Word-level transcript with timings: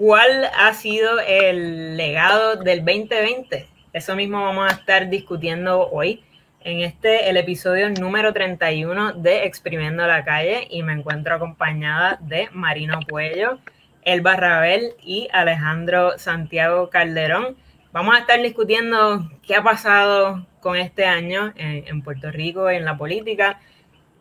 ¿Cuál 0.00 0.48
ha 0.56 0.72
sido 0.72 1.20
el 1.20 1.98
legado 1.98 2.56
del 2.56 2.78
2020? 2.78 3.68
Eso 3.92 4.16
mismo 4.16 4.42
vamos 4.42 4.72
a 4.72 4.74
estar 4.74 5.10
discutiendo 5.10 5.90
hoy 5.90 6.24
en 6.62 6.80
este, 6.80 7.28
el 7.28 7.36
episodio 7.36 7.90
número 7.90 8.32
31 8.32 9.12
de 9.12 9.44
Exprimiendo 9.44 10.06
la 10.06 10.24
Calle 10.24 10.66
y 10.70 10.82
me 10.82 10.94
encuentro 10.94 11.34
acompañada 11.34 12.16
de 12.22 12.48
Marino 12.52 13.00
Puello, 13.06 13.58
Elba 14.00 14.36
Rabel 14.36 14.94
y 15.02 15.28
Alejandro 15.34 16.18
Santiago 16.18 16.88
Calderón. 16.88 17.58
Vamos 17.92 18.16
a 18.16 18.20
estar 18.20 18.40
discutiendo 18.40 19.30
qué 19.46 19.54
ha 19.54 19.62
pasado 19.62 20.46
con 20.60 20.78
este 20.78 21.04
año 21.04 21.52
en, 21.56 22.00
Puerto 22.00 22.30
Rico, 22.30 22.70
en 22.70 22.86
la 22.86 22.96
política, 22.96 23.60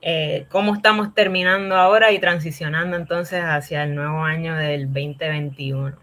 eh, 0.01 0.45
cómo 0.49 0.75
estamos 0.75 1.13
terminando 1.13 1.75
ahora 1.75 2.11
y 2.11 2.19
transicionando 2.19 2.95
entonces 2.95 3.43
hacia 3.43 3.83
el 3.83 3.95
nuevo 3.95 4.23
año 4.23 4.55
del 4.55 4.85
2021. 4.85 5.93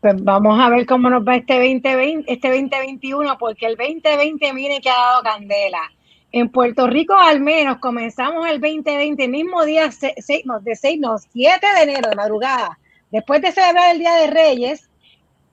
Pues 0.00 0.22
vamos 0.22 0.60
a 0.60 0.68
ver 0.68 0.86
cómo 0.86 1.08
nos 1.08 1.26
va 1.26 1.36
este 1.36 1.54
2020, 1.54 2.30
este 2.30 2.48
2021, 2.48 3.38
porque 3.38 3.66
el 3.66 3.76
2020 3.76 4.52
viene 4.52 4.80
que 4.80 4.90
ha 4.90 4.94
dado 4.94 5.22
candela. 5.22 5.90
En 6.32 6.50
Puerto 6.50 6.86
Rico 6.86 7.14
al 7.14 7.40
menos 7.40 7.78
comenzamos 7.78 8.46
el 8.46 8.60
2020, 8.60 9.26
mismo 9.26 9.64
día, 9.64 9.88
de 9.88 10.76
6, 10.76 10.98
no, 11.00 11.18
7 11.18 11.66
de 11.76 11.82
enero 11.82 12.10
de 12.10 12.16
madrugada, 12.16 12.78
después 13.10 13.40
de 13.40 13.52
celebrar 13.52 13.94
el 13.94 14.00
Día 14.00 14.14
de 14.16 14.26
Reyes, 14.26 14.90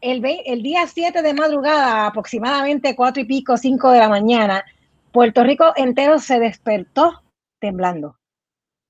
el, 0.02 0.22
el 0.46 0.62
día 0.62 0.86
7 0.86 1.22
de 1.22 1.34
madrugada, 1.34 2.08
aproximadamente 2.08 2.96
4 2.96 3.22
y 3.22 3.26
pico, 3.26 3.56
5 3.56 3.92
de 3.92 4.00
la 4.00 4.10
mañana, 4.10 4.66
Puerto 5.14 5.44
Rico 5.44 5.72
entero 5.78 6.20
se 6.20 6.40
despertó 6.40 7.23
temblando. 7.64 8.18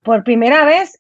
Por 0.02 0.24
primera 0.24 0.66
vez 0.66 1.00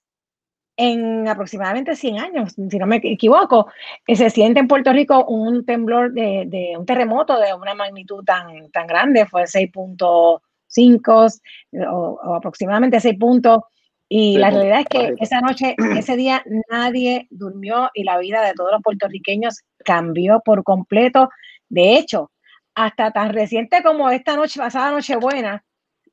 en 0.77 1.27
aproximadamente 1.27 1.95
100 1.95 2.20
años, 2.20 2.54
si 2.54 2.77
no 2.77 2.86
me 2.86 2.98
equivoco, 2.98 3.68
eh, 4.05 4.16
se 4.16 4.30
siente 4.30 4.59
en 4.59 4.68
Puerto 4.68 4.94
Rico 4.94 5.26
un 5.26 5.66
temblor 5.66 6.14
de, 6.14 6.76
un 6.78 6.86
terremoto 6.86 7.39
de 7.39 7.53
una 7.56 7.73
magnitud 7.73 8.23
tan, 8.23 8.70
tan 8.72 8.86
grande, 8.86 9.25
fue 9.25 9.44
6.5 9.44 11.42
o, 11.89 12.36
aproximadamente 12.36 13.00
6 13.00 13.17
puntos. 13.20 13.64
Y 14.08 14.38
la 14.38 14.52
realidad 14.52 14.81
es 14.81 14.88
que 14.88 15.16
esa 15.19 15.42
noche, 15.42 15.75
ese 15.97 16.16
día, 16.16 16.44
nadie 16.69 17.28
durmió 17.31 17.90
y 17.95 18.03
la 18.03 18.19
vida 18.19 18.44
de 18.44 18.53
todos 18.53 18.72
los 18.72 18.84
puertorriqueños 18.84 19.62
cambió 19.84 20.42
por 20.45 20.64
completo. 20.64 21.30
De 21.69 21.97
hecho, 21.97 22.30
hasta 22.75 23.12
tan 23.12 23.34
reciente 23.34 23.81
como 23.81 24.12
esta 24.12 24.36
noche, 24.36 24.59
pasada 24.59 24.92
Nochebuena, 24.92 25.64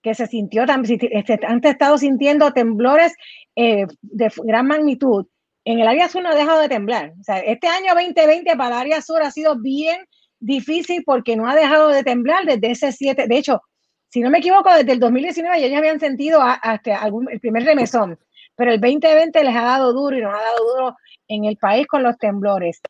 que 0.02 0.14
se 0.14 0.26
sintió, 0.26 0.64
han 0.64 1.64
estado 1.64 1.98
sintiendo 1.98 2.52
temblores 2.52 3.14
eh, 3.56 3.86
de 4.02 4.32
gran 4.44 4.66
magnitud. 4.66 5.26
En 5.64 5.80
el 5.80 5.86
área 5.86 6.08
sur 6.08 6.22
no 6.22 6.30
ha 6.30 6.34
dejado 6.34 6.60
de 6.60 6.68
temblar. 6.68 7.12
O 7.20 7.22
sea, 7.22 7.38
este 7.38 7.68
año 7.68 7.94
2020 7.94 8.56
para 8.56 8.76
el 8.76 8.80
área 8.80 9.02
sur 9.02 9.22
ha 9.22 9.30
sido 9.30 9.58
bien 9.58 10.00
difícil 10.38 11.02
porque 11.04 11.36
no 11.36 11.48
ha 11.48 11.54
dejado 11.54 11.88
de 11.88 12.02
temblar 12.02 12.44
desde 12.46 12.70
ese 12.70 12.92
7. 12.92 13.26
De 13.28 13.36
hecho, 13.36 13.60
si 14.08 14.20
no 14.20 14.30
me 14.30 14.38
equivoco, 14.38 14.74
desde 14.74 14.92
el 14.92 15.00
2019 15.00 15.60
ya 15.60 15.66
ellos 15.66 15.78
habían 15.78 16.00
sentido 16.00 16.40
hasta 16.42 16.98
algún, 16.98 17.30
el 17.30 17.38
primer 17.38 17.64
remesón, 17.64 18.18
pero 18.56 18.72
el 18.72 18.80
2020 18.80 19.44
les 19.44 19.54
ha 19.54 19.62
dado 19.62 19.92
duro 19.92 20.18
y 20.18 20.20
nos 20.22 20.34
ha 20.34 20.42
dado 20.42 20.74
duro 20.74 20.96
en 21.28 21.44
el 21.44 21.56
país 21.56 21.86
con 21.86 22.02
los 22.02 22.18
temblores. 22.18 22.80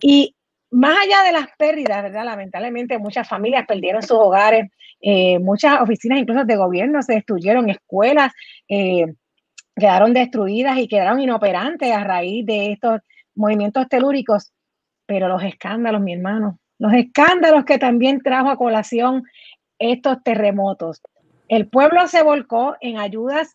Y 0.00 0.34
más 0.70 0.98
allá 0.98 1.22
de 1.22 1.32
las 1.32 1.46
pérdidas, 1.56 2.02
¿verdad? 2.02 2.24
Lamentablemente 2.24 2.98
muchas 2.98 3.28
familias 3.28 3.66
perdieron 3.66 4.02
sus 4.02 4.18
hogares, 4.18 4.68
eh, 5.06 5.38
muchas 5.38 5.82
oficinas 5.82 6.18
incluso 6.18 6.46
de 6.46 6.56
gobierno 6.56 7.02
se 7.02 7.12
destruyeron, 7.12 7.68
escuelas 7.68 8.32
eh, 8.70 9.04
quedaron 9.76 10.14
destruidas 10.14 10.78
y 10.78 10.88
quedaron 10.88 11.20
inoperantes 11.20 11.92
a 11.92 12.02
raíz 12.02 12.46
de 12.46 12.72
estos 12.72 13.00
movimientos 13.34 13.86
telúricos. 13.90 14.50
Pero 15.04 15.28
los 15.28 15.42
escándalos, 15.42 16.00
mi 16.00 16.14
hermano, 16.14 16.58
los 16.78 16.94
escándalos 16.94 17.66
que 17.66 17.78
también 17.78 18.22
trajo 18.22 18.48
a 18.48 18.56
colación 18.56 19.24
estos 19.78 20.22
terremotos. 20.22 21.02
El 21.48 21.68
pueblo 21.68 22.08
se 22.08 22.22
volcó 22.22 22.74
en 22.80 22.96
ayudas 22.96 23.52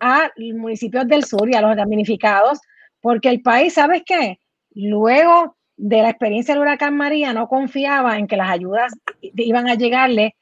a 0.00 0.30
municipios 0.36 1.08
del 1.08 1.24
sur 1.24 1.48
y 1.48 1.54
a 1.54 1.62
los 1.62 1.74
damnificados, 1.76 2.60
porque 3.00 3.30
el 3.30 3.40
país, 3.40 3.72
¿sabes 3.72 4.02
qué? 4.04 4.38
Luego 4.74 5.56
de 5.78 6.02
la 6.02 6.10
experiencia 6.10 6.52
del 6.52 6.60
huracán 6.60 6.94
María 6.94 7.32
no 7.32 7.48
confiaba 7.48 8.18
en 8.18 8.26
que 8.26 8.36
las 8.36 8.50
ayudas 8.50 8.92
iban 9.22 9.66
a 9.66 9.76
llegarle 9.76 10.36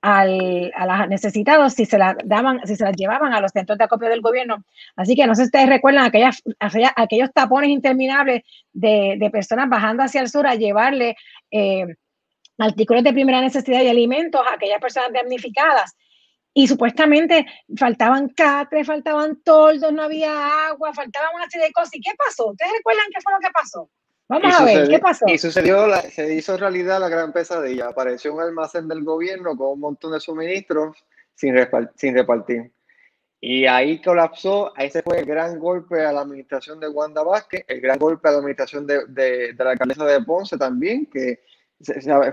al, 0.00 0.72
a 0.74 0.86
los 0.86 1.08
necesitados 1.08 1.74
si 1.74 1.84
se 1.84 1.98
las 1.98 2.16
daban, 2.24 2.60
si 2.66 2.76
se 2.76 2.84
las 2.84 2.96
llevaban 2.96 3.32
a 3.34 3.40
los 3.40 3.52
centros 3.52 3.78
de 3.78 3.84
acopio 3.84 4.08
del 4.08 4.20
gobierno. 4.20 4.64
Así 4.96 5.14
que 5.14 5.26
no 5.26 5.34
sé 5.34 5.42
si 5.42 5.46
ustedes 5.46 5.68
recuerdan 5.68 6.04
aquellas, 6.04 6.42
aquellos 6.96 7.32
tapones 7.32 7.70
interminables 7.70 8.42
de, 8.72 9.16
de, 9.18 9.30
personas 9.30 9.68
bajando 9.68 10.02
hacia 10.02 10.20
el 10.20 10.28
sur 10.28 10.46
a 10.46 10.54
llevarle 10.54 11.16
eh, 11.50 11.86
artículos 12.58 13.04
de 13.04 13.12
primera 13.12 13.40
necesidad 13.40 13.82
y 13.82 13.88
alimentos 13.88 14.40
a 14.46 14.54
aquellas 14.54 14.80
personas 14.80 15.12
damnificadas. 15.12 15.94
Y 16.54 16.68
supuestamente 16.68 17.44
faltaban 17.76 18.30
catres, 18.30 18.86
faltaban 18.86 19.42
toldos, 19.42 19.92
no 19.92 20.04
había 20.04 20.68
agua, 20.68 20.94
faltaban 20.94 21.34
una 21.34 21.50
serie 21.50 21.66
de 21.66 21.72
cosas. 21.72 21.94
¿Y 21.94 22.00
qué 22.00 22.12
pasó? 22.16 22.46
¿Ustedes 22.50 22.72
recuerdan 22.78 23.04
qué 23.12 23.20
fue 23.20 23.32
lo 23.34 23.40
que 23.40 23.50
pasó? 23.52 23.90
Vamos 24.28 24.60
a 24.60 24.64
ver, 24.64 24.88
¿qué 24.88 24.98
pasó? 24.98 25.24
Y 25.28 25.38
sucedió, 25.38 25.86
se 26.10 26.34
hizo 26.34 26.56
realidad 26.56 26.98
la 26.98 27.08
gran 27.08 27.32
pesadilla. 27.32 27.88
Apareció 27.88 28.34
un 28.34 28.40
almacén 28.40 28.88
del 28.88 29.04
gobierno 29.04 29.56
con 29.56 29.68
un 29.68 29.80
montón 29.80 30.12
de 30.12 30.20
suministros 30.20 30.96
sin, 31.34 31.54
sin 31.94 32.14
repartir. 32.14 32.72
Y 33.40 33.66
ahí 33.66 34.00
colapsó, 34.02 34.72
ahí 34.76 34.90
se 34.90 35.02
fue 35.02 35.20
el 35.20 35.26
gran 35.26 35.58
golpe 35.60 36.04
a 36.04 36.12
la 36.12 36.22
administración 36.22 36.80
de 36.80 36.88
Wanda 36.88 37.22
Vázquez, 37.22 37.64
el 37.68 37.80
gran 37.80 37.98
golpe 37.98 38.28
a 38.28 38.32
la 38.32 38.38
administración 38.38 38.86
de, 38.86 39.06
de, 39.08 39.52
de 39.52 39.64
la 39.64 39.70
alcaldesa 39.70 40.04
de 40.04 40.22
Ponce 40.22 40.56
también, 40.56 41.06
que 41.06 41.42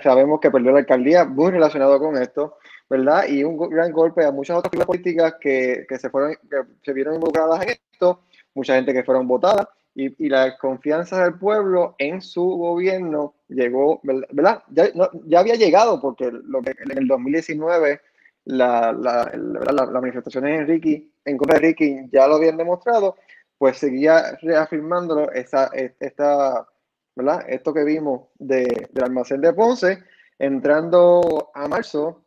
sabemos 0.01 0.39
que 0.39 0.49
perdió 0.49 0.71
la 0.71 0.79
alcaldía 0.79 1.25
muy 1.25 1.51
relacionado 1.51 1.99
con 1.99 2.17
esto, 2.17 2.57
¿verdad? 2.89 3.27
Y 3.27 3.43
un 3.43 3.57
gran 3.69 3.91
golpe 3.91 4.25
a 4.25 4.31
muchas 4.31 4.57
otras 4.57 4.85
políticas 4.85 5.35
que, 5.39 5.85
que 5.87 5.99
se 5.99 6.09
fueron, 6.09 6.35
que 6.49 6.63
se 6.81 6.93
vieron 6.93 7.15
involucradas 7.15 7.61
en 7.61 7.69
esto, 7.91 8.23
mucha 8.55 8.75
gente 8.75 8.93
que 8.93 9.03
fueron 9.03 9.27
votadas 9.27 9.67
y, 9.95 10.25
y, 10.25 10.29
la 10.29 10.57
confianza 10.57 11.23
del 11.23 11.37
pueblo 11.37 11.95
en 11.99 12.21
su 12.21 12.43
gobierno 12.43 13.35
llegó, 13.47 13.99
¿verdad? 14.03 14.63
Ya, 14.69 14.89
no, 14.95 15.09
ya 15.25 15.39
había 15.39 15.55
llegado 15.55 16.01
porque 16.01 16.31
lo 16.31 16.61
que 16.61 16.71
en 16.71 16.97
el 16.97 17.07
2019 17.07 18.01
la, 18.45 18.91
la, 18.91 19.31
la, 19.35 19.71
las 19.71 19.91
manifestaciones 19.91 20.59
en 20.61 20.67
Ricky, 20.67 21.13
en 21.25 21.37
contra 21.37 21.59
de 21.59 21.67
Ricky 21.67 22.09
ya 22.11 22.27
lo 22.27 22.35
habían 22.35 22.57
demostrado, 22.57 23.15
pues 23.57 23.77
seguía 23.77 24.37
reafirmándolo 24.41 25.31
esa, 25.31 25.67
esta, 25.67 26.67
¿verdad? 27.15 27.45
Esto 27.47 27.73
que 27.73 27.83
vimos 27.83 28.29
de, 28.35 28.89
del 28.91 29.03
almacén 29.03 29.41
de 29.41 29.53
Ponce, 29.53 30.03
entrando 30.39 31.51
a 31.53 31.67
marzo, 31.67 32.25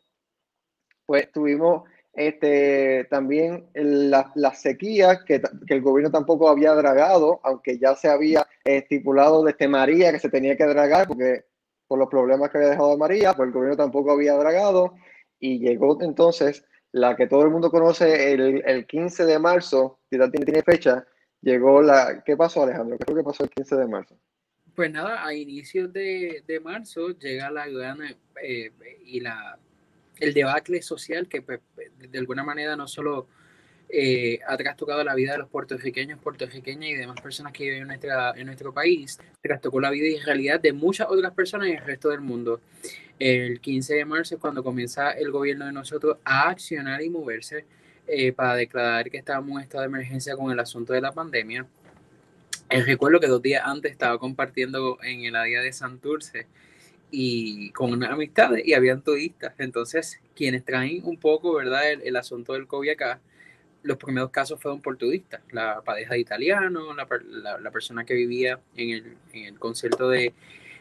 pues 1.04 1.30
tuvimos 1.32 1.84
este, 2.16 3.06
también 3.10 3.66
las 3.74 4.34
la 4.34 4.54
sequías 4.54 5.22
que, 5.24 5.40
que, 5.66 5.74
el 5.74 5.82
gobierno 5.82 6.10
tampoco 6.10 6.48
había 6.48 6.72
dragado, 6.72 7.40
aunque 7.44 7.78
ya 7.78 7.94
se 7.94 8.08
había 8.08 8.46
estipulado 8.64 9.44
desde 9.44 9.68
María 9.68 10.12
que 10.12 10.18
se 10.18 10.30
tenía 10.30 10.56
que 10.56 10.64
dragar, 10.64 11.06
porque 11.06 11.44
por 11.86 11.98
los 11.98 12.08
problemas 12.08 12.50
que 12.50 12.58
había 12.58 12.70
dejado 12.70 12.96
María, 12.96 13.34
pues 13.34 13.48
el 13.48 13.52
gobierno 13.52 13.76
tampoco 13.76 14.12
había 14.12 14.34
dragado, 14.34 14.94
y 15.38 15.58
llegó 15.58 16.00
entonces 16.02 16.64
la 16.92 17.14
que 17.16 17.26
todo 17.26 17.42
el 17.42 17.50
mundo 17.50 17.70
conoce 17.70 18.32
el, 18.32 18.62
el 18.66 18.86
15 18.86 19.26
de 19.26 19.38
marzo, 19.38 19.98
si 20.10 20.18
tiene, 20.18 20.46
tiene 20.46 20.62
fecha, 20.62 21.06
llegó 21.42 21.82
la... 21.82 22.22
¿Qué 22.24 22.36
pasó 22.36 22.62
Alejandro? 22.62 22.96
¿Qué 22.98 23.12
lo 23.12 23.18
que 23.18 23.24
pasó 23.24 23.44
el 23.44 23.50
15 23.50 23.76
de 23.76 23.86
marzo? 23.86 24.18
Pues 24.74 24.90
nada, 24.90 25.24
a 25.24 25.34
inicios 25.34 25.92
de, 25.92 26.42
de 26.46 26.60
marzo 26.60 27.10
llega 27.10 27.50
la 27.50 27.66
eh, 28.42 28.72
y 29.04 29.20
la 29.20 29.58
el 30.20 30.34
debacle 30.34 30.82
social 30.82 31.28
que 31.28 31.42
pues, 31.42 31.60
de 31.98 32.18
alguna 32.18 32.44
manera 32.44 32.76
no 32.76 32.88
solo 32.88 33.26
eh, 33.88 34.40
ha 34.46 34.56
trastocado 34.56 35.04
la 35.04 35.14
vida 35.14 35.32
de 35.32 35.38
los 35.38 35.48
puertorriqueños, 35.48 36.18
puertorriqueñas 36.18 36.90
y 36.90 36.94
demás 36.94 37.20
personas 37.20 37.52
que 37.52 37.64
viven 37.64 37.82
en, 37.82 37.88
nuestra, 37.88 38.32
en 38.36 38.46
nuestro 38.46 38.74
país, 38.74 39.18
trastocó 39.40 39.80
la 39.80 39.90
vida 39.90 40.06
y 40.06 40.18
realidad 40.18 40.60
de 40.60 40.72
muchas 40.72 41.06
otras 41.08 41.32
personas 41.32 41.68
en 41.68 41.76
el 41.76 41.84
resto 41.84 42.08
del 42.08 42.20
mundo. 42.20 42.60
El 43.18 43.60
15 43.60 43.94
de 43.94 44.04
marzo 44.04 44.34
es 44.34 44.40
cuando 44.40 44.64
comienza 44.64 45.12
el 45.12 45.30
gobierno 45.30 45.66
de 45.66 45.72
nosotros 45.72 46.18
a 46.24 46.48
accionar 46.48 47.00
y 47.02 47.10
moverse 47.10 47.64
eh, 48.08 48.32
para 48.32 48.56
declarar 48.56 49.08
que 49.08 49.18
estábamos 49.18 49.56
en 49.56 49.62
estado 49.62 49.82
de 49.82 49.88
emergencia 49.88 50.36
con 50.36 50.50
el 50.50 50.58
asunto 50.58 50.92
de 50.92 51.00
la 51.00 51.12
pandemia. 51.12 51.66
Eh, 52.68 52.82
recuerdo 52.82 53.20
que 53.20 53.28
dos 53.28 53.40
días 53.40 53.62
antes 53.64 53.92
estaba 53.92 54.18
compartiendo 54.18 54.98
en 55.02 55.24
el 55.24 55.36
área 55.36 55.62
de 55.62 55.72
Santurce 55.72 56.46
y 57.18 57.70
con 57.70 57.94
unas 57.94 58.10
amistades 58.10 58.62
y 58.66 58.74
habían 58.74 59.00
turistas. 59.00 59.54
Entonces, 59.56 60.20
quienes 60.34 60.66
traen 60.66 61.00
un 61.04 61.16
poco, 61.16 61.54
¿verdad?, 61.54 61.90
el, 61.92 62.14
asunto 62.14 62.52
del 62.52 62.66
COVID 62.66 62.90
acá, 62.90 63.20
los 63.82 63.96
primeros 63.96 64.28
casos 64.28 64.60
fueron 64.60 64.82
por 64.82 64.98
turistas, 64.98 65.40
la 65.50 65.80
pareja 65.80 66.12
de 66.12 66.20
italiano, 66.20 66.94
la, 66.94 67.08
la, 67.58 67.70
persona 67.70 68.04
que 68.04 68.12
vivía 68.12 68.60
en 68.76 68.90
el, 68.90 69.16
en 69.32 69.44
el 69.46 69.58
concierto 69.58 70.10
de 70.10 70.34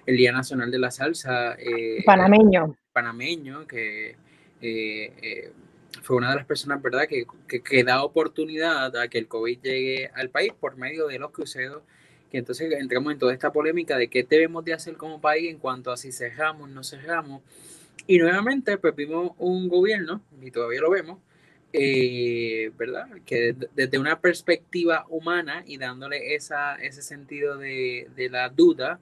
el 0.05 0.17
Día 0.17 0.33
Nacional 0.33 0.71
de 0.71 0.79
la 0.79 0.91
Salsa. 0.91 1.55
Eh, 1.57 2.03
panameño. 2.05 2.75
Panameño, 2.91 3.65
que 3.65 4.17
eh, 4.59 5.13
eh, 5.21 5.53
fue 6.01 6.17
una 6.17 6.31
de 6.31 6.35
las 6.35 6.45
personas, 6.45 6.81
¿verdad?, 6.81 7.07
que, 7.07 7.25
que, 7.47 7.63
que, 7.63 7.85
da 7.85 8.03
oportunidad 8.03 8.93
a 8.97 9.07
que 9.07 9.19
el 9.19 9.29
COVID 9.29 9.59
llegue 9.61 10.11
al 10.13 10.29
país 10.29 10.51
por 10.59 10.75
medio 10.75 11.07
de 11.07 11.17
los 11.17 11.31
cruceros 11.31 11.83
que 12.31 12.39
entonces 12.39 12.71
entramos 12.73 13.13
en 13.13 13.19
toda 13.19 13.33
esta 13.33 13.51
polémica 13.51 13.97
de 13.97 14.07
qué 14.07 14.23
debemos 14.23 14.65
de 14.65 14.73
hacer 14.73 14.95
como 14.97 15.21
país 15.21 15.49
en 15.49 15.57
cuanto 15.57 15.91
a 15.91 15.97
si 15.97 16.11
cerramos, 16.11 16.69
no 16.69 16.83
cerramos. 16.83 17.41
Y 18.07 18.17
nuevamente, 18.17 18.77
pues 18.77 18.95
vimos 18.95 19.31
un 19.37 19.67
gobierno, 19.67 20.21
y 20.41 20.51
todavía 20.51 20.81
lo 20.81 20.89
vemos, 20.89 21.19
eh, 21.73 22.71
¿verdad? 22.77 23.07
Que 23.25 23.55
desde 23.73 23.99
una 23.99 24.19
perspectiva 24.19 25.05
humana 25.09 25.63
y 25.65 25.77
dándole 25.77 26.35
esa, 26.35 26.75
ese 26.75 27.01
sentido 27.01 27.57
de, 27.57 28.07
de 28.15 28.29
la 28.29 28.49
duda, 28.49 28.99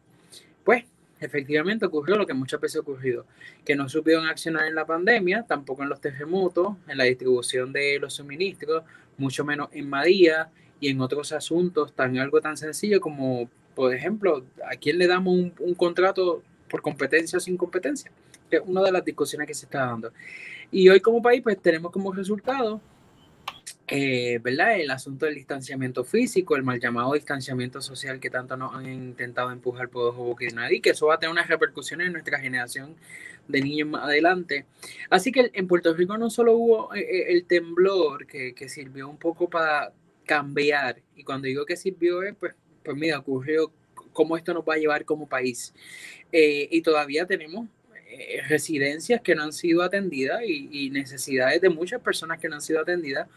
pues 0.63 0.85
efectivamente 1.19 1.85
ocurrió 1.85 2.15
lo 2.15 2.25
que 2.25 2.33
muchas 2.33 2.59
veces 2.59 2.77
ha 2.77 2.81
ocurrido, 2.81 3.25
que 3.65 3.75
no 3.75 3.89
supieron 3.89 4.25
accionar 4.25 4.67
en 4.67 4.75
la 4.75 4.85
pandemia, 4.85 5.43
tampoco 5.47 5.83
en 5.83 5.89
los 5.89 6.01
terremotos, 6.01 6.75
en 6.87 6.97
la 6.97 7.03
distribución 7.05 7.71
de 7.73 7.99
los 7.99 8.15
suministros, 8.15 8.83
mucho 9.17 9.45
menos 9.45 9.69
en 9.71 9.89
María 9.89 10.49
y 10.83 10.89
en 10.89 10.99
otros 10.99 11.31
asuntos 11.31 11.93
tan 11.93 12.17
algo 12.17 12.41
tan 12.41 12.57
sencillo 12.57 12.99
como, 12.99 13.49
por 13.73 13.93
ejemplo, 13.93 14.43
a 14.69 14.75
quién 14.75 14.97
le 14.97 15.07
damos 15.07 15.33
un, 15.33 15.53
un 15.59 15.73
contrato 15.75 16.43
por 16.69 16.81
competencia 16.81 17.37
o 17.37 17.39
sin 17.39 17.55
competencia, 17.55 18.11
es 18.51 18.61
una 18.65 18.81
de 18.81 18.91
las 18.91 19.05
discusiones 19.05 19.47
que 19.47 19.53
se 19.53 19.65
está 19.65 19.85
dando. 19.85 20.11
Y 20.71 20.89
hoy 20.89 20.99
como 20.99 21.21
país 21.21 21.41
pues 21.41 21.61
tenemos 21.61 21.91
como 21.91 22.11
resultado 22.11 22.81
eh, 23.87 24.39
¿verdad? 24.41 24.79
El 24.79 24.89
asunto 24.91 25.25
del 25.25 25.35
distanciamiento 25.35 26.05
físico, 26.05 26.55
el 26.55 26.63
mal 26.63 26.79
llamado 26.79 27.13
distanciamiento 27.13 27.81
social 27.81 28.19
que 28.19 28.29
tanto 28.29 28.55
nos 28.55 28.73
han 28.73 28.85
intentado 28.87 29.51
empujar 29.51 29.89
por 29.89 30.05
ojo 30.07 30.35
que 30.35 30.47
nadie, 30.47 30.81
que 30.81 30.91
eso 30.91 31.07
va 31.07 31.15
a 31.15 31.19
tener 31.19 31.31
unas 31.31 31.47
repercusiones 31.47 32.07
en 32.07 32.13
nuestra 32.13 32.39
generación 32.39 32.95
de 33.47 33.61
niños 33.61 33.89
más 33.89 34.05
adelante. 34.05 34.65
Así 35.09 35.31
que 35.33 35.51
en 35.53 35.67
Puerto 35.67 35.93
Rico 35.93 36.17
no 36.17 36.29
solo 36.29 36.53
hubo 36.53 36.93
eh, 36.95 37.01
eh, 37.01 37.25
el 37.33 37.45
temblor 37.45 38.25
que, 38.25 38.55
que, 38.55 38.69
sirvió 38.69 39.09
un 39.09 39.17
poco 39.17 39.49
para 39.49 39.91
cambiar, 40.25 41.01
y 41.15 41.23
cuando 41.23 41.47
digo 41.47 41.65
que 41.65 41.75
sirvió, 41.75 42.19
pues, 42.39 42.53
pues 42.83 42.97
mira, 42.97 43.19
ocurrió 43.19 43.71
cómo 44.11 44.37
esto 44.37 44.53
nos 44.53 44.63
va 44.63 44.75
a 44.75 44.77
llevar 44.77 45.05
como 45.05 45.27
país. 45.27 45.73
y 46.31 46.81
todavía 46.81 47.25
tenemos 47.25 47.67
residencias 48.47 49.21
que 49.21 49.35
no 49.35 49.43
han 49.43 49.53
sido 49.53 49.81
atendidas 49.83 50.41
y, 50.45 50.89
necesidades 50.89 51.61
de 51.61 51.69
muchas 51.69 52.01
personas 52.01 52.39
que 52.39 52.49
no 52.49 52.55
han 52.55 52.61
sido 52.61 52.81
atendidas 52.81 53.27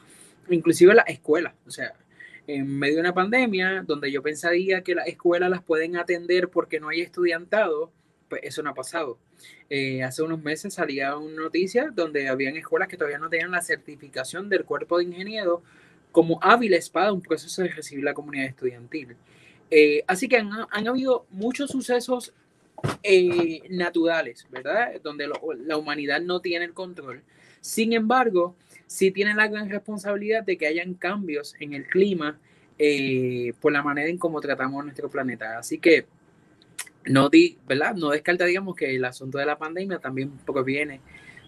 inclusive 0.50 0.94
las 0.94 1.08
escuelas, 1.08 1.54
o 1.66 1.70
sea, 1.70 1.94
en 2.46 2.78
medio 2.78 2.96
de 2.96 3.00
una 3.00 3.14
pandemia 3.14 3.82
donde 3.86 4.10
yo 4.12 4.22
pensaría 4.22 4.82
que 4.82 4.94
las 4.94 5.08
escuelas 5.08 5.50
las 5.50 5.62
pueden 5.62 5.96
atender 5.96 6.48
porque 6.48 6.78
no 6.78 6.88
hay 6.88 7.00
estudiantado, 7.00 7.90
pues 8.28 8.42
eso 8.44 8.62
no 8.62 8.70
ha 8.70 8.74
pasado. 8.74 9.18
Eh, 9.68 10.02
hace 10.02 10.22
unos 10.22 10.42
meses 10.42 10.74
salía 10.74 11.16
una 11.16 11.42
noticia 11.42 11.90
donde 11.92 12.28
habían 12.28 12.56
escuelas 12.56 12.88
que 12.88 12.96
todavía 12.96 13.18
no 13.18 13.28
tenían 13.28 13.50
la 13.50 13.62
certificación 13.62 14.48
del 14.48 14.64
cuerpo 14.64 14.98
de 14.98 15.04
ingeniero 15.04 15.62
como 16.16 16.38
hábiles 16.40 16.88
para 16.88 17.12
un 17.12 17.20
proceso 17.20 17.60
de 17.60 17.68
recibir 17.68 18.02
la 18.02 18.14
comunidad 18.14 18.46
estudiantil. 18.46 19.16
Eh, 19.70 20.02
así 20.06 20.28
que 20.28 20.38
han, 20.38 20.50
han, 20.70 20.88
habido 20.88 21.26
muchos 21.28 21.70
sucesos 21.70 22.32
eh, 23.02 23.60
naturales, 23.68 24.46
¿verdad? 24.50 24.98
Donde 25.02 25.28
la 25.66 25.76
humanidad 25.76 26.22
no 26.22 26.40
tiene 26.40 26.64
el 26.64 26.72
control. 26.72 27.22
Sin 27.60 27.92
embargo, 27.92 28.56
sí 28.86 29.10
tienen 29.10 29.36
la 29.36 29.48
gran 29.48 29.68
responsabilidad 29.68 30.42
de 30.42 30.56
que 30.56 30.66
hayan 30.66 30.94
cambios 30.94 31.54
en 31.60 31.74
el 31.74 31.86
clima 31.86 32.38
eh, 32.78 33.52
por 33.60 33.72
la 33.72 33.82
manera 33.82 34.08
en 34.08 34.16
cómo 34.16 34.40
tratamos 34.40 34.82
nuestro 34.82 35.10
planeta. 35.10 35.58
Así 35.58 35.78
que 35.78 36.06
no, 37.04 37.28
di, 37.28 37.58
¿verdad? 37.68 37.94
no 37.94 38.08
descarta, 38.08 38.46
digamos, 38.46 38.74
que 38.74 38.96
el 38.96 39.04
asunto 39.04 39.36
de 39.36 39.44
la 39.44 39.58
pandemia 39.58 39.98
también 39.98 40.30
proviene 40.46 41.02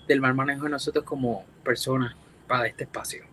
del 0.06 0.20
mal 0.20 0.34
manejo 0.34 0.64
de 0.64 0.70
nosotros 0.72 1.06
como 1.06 1.46
personas 1.64 2.14
para 2.46 2.66
este 2.66 2.84
espacio. 2.84 3.24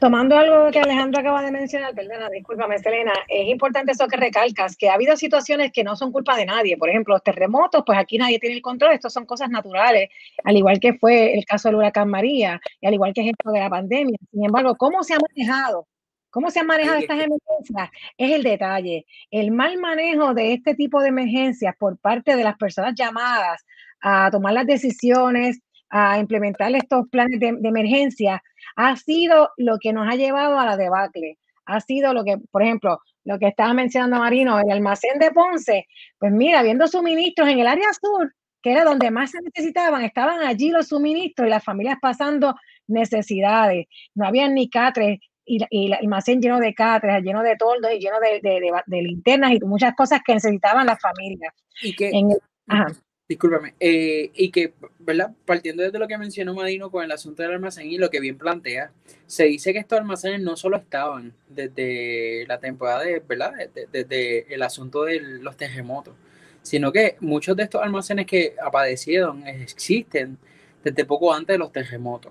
Tomando 0.00 0.38
algo 0.38 0.70
que 0.70 0.78
Alejandro 0.78 1.20
acaba 1.20 1.42
de 1.42 1.50
mencionar, 1.50 1.94
perdona, 1.94 2.30
discúlpame, 2.30 2.78
Selena, 2.78 3.12
es 3.28 3.46
importante 3.48 3.92
eso 3.92 4.08
que 4.08 4.16
recalcas, 4.16 4.74
que 4.74 4.88
ha 4.88 4.94
habido 4.94 5.16
situaciones 5.16 5.70
que 5.70 5.84
no 5.84 5.96
son 5.96 6.12
culpa 6.12 6.34
de 6.34 6.46
nadie. 6.46 6.78
Por 6.78 6.88
ejemplo, 6.88 7.14
los 7.14 7.22
terremotos, 7.22 7.82
pues 7.84 7.98
aquí 7.98 8.16
nadie 8.16 8.38
tiene 8.38 8.56
el 8.56 8.62
control, 8.62 8.92
estos 8.92 9.12
son 9.12 9.26
cosas 9.26 9.50
naturales, 9.50 10.08
al 10.44 10.56
igual 10.56 10.80
que 10.80 10.94
fue 10.94 11.34
el 11.34 11.44
caso 11.44 11.68
del 11.68 11.76
huracán 11.76 12.08
María, 12.08 12.58
y 12.80 12.86
al 12.86 12.94
igual 12.94 13.12
que 13.12 13.20
es 13.20 13.28
esto 13.28 13.50
de 13.50 13.60
la 13.60 13.68
pandemia. 13.68 14.16
Sin 14.30 14.44
embargo, 14.44 14.76
¿cómo 14.76 15.02
se 15.02 15.12
ha 15.14 15.18
manejado? 15.18 15.86
¿Cómo 16.30 16.50
se 16.50 16.60
han 16.60 16.66
manejado 16.66 16.98
estas 16.98 17.18
emergencias? 17.18 17.90
Es 18.16 18.32
el 18.32 18.42
detalle. 18.42 19.04
El 19.30 19.52
mal 19.52 19.76
manejo 19.78 20.32
de 20.32 20.54
este 20.54 20.74
tipo 20.74 21.00
de 21.02 21.08
emergencias 21.08 21.74
por 21.78 21.98
parte 21.98 22.34
de 22.34 22.44
las 22.44 22.56
personas 22.56 22.94
llamadas 22.96 23.64
a 24.00 24.30
tomar 24.30 24.54
las 24.54 24.66
decisiones, 24.66 25.60
a 25.90 26.18
implementar 26.18 26.74
estos 26.74 27.08
planes 27.10 27.40
de, 27.40 27.52
de 27.58 27.68
emergencia, 27.68 28.42
ha 28.76 28.96
sido 28.96 29.50
lo 29.56 29.78
que 29.78 29.92
nos 29.92 30.08
ha 30.08 30.16
llevado 30.16 30.58
a 30.58 30.66
la 30.66 30.76
debacle. 30.76 31.38
Ha 31.66 31.80
sido 31.80 32.12
lo 32.12 32.24
que, 32.24 32.36
por 32.50 32.62
ejemplo, 32.62 32.98
lo 33.24 33.38
que 33.38 33.48
estaba 33.48 33.72
mencionando 33.72 34.18
Marino, 34.18 34.58
el 34.60 34.70
almacén 34.70 35.18
de 35.18 35.30
Ponce, 35.30 35.86
pues 36.18 36.32
mira, 36.32 36.62
viendo 36.62 36.86
suministros 36.86 37.48
en 37.48 37.58
el 37.58 37.66
área 37.66 37.88
sur, 37.92 38.34
que 38.62 38.72
era 38.72 38.84
donde 38.84 39.10
más 39.10 39.30
se 39.30 39.38
necesitaban, 39.40 40.02
estaban 40.04 40.40
allí 40.40 40.70
los 40.70 40.88
suministros 40.88 41.46
y 41.46 41.50
las 41.50 41.64
familias 41.64 41.98
pasando 42.00 42.54
necesidades. 42.86 43.86
No 44.14 44.26
había 44.26 44.48
ni 44.48 44.68
catres 44.68 45.20
y, 45.46 45.58
y 45.70 45.86
el 45.86 45.94
almacén 45.94 46.40
lleno 46.40 46.58
de 46.58 46.74
catres, 46.74 47.22
lleno 47.22 47.42
de 47.42 47.56
toldos 47.56 47.92
y 47.92 47.98
lleno 47.98 48.18
de, 48.20 48.40
de, 48.42 48.60
de, 48.60 48.72
de 48.86 49.02
linternas 49.02 49.52
y 49.52 49.60
muchas 49.60 49.94
cosas 49.94 50.20
que 50.24 50.34
necesitaban 50.34 50.86
las 50.86 51.00
familias. 51.00 51.54
Y 51.82 51.94
que, 51.94 52.08
en 52.08 52.30
el, 52.32 52.38
ajá. 52.68 52.86
Discúlpame, 53.26 53.74
eh, 53.80 54.30
y 54.34 54.50
que, 54.50 54.74
¿verdad? 54.98 55.32
Partiendo 55.46 55.82
desde 55.82 55.98
lo 55.98 56.06
que 56.06 56.18
mencionó 56.18 56.52
Madino 56.52 56.90
con 56.90 57.02
el 57.02 57.10
asunto 57.10 57.42
del 57.42 57.52
almacén 57.52 57.90
y 57.90 57.96
lo 57.96 58.10
que 58.10 58.20
bien 58.20 58.36
plantea, 58.36 58.92
se 59.26 59.44
dice 59.44 59.72
que 59.72 59.78
estos 59.78 59.98
almacenes 59.98 60.42
no 60.42 60.56
solo 60.56 60.76
estaban 60.76 61.32
desde 61.48 62.44
la 62.46 62.60
temporada, 62.60 63.00
de, 63.00 63.20
¿verdad? 63.20 63.54
Desde, 63.90 64.54
el 64.54 64.62
asunto 64.62 65.04
de 65.04 65.20
los 65.20 65.56
terremotos, 65.56 66.14
sino 66.60 66.92
que 66.92 67.16
muchos 67.20 67.56
de 67.56 67.62
estos 67.62 67.82
almacenes 67.82 68.26
que 68.26 68.56
aparecieron 68.62 69.46
existen 69.46 70.36
desde 70.82 71.06
poco 71.06 71.32
antes 71.32 71.54
de 71.54 71.58
los 71.58 71.72
terremotos. 71.72 72.30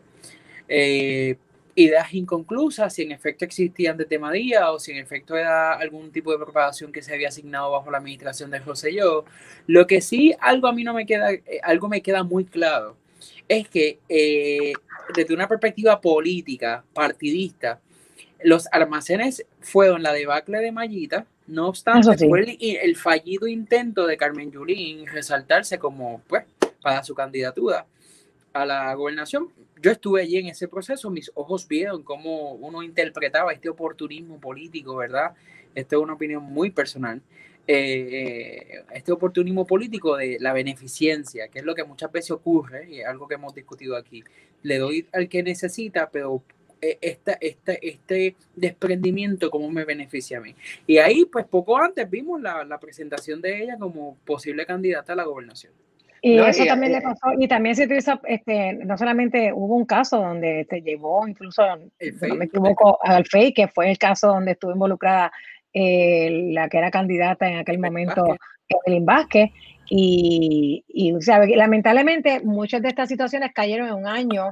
Eh, 0.67 1.37
ideas 1.75 2.13
inconclusas, 2.13 2.93
si 2.93 3.03
en 3.03 3.11
efecto 3.11 3.45
existían 3.45 3.97
de 3.97 4.05
temadía 4.05 4.71
o 4.71 4.79
si 4.79 4.91
en 4.91 4.97
efecto 4.97 5.35
era 5.35 5.73
algún 5.73 6.11
tipo 6.11 6.31
de 6.31 6.37
propagación 6.37 6.91
que 6.91 7.01
se 7.01 7.13
había 7.13 7.29
asignado 7.29 7.71
bajo 7.71 7.89
la 7.89 7.97
administración 7.97 8.51
de 8.51 8.59
José 8.59 8.93
Yo. 8.93 9.25
Lo 9.67 9.87
que 9.87 10.01
sí, 10.01 10.35
algo 10.39 10.67
a 10.67 10.73
mí 10.73 10.83
no 10.83 10.93
me 10.93 11.05
queda, 11.05 11.31
eh, 11.31 11.59
algo 11.63 11.89
me 11.89 12.01
queda 12.01 12.23
muy 12.23 12.45
claro, 12.45 12.95
es 13.47 13.67
que 13.67 13.99
eh, 14.09 14.73
desde 15.15 15.33
una 15.33 15.47
perspectiva 15.47 15.99
política, 15.99 16.83
partidista, 16.93 17.79
los 18.43 18.67
almacenes 18.71 19.45
fueron 19.61 20.03
la 20.03 20.13
debacle 20.13 20.59
de 20.59 20.71
Mayita, 20.71 21.25
no 21.47 21.67
obstante, 21.67 22.17
sí. 22.17 22.27
fue 22.27 22.41
el, 22.41 22.57
el, 22.59 22.95
fallido 22.95 23.47
intento 23.47 24.07
de 24.07 24.15
Carmen 24.15 24.51
Yulín 24.51 25.05
resaltarse 25.07 25.77
como, 25.77 26.21
pues, 26.27 26.45
para 26.81 27.03
su 27.03 27.15
candidatura 27.15 27.85
a 28.53 28.65
la 28.65 28.93
gobernación. 28.93 29.49
Yo 29.83 29.91
estuve 29.91 30.21
allí 30.21 30.37
en 30.37 30.47
ese 30.47 30.69
proceso, 30.69 31.09
mis 31.09 31.29
ojos 31.35 31.67
vieron 31.67 32.03
cómo 32.03 32.53
uno 32.53 32.83
interpretaba 32.83 33.51
este 33.51 33.67
oportunismo 33.67 34.39
político, 34.39 34.95
¿verdad? 34.95 35.33
Esta 35.75 35.97
es 35.97 36.01
una 36.01 36.13
opinión 36.13 36.41
muy 36.41 36.71
personal. 36.71 37.21
Eh, 37.67 38.81
este 38.93 39.11
oportunismo 39.11 39.67
político 39.67 40.15
de 40.15 40.37
la 40.39 40.53
beneficencia, 40.53 41.49
que 41.49 41.59
es 41.59 41.65
lo 41.65 41.75
que 41.75 41.83
muchas 41.83 42.09
veces 42.13 42.31
ocurre, 42.31 42.89
y 42.89 43.01
algo 43.01 43.27
que 43.27 43.35
hemos 43.35 43.53
discutido 43.53 43.97
aquí. 43.97 44.23
Le 44.61 44.77
doy 44.77 45.05
al 45.11 45.27
que 45.27 45.43
necesita, 45.43 46.09
pero 46.09 46.41
esta, 47.01 47.33
esta, 47.41 47.73
este 47.73 48.37
desprendimiento, 48.55 49.51
cómo 49.51 49.69
me 49.69 49.83
beneficia 49.83 50.37
a 50.37 50.41
mí. 50.41 50.55
Y 50.87 50.99
ahí, 50.99 51.25
pues 51.25 51.45
poco 51.45 51.77
antes 51.77 52.09
vimos 52.09 52.41
la, 52.41 52.63
la 52.63 52.79
presentación 52.79 53.41
de 53.41 53.63
ella 53.63 53.77
como 53.77 54.15
posible 54.23 54.65
candidata 54.65 55.11
a 55.11 55.17
la 55.17 55.25
gobernación. 55.25 55.73
Y 56.25 56.37
no, 56.37 56.47
eso 56.47 56.63
y, 56.63 56.67
también 56.67 56.93
y, 56.93 56.95
le 56.95 57.01
pasó, 57.01 57.33
y 57.37 57.47
también 57.49 57.75
se 57.75 57.83
utiliza, 57.83 58.21
este, 58.23 58.75
no 58.85 58.97
solamente 58.97 59.51
hubo 59.51 59.75
un 59.75 59.85
caso 59.85 60.21
donde 60.21 60.63
te 60.69 60.81
llevó, 60.81 61.27
incluso, 61.27 61.61
si 61.99 62.27
no 62.29 62.35
me 62.35 62.45
equivoco, 62.45 62.97
al 63.03 63.25
FEI, 63.25 63.53
que 63.53 63.67
fue 63.67 63.91
el 63.91 63.97
caso 63.97 64.27
donde 64.27 64.53
estuvo 64.53 64.71
involucrada 64.71 65.33
eh, 65.73 66.49
la 66.53 66.69
que 66.69 66.77
era 66.77 66.91
candidata 66.91 67.49
en 67.49 67.57
aquel 67.57 67.77
momento, 67.77 68.37
Evelyn 68.69 69.05
Vázquez, 69.05 69.49
y, 69.89 70.85
y 70.87 71.11
o 71.11 71.19
sea, 71.19 71.45
lamentablemente 71.45 72.39
muchas 72.39 72.81
de 72.81 72.87
estas 72.87 73.09
situaciones 73.09 73.51
cayeron 73.53 73.89
en 73.89 73.95
un 73.95 74.07
año 74.07 74.49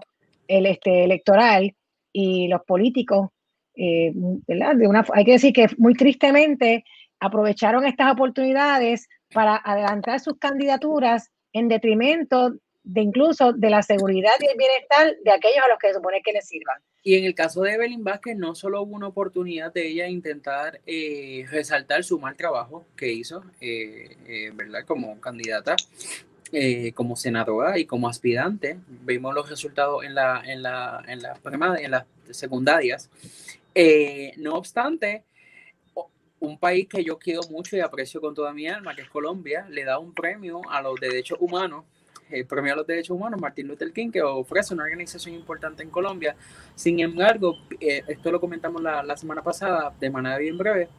el, 0.49 0.65
este, 0.65 1.05
electoral 1.05 1.73
y 2.11 2.49
los 2.49 2.63
políticos, 2.63 3.29
eh, 3.75 4.11
¿verdad? 4.13 4.75
De 4.75 4.89
una, 4.89 5.05
hay 5.13 5.23
que 5.23 5.31
decir 5.31 5.53
que 5.53 5.69
muy 5.77 5.93
tristemente 5.93 6.83
aprovecharon 7.21 7.85
estas 7.85 8.11
oportunidades 8.11 9.07
para 9.33 9.55
adelantar 9.55 10.19
sus 10.19 10.37
candidaturas 10.37 11.31
en 11.53 11.67
detrimento 11.67 12.55
de 12.83 13.01
incluso 13.01 13.53
de 13.53 13.69
la 13.69 13.83
seguridad 13.83 14.31
y 14.39 14.47
el 14.47 14.57
bienestar 14.57 15.15
de 15.23 15.31
aquellos 15.31 15.63
a 15.63 15.69
los 15.69 15.77
que 15.77 15.89
se 15.89 15.93
supone 15.95 16.21
que 16.23 16.33
les 16.33 16.47
sirvan. 16.47 16.81
Y 17.03 17.15
en 17.15 17.25
el 17.25 17.33
caso 17.33 17.61
de 17.61 17.73
Evelyn 17.73 18.03
Vázquez, 18.03 18.37
no 18.37 18.53
solo 18.55 18.81
hubo 18.81 18.95
una 18.95 19.07
oportunidad 19.07 19.73
de 19.73 19.87
ella 19.87 20.07
intentar 20.07 20.81
eh, 20.85 21.45
resaltar 21.49 22.03
su 22.03 22.19
mal 22.19 22.35
trabajo 22.35 22.85
que 22.95 23.11
hizo, 23.11 23.43
eh, 23.59 24.17
eh, 24.27 24.51
¿verdad? 24.53 24.85
Como 24.85 25.19
candidata, 25.19 25.75
como 26.95 27.15
senadora 27.15 27.79
y 27.79 27.85
como 27.85 28.09
aspirante. 28.09 28.77
Vimos 28.87 29.33
los 29.33 29.49
resultados 29.49 30.03
en, 30.03 30.13
la, 30.13 30.43
en, 30.45 30.61
la, 30.61 31.01
en, 31.07 31.21
en 31.83 31.91
las 31.91 32.05
secundarias. 32.31 33.09
no 34.37 34.55
obstante, 34.55 35.23
un 36.41 36.57
país 36.57 36.87
que 36.87 37.03
yo 37.03 37.17
quiero 37.17 37.41
mucho 37.49 37.77
y 37.77 37.79
aprecio 37.79 38.19
con 38.19 38.35
toda 38.35 38.53
mi 38.53 38.67
alma, 38.67 38.93
que 38.95 39.03
es 39.03 39.09
Colombia, 39.09 39.65
le 39.69 39.85
da 39.85 39.99
un 39.99 40.13
premio 40.13 40.61
a 40.69 40.81
los 40.81 40.99
derechos 40.99 41.37
humanos, 41.39 41.85
el 42.29 42.45
premio 42.45 42.73
a 42.73 42.75
los 42.77 42.87
derechos 42.87 43.15
humanos, 43.15 43.39
Martin 43.39 43.67
Luther 43.67 43.93
King, 43.93 44.09
que 44.11 44.21
ofrece 44.21 44.73
una 44.73 44.83
organización 44.83 45.35
importante 45.35 45.83
en 45.83 45.89
Colombia. 45.89 46.35
Sin 46.75 46.99
embargo, 46.99 47.57
eh, 47.79 48.03
esto 48.07 48.31
lo 48.31 48.39
comentamos 48.39 48.81
la, 48.81 49.03
la, 49.03 49.15
semana 49.17 49.43
pasada 49.43 49.93
de 49.99 50.09
manera 50.09 50.37
bien 50.37 50.57
breve, 50.57 50.89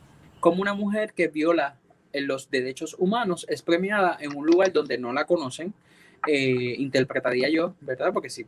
como 0.41 0.63
una 0.63 0.75
mujer 0.75 1.13
que 1.13 1.29
viola 1.29 1.77
los 2.13 2.51
derechos 2.51 2.95
humanos 2.99 3.47
es 3.49 3.63
premiada 3.63 4.19
en 4.21 4.37
un 4.37 4.47
lugar 4.47 4.73
donde 4.73 4.99
no 4.99 5.13
la 5.13 5.25
conocen, 5.25 5.75
eh, 6.27 6.75
interpretaría 6.79 7.49
yo, 7.49 7.75
¿verdad? 7.81 8.13
Porque 8.13 8.31
si 8.31 8.47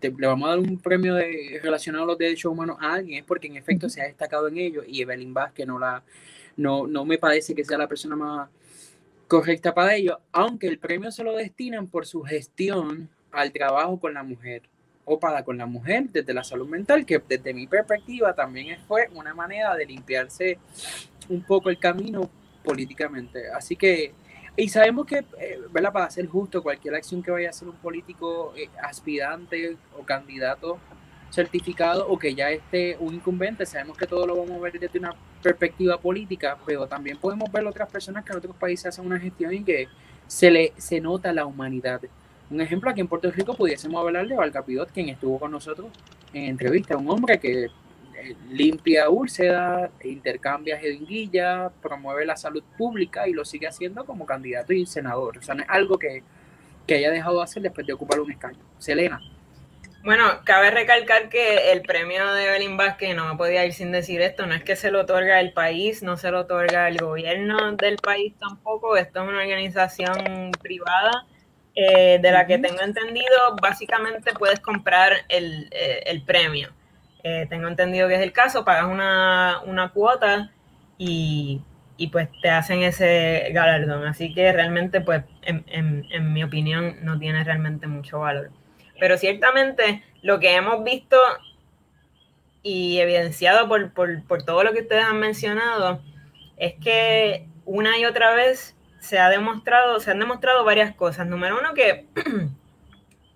le 0.00 0.26
vamos 0.26 0.46
a 0.46 0.50
dar 0.50 0.58
un 0.58 0.78
premio 0.78 1.14
de, 1.14 1.58
relacionado 1.62 2.04
a 2.04 2.06
los 2.08 2.18
derechos 2.18 2.52
humanos 2.52 2.76
a 2.80 2.94
alguien 2.94 3.18
es 3.18 3.24
porque 3.24 3.48
en 3.48 3.56
efecto 3.56 3.88
se 3.88 4.00
ha 4.00 4.04
destacado 4.04 4.46
en 4.46 4.58
ello 4.58 4.82
y 4.86 5.02
Evelyn 5.02 5.34
Vázquez 5.34 5.66
no, 5.66 5.78
la, 5.78 6.04
no, 6.56 6.86
no 6.86 7.04
me 7.04 7.18
parece 7.18 7.54
que 7.54 7.64
sea 7.64 7.78
la 7.78 7.88
persona 7.88 8.16
más 8.16 8.48
correcta 9.28 9.74
para 9.74 9.94
ello, 9.94 10.20
aunque 10.32 10.68
el 10.68 10.78
premio 10.78 11.10
se 11.10 11.24
lo 11.24 11.36
destinan 11.36 11.88
por 11.88 12.06
su 12.06 12.22
gestión 12.22 13.08
al 13.32 13.52
trabajo 13.52 13.98
con 13.98 14.14
la 14.14 14.22
mujer 14.22 14.62
o 15.04 15.18
para 15.18 15.44
con 15.44 15.58
la 15.58 15.66
mujer 15.66 16.04
desde 16.10 16.34
la 16.34 16.44
salud 16.44 16.68
mental, 16.68 17.06
que 17.06 17.20
desde 17.26 17.54
mi 17.54 17.66
perspectiva 17.66 18.34
también 18.34 18.78
fue 18.86 19.08
una 19.14 19.34
manera 19.34 19.74
de 19.74 19.86
limpiarse 19.86 20.58
un 21.28 21.42
poco 21.42 21.70
el 21.70 21.78
camino 21.78 22.30
políticamente. 22.64 23.48
Así 23.50 23.76
que 23.76 24.14
y 24.58 24.70
sabemos 24.70 25.04
que, 25.04 25.18
eh, 25.38 25.60
¿verdad? 25.70 25.92
Para 25.92 26.10
ser 26.10 26.26
justo, 26.26 26.62
cualquier 26.62 26.94
acción 26.94 27.22
que 27.22 27.30
vaya 27.30 27.48
a 27.48 27.50
hacer 27.50 27.68
un 27.68 27.76
político 27.76 28.54
eh, 28.56 28.70
aspirante 28.82 29.76
o 29.98 30.02
candidato 30.02 30.78
certificado 31.30 32.08
o 32.08 32.18
que 32.18 32.34
ya 32.34 32.50
esté 32.50 32.96
un 32.98 33.14
incumbente, 33.14 33.66
sabemos 33.66 33.96
que 33.96 34.06
todo 34.06 34.26
lo 34.26 34.36
vamos 34.36 34.52
a 34.52 34.58
ver 34.58 34.78
desde 34.78 34.98
una 34.98 35.14
perspectiva 35.42 35.98
política, 35.98 36.56
pero 36.64 36.86
también 36.86 37.18
podemos 37.18 37.50
ver 37.50 37.66
otras 37.66 37.90
personas 37.90 38.24
que 38.24 38.32
en 38.32 38.38
otros 38.38 38.56
países 38.56 38.86
hacen 38.86 39.06
una 39.06 39.18
gestión 39.18 39.52
y 39.52 39.64
que 39.64 39.88
se 40.26 40.50
le 40.50 40.72
se 40.76 41.00
nota 41.00 41.32
la 41.32 41.46
humanidad. 41.46 42.00
Un 42.48 42.60
ejemplo, 42.60 42.90
aquí 42.90 43.00
en 43.00 43.08
Puerto 43.08 43.30
Rico 43.30 43.54
pudiésemos 43.54 44.00
hablar 44.00 44.26
de 44.26 44.36
Valcapidot, 44.36 44.92
quien 44.92 45.08
estuvo 45.08 45.38
con 45.38 45.50
nosotros 45.50 45.88
en 46.32 46.44
entrevista, 46.44 46.96
un 46.96 47.10
hombre 47.10 47.38
que 47.38 47.68
limpia 48.50 49.08
úlcera, 49.08 49.90
intercambia 50.04 50.78
jeringuilla, 50.78 51.70
promueve 51.82 52.24
la 52.24 52.36
salud 52.36 52.62
pública 52.76 53.28
y 53.28 53.32
lo 53.32 53.44
sigue 53.44 53.66
haciendo 53.66 54.04
como 54.04 54.26
candidato 54.26 54.72
y 54.72 54.86
senador. 54.86 55.38
O 55.38 55.42
sea, 55.42 55.54
no 55.54 55.62
es 55.62 55.68
algo 55.68 55.98
que, 55.98 56.22
que 56.86 56.94
haya 56.96 57.10
dejado 57.10 57.38
de 57.38 57.44
hacer 57.44 57.62
después 57.62 57.86
de 57.86 57.92
ocupar 57.92 58.20
un 58.20 58.30
escaño. 58.30 58.58
Selena. 58.78 59.20
Bueno, 60.06 60.22
cabe 60.44 60.70
recalcar 60.70 61.28
que 61.28 61.72
el 61.72 61.82
premio 61.82 62.32
de 62.32 62.46
Evelyn 62.46 62.76
Vázquez, 62.76 63.16
no 63.16 63.28
me 63.28 63.36
podía 63.36 63.66
ir 63.66 63.72
sin 63.72 63.90
decir 63.90 64.20
esto, 64.20 64.46
no 64.46 64.54
es 64.54 64.62
que 64.62 64.76
se 64.76 64.92
lo 64.92 65.00
otorga 65.00 65.40
el 65.40 65.52
país, 65.52 66.04
no 66.04 66.16
se 66.16 66.30
lo 66.30 66.42
otorga 66.42 66.86
el 66.86 66.98
gobierno 66.98 67.72
del 67.72 67.96
país 67.96 68.32
tampoco, 68.38 68.96
esto 68.96 69.24
es 69.24 69.28
una 69.28 69.38
organización 69.38 70.52
privada 70.62 71.26
eh, 71.74 72.20
de 72.22 72.30
la 72.30 72.46
que 72.46 72.56
tengo 72.58 72.82
entendido, 72.82 73.56
básicamente 73.60 74.32
puedes 74.32 74.60
comprar 74.60 75.12
el, 75.28 75.68
eh, 75.72 76.04
el 76.06 76.22
premio. 76.22 76.68
Eh, 77.24 77.48
tengo 77.50 77.66
entendido 77.66 78.06
que 78.06 78.14
es 78.14 78.20
el 78.20 78.30
caso, 78.30 78.64
pagas 78.64 78.84
una, 78.86 79.90
cuota 79.92 80.52
y, 80.98 81.60
pues 82.12 82.28
te 82.42 82.50
hacen 82.50 82.84
ese 82.84 83.48
galardón. 83.52 84.06
Así 84.06 84.32
que 84.32 84.52
realmente, 84.52 85.00
pues, 85.00 85.24
en, 85.42 86.32
mi 86.32 86.44
opinión, 86.44 86.98
no 87.02 87.18
tiene 87.18 87.42
realmente 87.42 87.88
mucho 87.88 88.20
valor. 88.20 88.52
Pero 88.98 89.18
ciertamente 89.18 90.02
lo 90.22 90.40
que 90.40 90.54
hemos 90.54 90.82
visto 90.84 91.18
y 92.62 92.98
evidenciado 92.98 93.68
por, 93.68 93.92
por 93.92 94.42
todo 94.42 94.64
lo 94.64 94.72
que 94.72 94.80
ustedes 94.80 95.04
han 95.04 95.20
mencionado 95.20 96.00
es 96.56 96.74
que 96.74 97.46
una 97.64 97.98
y 97.98 98.04
otra 98.04 98.34
vez 98.34 98.76
se 99.00 99.18
ha 99.18 99.28
demostrado, 99.28 100.00
se 100.00 100.10
han 100.10 100.18
demostrado 100.18 100.64
varias 100.64 100.94
cosas. 100.94 101.26
Número 101.26 101.58
uno, 101.58 101.74
que 101.74 102.06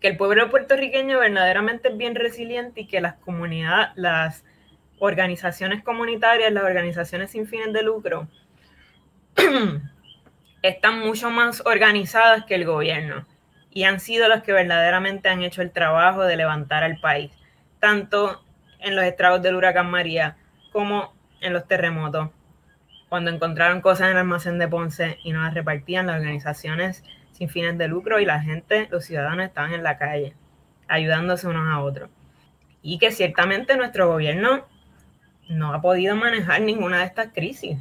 que 0.01 0.09
el 0.09 0.17
pueblo 0.17 0.51
puertorriqueño 0.51 1.19
verdaderamente 1.19 1.89
es 1.89 1.97
bien 1.97 2.15
resiliente 2.15 2.83
y 2.83 2.87
que 2.87 3.01
las 3.01 3.15
comunidades, 3.17 3.91
las 3.97 4.45
organizaciones 4.99 5.83
comunitarias, 5.83 6.53
las 6.53 6.65
organizaciones 6.65 7.31
sin 7.31 7.47
fines 7.47 7.73
de 7.73 7.83
lucro, 7.83 8.27
están 10.63 11.01
mucho 11.01 11.31
más 11.31 11.63
organizadas 11.67 12.45
que 12.47 12.55
el 12.55 12.65
gobierno 12.65 13.27
y 13.73 13.85
han 13.85 14.01
sido 14.01 14.29
los 14.29 14.43
que 14.43 14.53
verdaderamente 14.53 15.29
han 15.29 15.43
hecho 15.43 15.63
el 15.63 15.71
trabajo 15.71 16.25
de 16.25 16.37
levantar 16.37 16.83
al 16.83 16.99
país, 16.99 17.33
tanto 17.79 18.43
en 18.81 18.97
los 18.97 19.05
estragos 19.05 19.43
del 19.43 19.55
huracán 19.55 19.91
María 19.91 20.37
como 20.73 21.15
en 21.41 21.53
los 21.53 21.67
terremotos. 21.67 22.31
Cuando 23.09 23.31
encontraron 23.31 23.81
cosas 23.81 24.07
en 24.07 24.13
el 24.13 24.19
almacén 24.19 24.59
de 24.59 24.69
Ponce 24.69 25.19
y 25.25 25.33
no 25.33 25.43
las 25.43 25.55
repartían, 25.55 26.07
las 26.07 26.21
organizaciones 26.21 27.03
sin 27.33 27.49
fines 27.49 27.77
de 27.79 27.89
lucro 27.89 28.21
y 28.21 28.25
la 28.25 28.41
gente, 28.41 28.89
los 28.91 29.05
ciudadanos 29.05 29.47
estaban 29.47 29.73
en 29.73 29.83
la 29.83 29.99
calle, 29.99 30.35
ayudándose 30.89 31.49
unos 31.49 31.69
a 31.69 31.81
otros. 31.81 32.11
Y 32.83 32.99
que 32.99 33.11
ciertamente 33.11 33.77
nuestro 33.77 34.09
gobierno 34.09 34.67
no 35.49 35.75
ha 35.75 35.81
podido 35.81 36.15
manejar 36.17 36.61
ninguna 36.61 36.99
de 36.99 37.07
estas 37.07 37.29
crisis. 37.33 37.79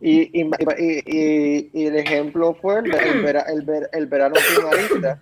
Y, 0.00 0.30
el 0.40 1.96
ejemplo 1.96 2.54
fue 2.54 2.80
el, 2.80 2.94
el, 3.92 4.06
verano 4.06 4.34
primarista 4.34 5.20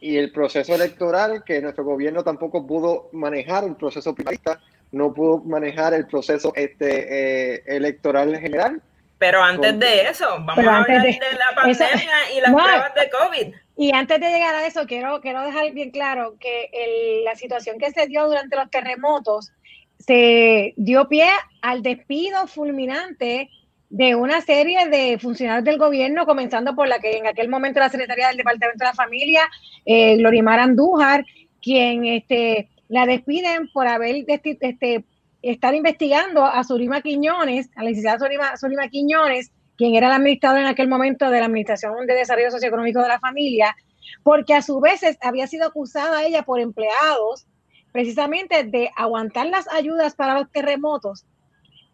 y 0.00 0.16
el 0.16 0.32
proceso 0.32 0.74
electoral, 0.74 1.42
que 1.44 1.60
nuestro 1.60 1.84
gobierno 1.84 2.22
tampoco 2.22 2.66
pudo 2.66 3.08
manejar 3.12 3.64
un 3.64 3.74
proceso 3.74 4.14
primarista, 4.14 4.60
no 4.92 5.12
pudo 5.12 5.38
manejar 5.38 5.94
el 5.94 6.06
proceso 6.06 6.52
este, 6.54 7.54
eh, 7.54 7.62
electoral 7.66 8.38
general 8.38 8.80
pero 9.22 9.40
antes 9.40 9.78
de 9.78 10.08
eso, 10.08 10.26
vamos 10.40 10.66
a 10.66 10.78
hablar 10.78 11.00
de, 11.00 11.12
la 11.12 11.54
pandemia 11.54 12.32
y 12.34 12.40
las 12.40 12.52
pruebas 12.52 12.92
de 12.92 13.08
COVID. 13.08 13.54
Y 13.76 13.94
antes 13.94 14.18
de 14.18 14.28
llegar 14.28 14.52
a 14.52 14.66
eso, 14.66 14.84
quiero, 14.84 15.20
quiero 15.20 15.42
dejar 15.42 15.70
bien 15.70 15.92
claro 15.92 16.34
que 16.40 17.22
la 17.24 17.36
situación 17.36 17.78
que 17.78 17.92
se 17.92 18.08
dio 18.08 18.26
durante 18.26 18.56
los 18.56 18.68
terremotos 18.68 19.52
se 20.00 20.74
dio 20.76 21.08
pie 21.08 21.28
al 21.60 21.84
despido 21.84 22.48
fulminante 22.48 23.48
de 23.92 24.14
una 24.14 24.40
serie 24.40 24.88
de 24.88 25.18
funcionarios 25.18 25.66
del 25.66 25.76
gobierno, 25.76 26.24
comenzando 26.24 26.74
por 26.74 26.88
la 26.88 26.98
que 26.98 27.18
en 27.18 27.26
aquel 27.26 27.50
momento 27.50 27.78
era 27.78 27.90
secretaria 27.90 28.28
del 28.28 28.38
Departamento 28.38 28.82
de 28.82 28.88
la 28.88 28.94
Familia, 28.94 29.42
eh, 29.84 30.16
Glorimar 30.16 30.60
Andújar, 30.60 31.26
quien 31.60 32.06
este, 32.06 32.70
la 32.88 33.04
despiden 33.04 33.70
por 33.70 33.86
haber 33.86 34.24
este, 34.26 35.04
estar 35.42 35.74
investigando 35.74 36.42
a 36.42 36.64
Surima 36.64 37.02
Quiñones, 37.02 37.68
a 37.76 37.82
la 37.82 37.90
licenciada 37.90 38.18
Surima, 38.56 38.88
Quiñones, 38.88 39.52
quien 39.76 39.94
era 39.94 40.08
la 40.08 40.16
administradora 40.16 40.62
en 40.62 40.68
aquel 40.68 40.88
momento 40.88 41.28
de 41.28 41.40
la 41.40 41.44
Administración 41.44 42.06
de 42.06 42.14
Desarrollo 42.14 42.50
Socioeconómico 42.50 43.02
de 43.02 43.08
la 43.08 43.20
Familia, 43.20 43.76
porque 44.22 44.54
a 44.54 44.62
su 44.62 44.80
vez 44.80 45.02
había 45.20 45.46
sido 45.46 45.66
acusada 45.66 46.24
ella 46.24 46.44
por 46.44 46.60
empleados 46.60 47.46
precisamente 47.92 48.64
de 48.64 48.90
aguantar 48.96 49.48
las 49.48 49.68
ayudas 49.68 50.14
para 50.14 50.32
los 50.32 50.50
terremotos 50.50 51.26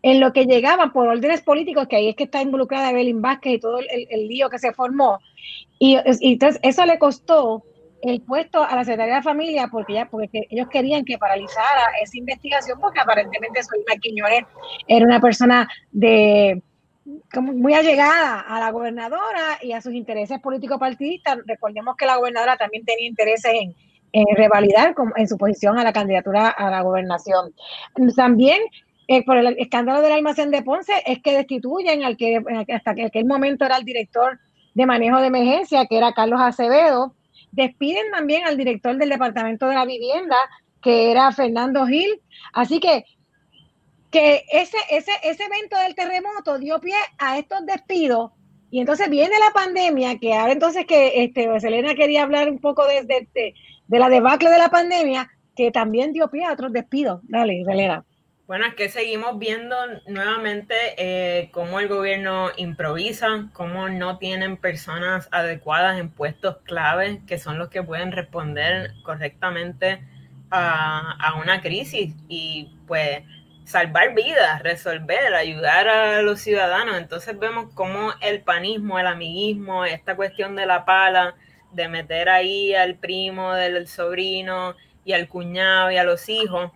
en 0.03 0.21
lo 0.21 0.33
que 0.33 0.47
llegaban 0.47 0.93
por 0.93 1.09
órdenes 1.09 1.41
políticos, 1.41 1.89
que 1.89 1.97
ahí 1.97 2.09
es 2.11 2.17
que 2.17 2.25
está 2.25 2.41
involucrada 2.41 2.91
Evelyn 2.91 3.21
Vázquez 3.21 3.55
y 3.55 3.61
todo 3.61 3.79
el, 3.79 4.29
lío 4.29 4.49
que 4.49 4.59
se 4.59 4.73
formó. 4.73 5.19
Y, 5.79 5.97
y, 6.21 6.33
entonces 6.33 6.61
eso 6.63 6.85
le 6.87 6.99
costó 6.99 7.65
el 8.03 8.21
puesto 8.21 8.63
a 8.63 8.77
la 8.77 8.85
Secretaría 8.85 9.17
de 9.17 9.23
Familia 9.23 9.69
porque, 9.71 9.95
ya, 9.95 10.07
porque 10.07 10.47
ellos 10.51 10.69
querían 10.69 11.05
que 11.05 11.19
paralizara 11.19 11.83
esa 12.03 12.17
investigación 12.17 12.79
porque 12.81 13.01
aparentemente 13.01 13.63
Solima 13.63 13.97
Quiñones 14.01 14.45
era 14.87 15.05
una 15.05 15.21
persona 15.21 15.69
de 15.91 16.63
como 17.33 17.53
muy 17.53 17.75
allegada 17.75 18.41
a 18.41 18.61
la 18.61 18.71
gobernadora 18.71 19.59
y 19.63 19.73
a 19.73 19.81
sus 19.81 19.95
intereses 19.95 20.41
políticos 20.41 20.79
partidistas. 20.79 21.39
Recordemos 21.47 21.97
que 21.97 22.07
la 22.07 22.17
gobernadora 22.17 22.57
también 22.57 22.85
tenía 22.85 23.09
intereses 23.09 23.53
en, 23.55 23.75
revalidar 24.37 24.95
en 25.17 25.29
su 25.29 25.37
posición 25.37 25.79
a 25.79 25.85
la 25.85 25.93
candidatura 25.93 26.49
a 26.49 26.71
la 26.71 26.83
gobernación. 26.83 27.55
También 28.17 28.61
eh, 29.09 29.25
por 29.25 29.37
el 29.37 29.59
escándalo 29.59 30.01
del 30.03 30.13
almacén 30.13 30.51
de 30.51 30.63
Ponce 30.63 30.93
es 31.07 31.21
que 31.21 31.37
destituyen 31.37 32.05
al 32.05 32.17
que 32.17 32.41
hasta 32.73 32.95
que 32.95 33.07
aquel 33.07 33.25
momento 33.25 33.65
era 33.65 33.77
el 33.77 33.85
director 33.85 34.39
de 34.75 34.87
manejo 34.87 35.21
de 35.21 35.27
emergencia, 35.27 35.87
que 35.87 35.97
era 35.97 36.13
Carlos 36.13 36.41
Acevedo, 36.41 37.15
Despiden 37.53 38.11
también 38.13 38.47
al 38.47 38.57
director 38.57 38.97
del 38.97 39.09
Departamento 39.09 39.67
de 39.69 39.75
la 39.75 39.85
Vivienda, 39.85 40.37
que 40.83 41.11
era 41.11 41.33
Fernando 41.33 41.87
Gil. 41.87 42.21
Así 42.53 42.81
que, 42.81 43.05
que 44.11 44.45
ese, 44.53 44.77
ese, 44.91 45.13
ese 45.23 45.45
evento 45.45 45.79
del 45.79 45.95
terremoto 45.95 46.59
dio 46.59 46.81
pie 46.81 46.95
a 47.19 47.39
estos 47.39 47.65
despidos. 47.67 48.33
Y 48.71 48.81
entonces 48.81 49.09
viene 49.09 49.35
la 49.39 49.53
pandemia, 49.53 50.19
que 50.19 50.35
ahora 50.35 50.53
entonces 50.53 50.85
que 50.85 51.25
este, 51.25 51.59
Selena 51.59 51.95
quería 51.95 52.23
hablar 52.23 52.51
un 52.51 52.59
poco 52.59 52.87
de, 52.87 53.03
de, 53.05 53.55
de 53.87 53.99
la 53.99 54.11
debacle 54.11 54.51
de 54.51 54.59
la 54.59 54.69
pandemia, 54.69 55.31
que 55.57 55.71
también 55.71 56.13
dio 56.13 56.29
pie 56.31 56.45
a 56.45 56.53
otros 56.53 56.73
despidos. 56.73 57.21
Dale, 57.25 57.65
Selena. 57.65 58.05
Bueno, 58.49 58.65
es 58.65 58.75
que 58.77 58.89
seguimos 58.89 59.39
viendo 59.39 59.77
nuevamente 60.07 60.75
eh, 60.97 61.51
cómo 61.53 61.81
el 61.81 61.89
gobierno 61.89 62.49
improvisa, 62.57 63.51
cómo 63.53 63.91
no 63.91 64.17
tienen 64.17 64.57
personas 64.57 65.29
adecuadas 65.33 66.01
en 66.01 66.09
puestos 66.09 66.57
clave 66.65 67.21
que 67.27 67.37
son 67.39 67.59
los 67.59 67.69
que 67.69 67.83
pueden 67.83 68.11
responder 68.11 68.95
correctamente 69.03 70.03
a, 70.51 71.35
una 71.43 71.61
crisis. 71.61 72.15
Y 72.27 72.75
pues 72.87 73.21
salvar 73.65 74.15
vidas, 74.15 74.63
resolver, 74.63 75.35
ayudar 75.35 75.87
a 75.87 76.23
los 76.23 76.41
ciudadanos. 76.41 76.97
Entonces 76.97 77.39
vemos 77.39 77.75
cómo 77.75 78.15
el 78.23 78.41
panismo, 78.41 78.99
el 78.99 79.09
amiguismo, 79.09 79.85
esta 79.85 80.17
cuestión 80.17 80.57
de 80.57 80.65
la 80.65 80.87
pala, 80.87 81.35
de 81.73 81.89
meter 81.89 82.31
ahí 82.31 82.75
al 82.75 82.95
primo, 82.95 83.53
del 83.53 83.87
sobrino 83.89 84.75
y 85.05 85.13
al 85.13 85.29
cuñado 85.29 85.91
y 85.91 85.99
a 85.99 86.05
los 86.05 86.31
hijos, 86.31 86.73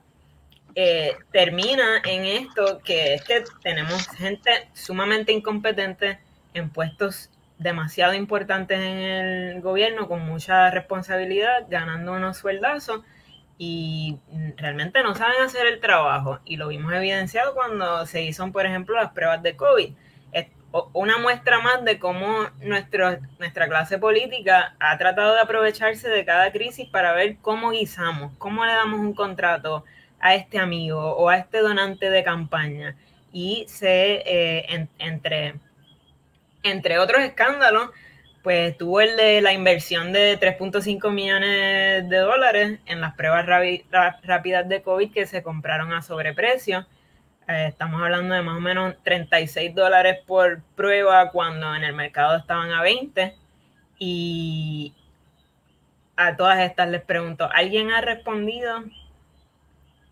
eh, 0.75 1.17
termina 1.33 2.00
en 2.05 2.25
esto 2.25 2.81
que 2.85 3.14
es 3.14 3.25
que 3.25 3.45
tenemos 3.62 4.09
gente 4.09 4.50
sumamente 4.73 5.33
incompetente 5.33 6.19
en 6.55 6.71
puestos 6.71 7.31
demasiado 7.59 8.14
importantes 8.14 8.79
en 8.79 8.99
el 8.99 9.61
gobierno 9.61 10.09
con 10.09 10.25
mucha 10.26 10.71
responsabilidad, 10.71 11.67
ganando 11.69 12.12
unos 12.12 12.38
sueldazos 12.38 13.02
y 13.59 14.19
realmente 14.57 15.02
no 15.02 15.14
saben 15.14 15.43
hacer 15.43 15.67
el 15.67 15.81
trabajo. 15.81 16.41
Y 16.45 16.57
lo 16.57 16.69
vimos 16.69 16.93
evidenciado 16.93 17.55
cuando 17.55 18.07
se 18.07 18.23
hizo, 18.23 18.50
por 18.50 18.67
ejemplo, 18.67 18.97
las 18.97 19.12
pruebas 19.12 19.43
de 19.43 19.57
COVID. 19.57 19.95
Es 20.33 20.49
una 20.93 21.19
muestra 21.19 21.61
más 21.61 21.85
de 21.85 21.99
cómo 21.99 22.49
nuestro, 22.61 23.19
nuestra 23.38 23.69
clase 23.69 23.99
política 23.99 24.75
ha 24.81 24.99
tratado 24.99 25.35
de 25.35 25.43
aprovecharse 25.43 26.09
de 26.09 26.25
cada 26.25 26.50
crisis 26.50 26.88
para 26.88 27.12
ver 27.12 27.37
cómo 27.41 27.71
guisamos, 27.71 28.33
cómo 28.38 28.64
le 28.64 28.73
damos 28.73 29.00
un 29.00 29.14
contrato 29.14 29.85
a 30.23 30.35
este 30.35 30.59
amigo 30.59 31.17
o 31.17 31.29
a 31.29 31.37
este 31.37 31.59
donante 31.59 32.09
de 32.09 32.25
campaña. 32.25 32.97
Y 33.33 33.67
se, 33.69 34.23
eh, 34.25 34.88
entre, 34.99 35.57
entre 36.62 36.99
otros 36.99 37.23
escándalos, 37.23 37.91
pues 38.43 38.76
tuvo 38.79 39.00
el 39.00 39.17
de 39.17 39.41
la 39.41 39.52
inversión 39.52 40.12
de 40.12 40.38
3.5 40.38 41.11
millones 41.11 42.09
de 42.09 42.19
dólares 42.19 42.81
en 42.87 43.00
las 43.00 43.14
pruebas 43.14 43.47
rápidas 44.23 44.69
de 44.69 44.83
COVID 44.83 45.12
que 45.12 45.26
se 45.26 45.43
compraron 45.43 45.93
a 45.93 46.02
sobreprecio. 46.02 46.87
Eh, 47.49 47.67
estamos 47.69 48.00
hablando 48.02 48.35
de 48.35 48.43
más 48.43 48.57
o 48.57 48.61
menos 48.61 48.95
36 49.05 49.75
dólares 49.75 50.19
por 50.26 50.62
prueba 50.76 51.31
cuando 51.31 51.75
en 51.75 51.85
el 51.85 51.95
mercado 51.95 52.37
estaban 52.37 52.73
a 52.73 52.83
20. 52.83 53.37
Y 53.99 54.95
a 56.17 56.37
todas 56.37 56.61
estas 56.61 56.88
les 56.88 57.02
pregunto, 57.02 57.49
¿alguien 57.52 57.93
ha 57.93 58.00
respondido 58.00 58.85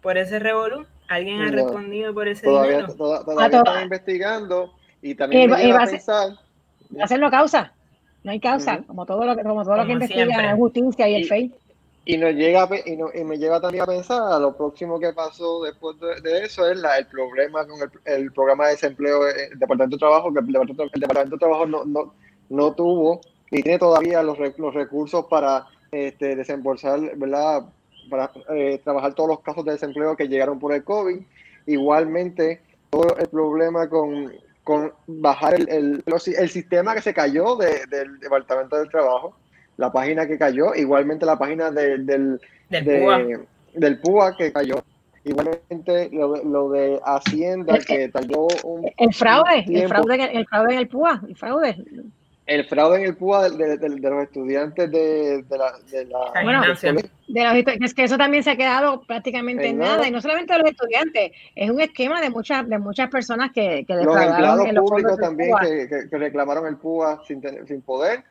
por 0.02 0.19
ese 0.19 0.38
revolú? 0.38 0.87
¿Alguien 1.09 1.40
ha 1.42 1.50
respondido 1.50 2.14
por 2.14 2.28
ese 2.28 2.47
todavía, 2.47 2.87
dinero? 2.87 2.95
todavía 2.95 3.59
están 3.59 3.83
investigando 3.83 4.73
y 5.02 5.14
también 5.14 5.50
me 5.50 5.73
a, 5.73 5.87
pensar... 5.87 6.28
hacerlo 7.02 7.30
causa. 7.30 7.73
No 8.23 8.30
hay 8.30 8.38
causa, 8.38 8.83
como 8.87 9.07
todo 9.07 9.25
lo 9.25 9.35
que, 9.35 9.42
como 9.42 9.64
todo 9.64 9.76
lo 9.76 9.87
que 9.87 9.92
investiga 9.92 10.42
la 10.42 10.54
justicia 10.54 11.09
y 11.09 11.14
el 11.14 11.26
FEI. 11.26 11.54
Y, 12.04 12.16
nos 12.16 12.35
llega, 12.35 12.69
y, 12.87 12.97
no, 12.97 13.09
y, 13.14 13.25
me 13.25 13.38
lleva 13.38 13.61
también 13.61 13.83
a 13.83 13.87
pensar, 13.87 14.33
a 14.33 14.38
lo 14.38 14.57
próximo 14.57 14.99
que 15.00 15.12
pasó 15.12 15.62
después 15.62 15.97
de, 16.23 16.45
eso 16.45 16.69
es 16.71 16.76
la, 16.78 16.99
el 16.99 17.07
problema 17.07 17.66
con 17.66 17.80
el, 17.80 17.90
el, 18.04 18.33
programa 18.33 18.66
de 18.66 18.73
desempleo 18.73 19.25
del 19.25 19.59
Departamento 19.59 19.97
de 19.97 20.00
Trabajo, 20.00 20.33
que 20.33 20.40
el 20.40 20.47
Departamento, 20.47 20.83
el 20.83 21.00
Departamento 21.00 21.37
de 21.37 21.40
Trabajo 21.40 21.66
no, 21.66 21.85
no, 21.85 22.14
no 22.49 22.75
tuvo 22.75 23.21
ni 23.50 23.62
tiene 23.62 23.78
todavía 23.78 24.23
los, 24.23 24.38
los 24.59 24.75
recursos 24.75 25.26
para 25.26 25.66
este, 25.90 26.37
desembolsar, 26.37 27.16
¿verdad? 27.16 27.64
Para 28.11 28.31
eh, 28.50 28.81
trabajar 28.85 29.14
todos 29.14 29.31
los 29.31 29.40
casos 29.40 29.64
de 29.64 29.73
desempleo 29.73 30.17
que 30.17 30.29
llegaron 30.29 30.59
por 30.59 30.75
el 30.75 30.85
COVID. 30.85 31.21
Igualmente, 31.67 32.61
todo 32.90 33.17
el 33.17 33.29
problema 33.29 33.88
con, 33.88 34.33
con 34.64 34.93
bajar 35.07 35.55
el, 35.55 35.69
el, 35.69 36.05
el, 36.07 36.50
sistema 36.50 36.95
que 36.95 37.00
se 37.00 37.14
cayó 37.14 37.57
de, 37.57 37.87
del 37.88 38.19
Departamento 38.19 38.76
del 38.76 38.90
Trabajo, 38.90 39.35
la 39.76 39.90
página 39.93 40.26
que 40.26 40.37
cayó, 40.37 40.75
igualmente 40.75 41.25
la 41.25 41.38
página 41.38 41.71
de, 41.71 41.99
del, 41.99 42.40
del, 42.69 43.00
PUA. 43.00 43.19
del 43.75 44.00
PUA 44.00 44.37
que 44.37 44.52
cayó. 44.52 44.83
Igualmente 45.23 46.09
lo, 46.12 46.43
lo 46.43 46.71
de 46.71 46.99
Hacienda 47.05 47.79
que 47.79 48.11
cayó 48.11 48.49
un, 48.64 48.90
el 48.97 49.14
fraude, 49.14 49.64
el 49.69 49.87
fraude, 49.87 50.31
el 50.33 50.47
fraude 50.47 50.73
en 50.73 50.79
el 50.79 50.88
PUA, 50.88 51.23
el 51.29 51.37
fraude 51.37 51.76
el 52.50 52.64
fraude 52.64 52.99
en 52.99 53.04
el 53.07 53.16
PUA 53.16 53.50
de, 53.50 53.76
de, 53.76 53.88
de 53.88 54.11
los 54.11 54.25
estudiantes 54.25 54.91
de, 54.91 55.45
la... 55.50 55.73
De 55.89 56.04
la 56.04 56.43
bueno, 56.43 56.63
es 56.65 57.95
que 57.95 58.02
eso 58.02 58.19
también 58.19 58.43
se 58.43 58.50
ha 58.50 58.56
quedado 58.56 59.02
prácticamente 59.02 59.69
en 59.69 59.78
nada. 59.78 60.08
y 60.08 60.10
no 60.10 60.21
solamente 60.21 60.54
de 60.54 60.58
los 60.58 60.71
estudiantes, 60.73 61.30
es 61.54 61.71
un 61.71 61.80
esquema 61.80 62.21
de 62.21 62.28
muchas 62.28 62.69
de 62.69 62.78
muchas 62.80 63.08
personas 63.08 63.52
que, 63.52 63.84
que 63.86 63.95
Los 63.95 64.21
empleados 64.21 64.67
públicos 64.84 65.17
también 65.19 65.54
que, 65.63 66.08
que, 66.10 66.19
reclamaron 66.19 66.67
el 66.67 66.76
PUA 66.76 67.23
sin, 67.25 67.41
sin 67.69 67.82
poder. 67.82 68.25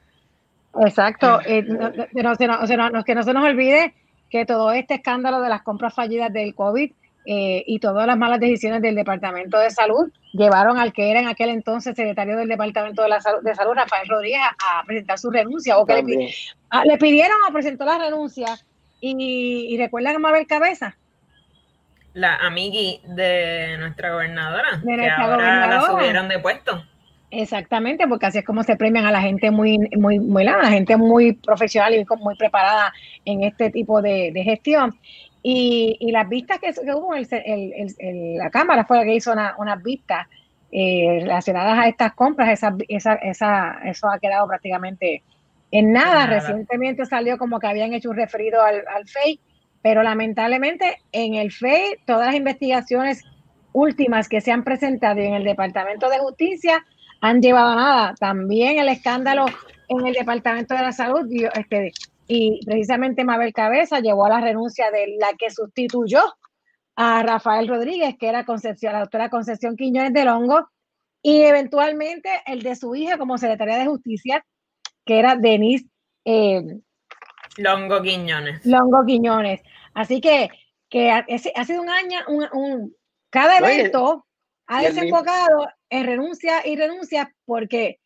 Exacto, 0.81 1.39
eh, 1.45 1.63
no, 1.63 1.89
no, 1.89 2.89
no, 2.89 3.03
que 3.05 3.15
no 3.15 3.23
se 3.23 3.33
nos 3.33 3.45
olvide 3.45 3.93
que 4.29 4.45
todo 4.45 4.73
este 4.73 4.95
escándalo 4.95 5.39
de 5.39 5.47
las 5.47 5.61
compras 5.61 5.93
fallidas 5.93 6.33
del 6.33 6.53
COVID 6.55 6.91
eh, 7.31 7.63
y 7.67 7.77
todas 7.77 8.07
las 8.07 8.17
malas 8.17 8.39
decisiones 8.39 8.81
del 8.81 8.95
Departamento 8.95 9.59
de 9.59 9.69
Salud 9.69 10.11
llevaron 10.33 10.79
al 10.79 10.91
que 10.91 11.11
era 11.11 11.19
en 11.19 11.27
aquel 11.27 11.49
entonces 11.49 11.95
secretario 11.95 12.35
del 12.35 12.47
Departamento 12.47 13.03
de, 13.03 13.09
la 13.09 13.21
Salud, 13.21 13.43
de 13.43 13.53
Salud 13.53 13.75
Rafael 13.75 14.09
Rodríguez, 14.09 14.41
a 14.41 14.83
presentar 14.83 15.19
su 15.19 15.29
renuncia, 15.29 15.77
o 15.77 15.85
que 15.85 16.01
le, 16.01 16.33
le, 16.85 16.97
pidieron 16.97 17.37
o 17.47 17.53
presentó 17.53 17.85
la 17.85 17.99
renuncia. 17.99 18.47
Y, 18.99 19.67
y 19.69 19.77
recuerdan 19.77 20.15
a 20.15 20.19
Mabel 20.19 20.47
Cabeza. 20.47 20.97
La 22.13 22.35
amigui 22.37 22.99
de 23.05 23.77
nuestra 23.77 24.11
gobernadora, 24.11 24.81
que 24.83 25.09
ahora 25.09 25.67
la 25.67 25.81
subieron 25.83 26.29
de 26.29 26.39
puesto. 26.39 26.83
Exactamente, 27.29 28.07
porque 28.07 28.25
así 28.25 28.39
es 28.39 28.43
como 28.43 28.63
se 28.63 28.75
premian 28.75 29.05
a 29.05 29.11
la 29.11 29.21
gente 29.21 29.51
muy, 29.51 29.77
muy, 29.95 30.17
muy, 30.17 30.43
la 30.43 30.65
gente 30.65 30.97
muy 30.97 31.33
profesional 31.33 31.93
y 31.93 32.03
muy 32.17 32.35
preparada 32.37 32.91
en 33.23 33.43
este 33.43 33.69
tipo 33.69 34.01
de, 34.01 34.31
de 34.33 34.43
gestión. 34.43 34.97
Y, 35.41 35.97
y 35.99 36.11
las 36.11 36.27
vistas 36.27 36.59
que, 36.59 36.73
hubo, 36.93 37.13
el, 37.15 37.27
el, 37.31 38.37
la 38.37 38.49
Cámara 38.49 38.85
fue 38.85 38.97
la 38.97 39.03
que 39.05 39.15
hizo 39.15 39.31
unas 39.31 39.53
una 39.57 39.75
vistas 39.77 40.27
eh, 40.71 41.19
relacionadas 41.21 41.79
a 41.79 41.87
estas 41.87 42.13
compras, 42.13 42.49
esa, 42.49 42.75
esa, 42.87 43.15
esa, 43.15 43.79
eso 43.85 44.09
ha 44.09 44.19
quedado 44.19 44.47
prácticamente 44.47 45.23
en 45.71 45.93
nada. 45.93 46.25
Recientemente 46.25 47.05
salió 47.05 47.37
como 47.37 47.59
que 47.59 47.67
habían 47.67 47.93
hecho 47.93 48.09
un 48.09 48.17
referido 48.17 48.61
al, 48.61 48.83
al 48.87 49.07
FEI, 49.07 49.39
pero 49.81 50.03
lamentablemente 50.03 50.97
en 51.11 51.35
el 51.35 51.51
FEI 51.51 51.99
todas 52.05 52.27
las 52.27 52.35
investigaciones 52.35 53.23
últimas 53.71 54.27
que 54.27 54.41
se 54.41 54.51
han 54.51 54.63
presentado 54.63 55.19
en 55.21 55.33
el 55.33 55.43
Departamento 55.43 56.09
de 56.09 56.19
Justicia 56.19 56.85
han 57.21 57.41
llevado 57.41 57.69
a 57.69 57.75
nada. 57.75 58.15
También 58.19 58.77
el 58.77 58.89
escándalo 58.89 59.45
en 59.87 60.05
el 60.05 60.13
Departamento 60.13 60.75
de 60.75 60.81
la 60.81 60.91
Salud 60.91 61.27
este, 61.55 61.91
y 62.31 62.63
precisamente 62.63 63.25
Mabel 63.25 63.51
Cabeza 63.51 63.99
llevó 64.01 64.27
a 64.27 64.29
la 64.29 64.39
renuncia 64.39 64.91
de 64.91 65.15
la 65.19 65.29
que 65.37 65.49
sustituyó 65.49 66.21
a 66.95 67.23
Rafael 67.23 67.67
Rodríguez, 67.67 68.15
que 68.19 68.29
era 68.29 68.45
Concepción, 68.45 68.93
la 68.93 68.99
doctora 68.99 69.31
Concepción 69.31 69.75
Quiñones 69.75 70.13
de 70.13 70.25
Longo, 70.25 70.69
y 71.23 71.41
eventualmente 71.41 72.29
el 72.45 72.61
de 72.61 72.75
su 72.75 72.93
hija 72.95 73.17
como 73.17 73.39
secretaria 73.39 73.79
de 73.79 73.87
Justicia, 73.87 74.45
que 75.05 75.17
era 75.17 75.35
Denise 75.35 75.87
eh, 76.23 76.61
Longo 77.57 78.01
Quiñones. 78.03 78.63
Longo 78.63 79.03
Quiñones. 79.07 79.61
Así 79.95 80.21
que, 80.21 80.49
que 80.87 81.09
ha, 81.09 81.25
ha 81.55 81.65
sido 81.65 81.81
un 81.81 81.89
año, 81.89 82.19
un, 82.27 82.45
un 82.53 82.95
cada 83.31 83.57
evento 83.57 84.27
ha 84.67 84.83
desembocado 84.83 85.67
en 85.89 86.05
renuncia 86.05 86.65
y 86.65 86.75
renuncia 86.75 87.33
porque 87.45 87.99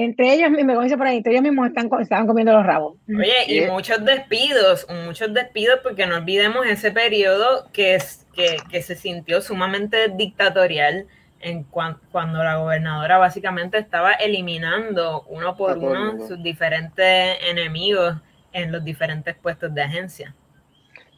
entre 0.00 0.32
ellos, 0.32 0.50
me 0.52 0.80
dice 0.80 0.96
por 0.96 1.08
ahí, 1.08 1.16
entre 1.16 1.32
ellos 1.32 1.42
mismos 1.42 1.66
están, 1.66 1.90
estaban 2.00 2.28
comiendo 2.28 2.52
los 2.52 2.64
rabos. 2.64 2.94
Oye, 3.08 3.32
y 3.48 3.66
muchos 3.68 4.04
despidos, 4.04 4.86
muchos 5.04 5.34
despidos, 5.34 5.80
porque 5.82 6.06
no 6.06 6.18
olvidemos 6.18 6.64
ese 6.68 6.92
periodo 6.92 7.68
que, 7.72 7.96
es, 7.96 8.24
que, 8.32 8.58
que 8.70 8.80
se 8.80 8.94
sintió 8.94 9.40
sumamente 9.40 10.08
dictatorial 10.14 11.08
en 11.40 11.64
cuando 11.64 12.44
la 12.44 12.58
gobernadora 12.58 13.18
básicamente 13.18 13.78
estaba 13.78 14.12
eliminando 14.12 15.24
uno 15.28 15.56
por 15.56 15.78
uno 15.78 16.28
sus 16.28 16.40
diferentes 16.44 17.36
enemigos 17.50 18.14
en 18.52 18.70
los 18.70 18.84
diferentes 18.84 19.34
puestos 19.34 19.74
de 19.74 19.82
agencia. 19.82 20.32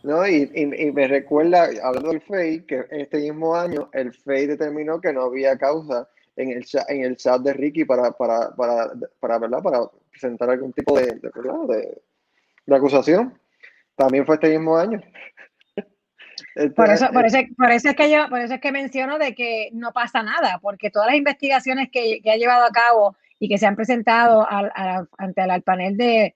No, 0.03 0.27
y, 0.27 0.51
y, 0.55 0.89
y, 0.89 0.93
me 0.93 1.07
recuerda, 1.07 1.69
hablando 1.83 2.13
del 2.13 2.23
FEI, 2.23 2.63
que 2.63 2.87
este 2.93 3.19
mismo 3.19 3.55
año 3.55 3.91
el 3.93 4.15
FEI 4.15 4.47
determinó 4.47 5.03
que 5.03 5.13
no 5.13 5.25
había 5.25 5.59
causa 5.59 6.09
en 6.43 6.51
el 6.51 6.65
chat, 6.65 6.89
en 6.91 7.05
el 7.05 7.17
chat 7.17 7.41
de 7.41 7.53
Ricky 7.53 7.85
para, 7.85 8.13
para, 8.13 8.55
para, 8.55 8.93
para, 9.19 9.39
¿verdad? 9.39 9.63
para 9.63 9.81
presentar 10.11 10.51
algún 10.51 10.73
tipo 10.73 10.99
de, 10.99 11.07
de, 11.07 11.31
de, 11.69 12.03
de 12.67 12.77
acusación. 12.77 13.39
También 13.97 14.25
fue 14.25 14.37
este 14.37 14.51
mismo 14.51 14.77
año. 14.77 15.01
Por 16.75 16.91
eso, 16.91 17.09
por, 17.13 17.27
eso, 17.27 17.39
por 17.57 17.71
eso 17.71 17.91
es 17.91 17.97
que 17.97 18.11
yo, 18.11 18.29
por 18.29 18.41
eso 18.41 18.55
es 18.55 18.61
que 18.61 18.73
menciono 18.73 19.19
de 19.19 19.35
que 19.35 19.69
no 19.73 19.93
pasa 19.93 20.23
nada, 20.23 20.59
porque 20.61 20.91
todas 20.91 21.09
las 21.09 21.17
investigaciones 21.17 21.91
que, 21.93 22.21
que 22.23 22.31
ha 22.31 22.37
llevado 22.37 22.65
a 22.65 22.71
cabo 22.71 23.15
y 23.39 23.49
que 23.49 23.59
se 23.59 23.67
han 23.67 23.77
presentado 23.77 24.49
al, 24.49 24.73
al, 24.75 25.09
ante 25.19 25.43
el 25.43 25.63
panel 25.63 25.97
de, 25.97 26.35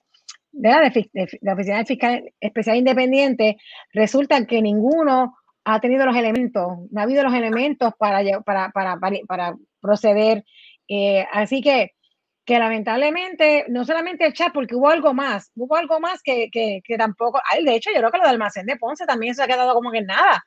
de 0.52 0.68
la, 0.68 0.80
de, 0.80 1.10
de, 1.12 1.38
de 1.40 1.52
Oficina 1.52 1.78
del 1.78 1.86
Fiscal 1.86 2.32
Especial 2.38 2.76
Independiente, 2.76 3.56
resulta 3.92 4.44
que 4.46 4.62
ninguno 4.62 5.36
ha 5.64 5.80
tenido 5.80 6.06
los 6.06 6.16
elementos, 6.16 6.78
no 6.90 7.00
ha 7.00 7.04
habido 7.04 7.22
los 7.22 7.34
elementos 7.34 7.94
para, 7.98 8.20
para, 8.42 8.70
para, 8.70 8.98
para 9.26 9.56
proceder. 9.84 10.44
Eh, 10.88 11.26
así 11.32 11.60
que, 11.60 11.92
que 12.44 12.58
lamentablemente, 12.58 13.66
no 13.68 13.84
solamente 13.84 14.26
el 14.26 14.32
chat, 14.32 14.52
porque 14.52 14.74
hubo 14.74 14.88
algo 14.88 15.14
más, 15.14 15.50
hubo 15.54 15.76
algo 15.76 16.00
más 16.00 16.22
que, 16.22 16.50
que, 16.50 16.80
que 16.84 16.96
tampoco, 16.96 17.40
ay, 17.50 17.64
de 17.64 17.76
hecho, 17.76 17.90
yo 17.90 17.98
creo 17.98 18.10
que 18.10 18.18
lo 18.18 18.24
del 18.24 18.32
almacén 18.32 18.66
de 18.66 18.76
Ponce 18.76 19.06
también 19.06 19.34
se 19.34 19.42
ha 19.42 19.46
quedado 19.46 19.74
como 19.74 19.92
que 19.92 19.98
en 19.98 20.06
nada. 20.06 20.44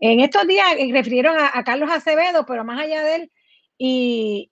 En 0.00 0.20
estos 0.20 0.46
días 0.46 0.66
eh, 0.78 0.90
refirieron 0.92 1.36
a, 1.38 1.64
Carlos 1.64 1.90
Acevedo, 1.90 2.44
pero 2.46 2.64
más 2.64 2.80
allá 2.80 3.02
de 3.02 3.14
él, 3.16 3.32
y, 3.78 4.50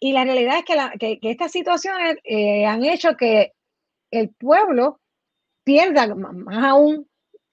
la 0.00 0.24
realidad 0.24 0.58
es 0.58 0.64
que, 0.98 1.18
estas 1.22 1.52
situaciones 1.52 2.16
eh, 2.24 2.66
han 2.66 2.84
hecho 2.84 3.16
que 3.16 3.52
el 4.10 4.30
pueblo 4.30 5.00
pierda 5.62 6.12
más 6.14 6.64
aún 6.64 7.06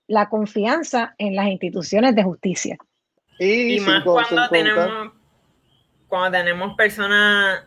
la 0.08 0.30
confianza 0.30 1.14
en 1.18 1.36
las 1.36 1.48
instituciones 1.48 2.16
de 2.16 2.24
justicia. 2.24 2.78
Y, 3.40 3.80
más 3.82 4.04
cuando 4.04 4.50
tenemos, 4.50 5.12
cuando 6.08 6.38
tenemos 6.38 6.76
personas 6.76 7.64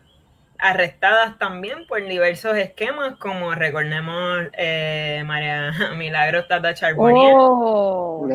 arrestadas 0.61 1.39
también 1.39 1.87
por 1.87 2.05
diversos 2.05 2.55
esquemas, 2.55 3.15
como 3.17 3.53
recordemos 3.55 4.45
eh, 4.53 5.23
María 5.25 5.71
Milagros 5.97 6.47
Tata 6.47 6.73
Charbonnier. 6.73 7.33
Oh, 7.35 8.27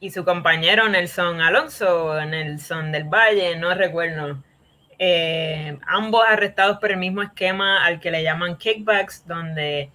y, 0.00 0.10
su 0.10 0.24
compañero 0.24 0.88
Nelson 0.88 1.40
Alonso, 1.40 2.20
Nelson 2.26 2.90
del 2.90 3.04
Valle, 3.04 3.56
no 3.56 3.74
recuerdo. 3.74 4.38
Eh, 4.98 5.78
ambos 5.86 6.24
arrestados 6.28 6.78
por 6.78 6.90
el 6.90 6.98
mismo 6.98 7.22
esquema 7.22 7.84
al 7.84 8.00
que 8.00 8.10
le 8.10 8.22
llaman 8.22 8.56
kickbacks, 8.56 9.26
donde 9.26 9.90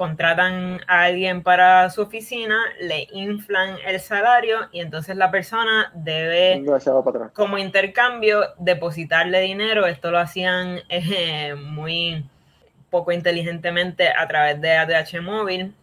contratan 0.00 0.80
a 0.86 1.02
alguien 1.02 1.42
para 1.42 1.90
su 1.90 2.00
oficina, 2.00 2.56
le 2.80 3.06
inflan 3.12 3.76
el 3.86 4.00
salario 4.00 4.60
y 4.72 4.80
entonces 4.80 5.14
la 5.14 5.30
persona 5.30 5.92
debe, 5.94 6.64
como 7.34 7.58
intercambio, 7.58 8.40
depositarle 8.56 9.42
dinero. 9.42 9.84
Esto 9.84 10.10
lo 10.10 10.18
hacían 10.18 10.78
eh, 10.88 11.54
muy 11.54 12.24
poco 12.88 13.12
inteligentemente 13.12 14.08
a 14.08 14.26
través 14.26 14.58
de 14.62 14.78
ATH 14.78 15.20
móvil 15.20 15.74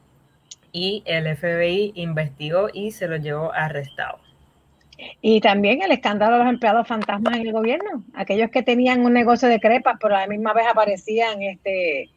y 0.71 1.03
el 1.05 1.37
FBI 1.37 1.91
investigó 1.93 2.69
y 2.73 2.89
se 2.89 3.07
lo 3.07 3.17
llevó 3.17 3.53
arrestado. 3.53 4.17
Y 5.21 5.41
también 5.41 5.83
el 5.83 5.91
escándalo 5.91 6.37
de 6.37 6.43
los 6.43 6.53
empleados 6.53 6.87
fantasmas 6.87 7.35
en 7.35 7.45
el 7.45 7.53
gobierno, 7.53 8.03
aquellos 8.15 8.49
que 8.49 8.63
tenían 8.63 9.05
un 9.05 9.13
negocio 9.13 9.47
de 9.47 9.59
crepas, 9.59 9.97
pero 10.01 10.15
a 10.15 10.21
la 10.21 10.27
misma 10.27 10.53
vez 10.53 10.65
aparecían 10.65 11.39
este, 11.43 12.09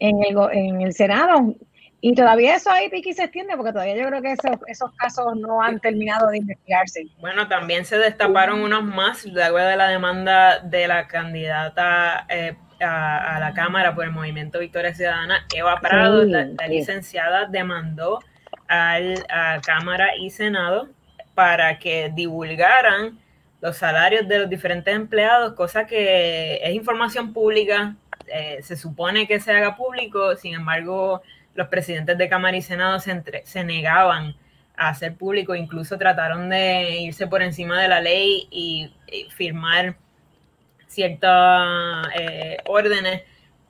en 0.00 0.22
el, 0.24 0.36
en 0.52 0.80
el 0.80 0.92
Senado. 0.92 1.54
Y 2.02 2.14
todavía 2.14 2.56
eso 2.56 2.70
ahí 2.70 2.88
piqui 2.88 3.12
se 3.12 3.24
extiende 3.24 3.56
porque 3.56 3.72
todavía 3.72 3.94
yo 3.96 4.08
creo 4.08 4.22
que 4.22 4.32
esos, 4.32 4.58
esos 4.66 4.90
casos 4.96 5.36
no 5.36 5.62
han 5.62 5.80
terminado 5.80 6.28
de 6.28 6.38
investigarse. 6.38 7.06
Bueno, 7.18 7.46
también 7.46 7.84
se 7.84 7.98
destaparon 7.98 8.62
unos 8.62 8.82
más 8.84 9.26
luego 9.26 9.58
de 9.58 9.76
la 9.76 9.88
demanda 9.88 10.60
de 10.60 10.88
la 10.88 11.06
candidata 11.06 12.24
eh, 12.30 12.56
a, 12.80 13.38
la 13.38 13.52
Cámara 13.52 13.94
por 13.94 14.04
el 14.04 14.12
Movimiento 14.12 14.60
Victoria 14.60 14.94
Ciudadana, 14.94 15.46
Eva 15.54 15.78
Prado, 15.80 16.24
la, 16.24 16.46
licenciada, 16.68 17.44
demandó 17.44 18.20
al, 18.66 19.26
a 19.28 19.60
Cámara 19.60 20.16
y 20.16 20.30
Senado 20.30 20.88
para 21.34 21.78
que 21.78 22.10
divulgaran 22.14 23.18
los 23.60 23.76
salarios 23.76 24.26
de 24.26 24.38
los 24.38 24.48
diferentes 24.48 24.94
empleados, 24.94 25.52
cosa 25.52 25.86
que 25.86 26.60
es 26.62 26.74
información 26.74 27.34
pública, 27.34 27.96
eh, 28.32 28.60
se 28.62 28.76
supone 28.76 29.26
que 29.26 29.40
se 29.40 29.52
haga 29.52 29.76
público, 29.76 30.36
sin 30.36 30.54
embargo, 30.54 31.22
los 31.54 31.68
presidentes 31.68 32.16
de 32.18 32.28
Cámara 32.28 32.56
y 32.56 32.62
Senado 32.62 33.00
se, 33.00 33.22
se 33.44 33.64
negaban 33.64 34.36
a 34.76 34.88
hacer 34.88 35.14
público, 35.14 35.54
incluso 35.54 35.98
trataron 35.98 36.48
de 36.48 37.00
irse 37.00 37.26
por 37.26 37.42
encima 37.42 37.80
de 37.80 37.88
la 37.88 38.00
ley 38.00 38.48
y, 38.50 38.92
firmar 39.30 39.96
ciertas 40.86 42.06
eh, 42.18 42.58
órdenes 42.66 43.22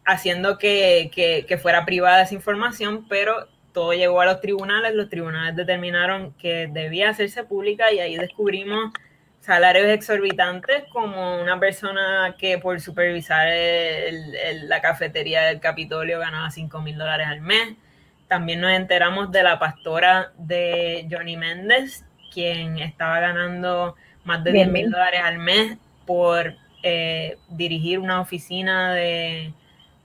haciendo 0.05 0.59
que, 0.59 1.11
que, 1.13 1.59
fuera 1.59 1.85
privada 1.85 2.23
esa 2.23 2.35
información, 2.35 3.07
pero 3.09 3.49
todo 3.73 3.93
llegó 3.93 4.21
a 4.21 4.27
los 4.27 4.41
tribunales, 4.41 4.95
los 4.95 5.09
tribunales 5.09 5.57
determinaron 5.57 6.33
que 6.35 6.69
debía 6.71 7.11
hacerse 7.11 7.45
pública 7.45 7.93
y 7.93 8.01
ahí 8.01 8.17
descubrimos 8.17 8.93
salarios 9.41 9.87
exorbitantes 9.87 10.85
como 10.93 11.41
una 11.41 11.59
persona 11.59 12.37
que 12.39 12.59
por 12.59 12.81
supervisar 12.81 13.49
la 14.65 14.81
cafetería 14.81 15.43
del 15.43 15.61
Capitolio 15.61 16.19
ganaba 16.19 16.51
5 16.51 16.81
mil 16.81 16.97
dólares 16.97 17.27
al 17.27 17.41
mes. 17.41 17.75
También 18.29 18.61
nos 18.61 18.73
enteramos 18.73 19.33
de 19.33 19.43
la 19.43 19.59
pastora 19.59 20.33
de 20.39 21.09
Johnny 21.11 21.37
Méndez, 21.37 22.05
quien 22.33 22.79
estaba 22.79 23.19
ganando 23.19 23.97
más 24.25 24.45
de 24.45 24.53
10 24.53 24.69
mil 24.69 24.91
dólares 24.91 25.21
al 25.25 25.39
mes 25.39 25.79
por 26.07 26.55
eh, 26.83 27.39
dirigir 27.49 27.99
una 27.99 28.21
oficina 28.21 28.95
de 28.95 29.53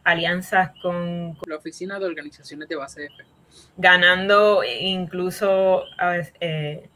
alianzas 0.04 0.72
con, 0.82 1.38
La 1.46 1.58
oficina 1.58 2.00
de 2.00 2.06
organizaciones 2.06 2.70
de 2.70 2.76
base 2.76 3.02
de 3.02 3.10
fe. 3.10 3.26
Ganando 3.78 4.64
incluso... 4.64 5.84
Eh, 6.40 6.90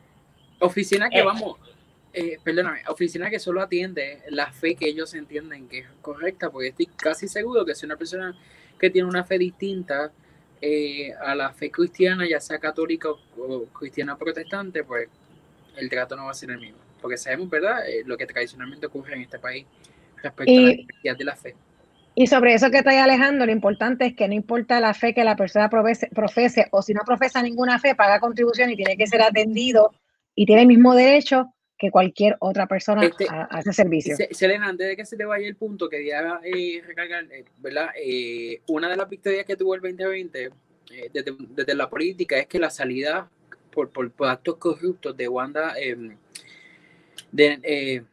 oficina 0.61 1.09
que 1.09 1.19
eh, 1.19 1.23
vamos 1.23 1.55
eh, 2.11 2.39
perdóname, 2.43 2.81
oficina 2.87 3.29
que 3.29 3.39
solo 3.39 3.61
atiende 3.61 4.23
la 4.29 4.51
fe 4.51 4.75
que 4.75 4.87
ellos 4.87 5.13
entienden 5.13 5.67
que 5.67 5.79
es 5.79 5.87
correcta, 6.01 6.49
porque 6.49 6.69
estoy 6.69 6.87
casi 6.87 7.27
seguro 7.27 7.63
que 7.65 7.75
si 7.75 7.85
una 7.85 7.97
persona 7.97 8.35
que 8.79 8.89
tiene 8.89 9.07
una 9.07 9.23
fe 9.23 9.37
distinta 9.37 10.11
eh, 10.61 11.13
a 11.21 11.35
la 11.35 11.53
fe 11.53 11.69
cristiana, 11.69 12.27
ya 12.27 12.39
sea 12.39 12.57
católica 12.57 13.09
o, 13.09 13.65
cristiana 13.65 14.17
protestante, 14.17 14.83
pues 14.83 15.07
el 15.77 15.89
trato 15.89 16.15
no 16.15 16.25
va 16.25 16.31
a 16.31 16.33
ser 16.33 16.49
el 16.51 16.59
mismo. 16.59 16.79
Porque 16.99 17.17
sabemos, 17.17 17.49
¿verdad?, 17.49 17.87
eh, 17.87 18.03
lo 18.05 18.17
que 18.17 18.25
tradicionalmente 18.25 18.87
ocurre 18.87 19.15
en 19.15 19.21
este 19.21 19.39
país 19.39 19.65
respecto 20.21 20.51
a 20.51 20.61
la 21.03 21.13
de 21.13 21.23
la 21.23 21.35
fe. 21.35 21.55
Y 22.15 22.27
sobre 22.27 22.53
eso 22.53 22.71
que 22.71 22.79
está 22.79 23.03
Alejandro, 23.03 23.45
lo 23.45 23.51
importante 23.51 24.07
es 24.07 24.15
que 24.15 24.27
no 24.27 24.33
importa 24.33 24.79
la 24.81 24.93
fe 24.93 25.13
que 25.13 25.23
la 25.23 25.37
persona 25.37 25.69
profese, 25.69 26.09
profese 26.13 26.67
o 26.71 26.81
si 26.81 26.93
no 26.93 27.01
profesa 27.05 27.41
ninguna 27.41 27.79
fe, 27.79 27.95
paga 27.95 28.19
contribución 28.19 28.71
y 28.71 28.75
tiene 28.75 28.97
que 28.97 29.07
ser 29.07 29.21
atendido 29.21 29.93
y 30.35 30.45
tiene 30.45 30.63
el 30.63 30.67
mismo 30.67 30.95
derecho 30.95 31.53
que 31.79 31.89
cualquier 31.91 32.35
otra 32.39 32.67
persona 32.67 33.05
este, 33.05 33.25
a, 33.29 33.47
ese 33.59 33.71
servicio. 33.71 34.15
Selena, 34.31 34.67
antes 34.67 34.85
de 34.85 34.97
que 34.97 35.05
se 35.05 35.15
te 35.15 35.23
vaya 35.23 35.47
el 35.47 35.55
punto, 35.55 35.87
quería 35.87 36.41
eh, 36.43 36.83
recargar, 36.85 37.23
eh, 37.31 37.45
¿verdad? 37.57 37.91
Eh, 37.95 38.61
una 38.67 38.89
de 38.89 38.97
las 38.97 39.09
victorias 39.09 39.45
que 39.45 39.55
tuvo 39.55 39.75
el 39.75 39.81
2020 39.81 40.43
eh, 40.43 41.09
desde, 41.13 41.35
desde, 41.39 41.73
la 41.75 41.89
política 41.89 42.37
es 42.37 42.47
que 42.47 42.59
la 42.59 42.69
salida 42.69 43.29
por, 43.71 43.89
por, 43.91 44.11
actos 44.27 44.57
corruptos 44.57 45.15
de 45.15 45.29
Wanda, 45.29 45.73
em, 45.79 46.17
de 47.31 48.03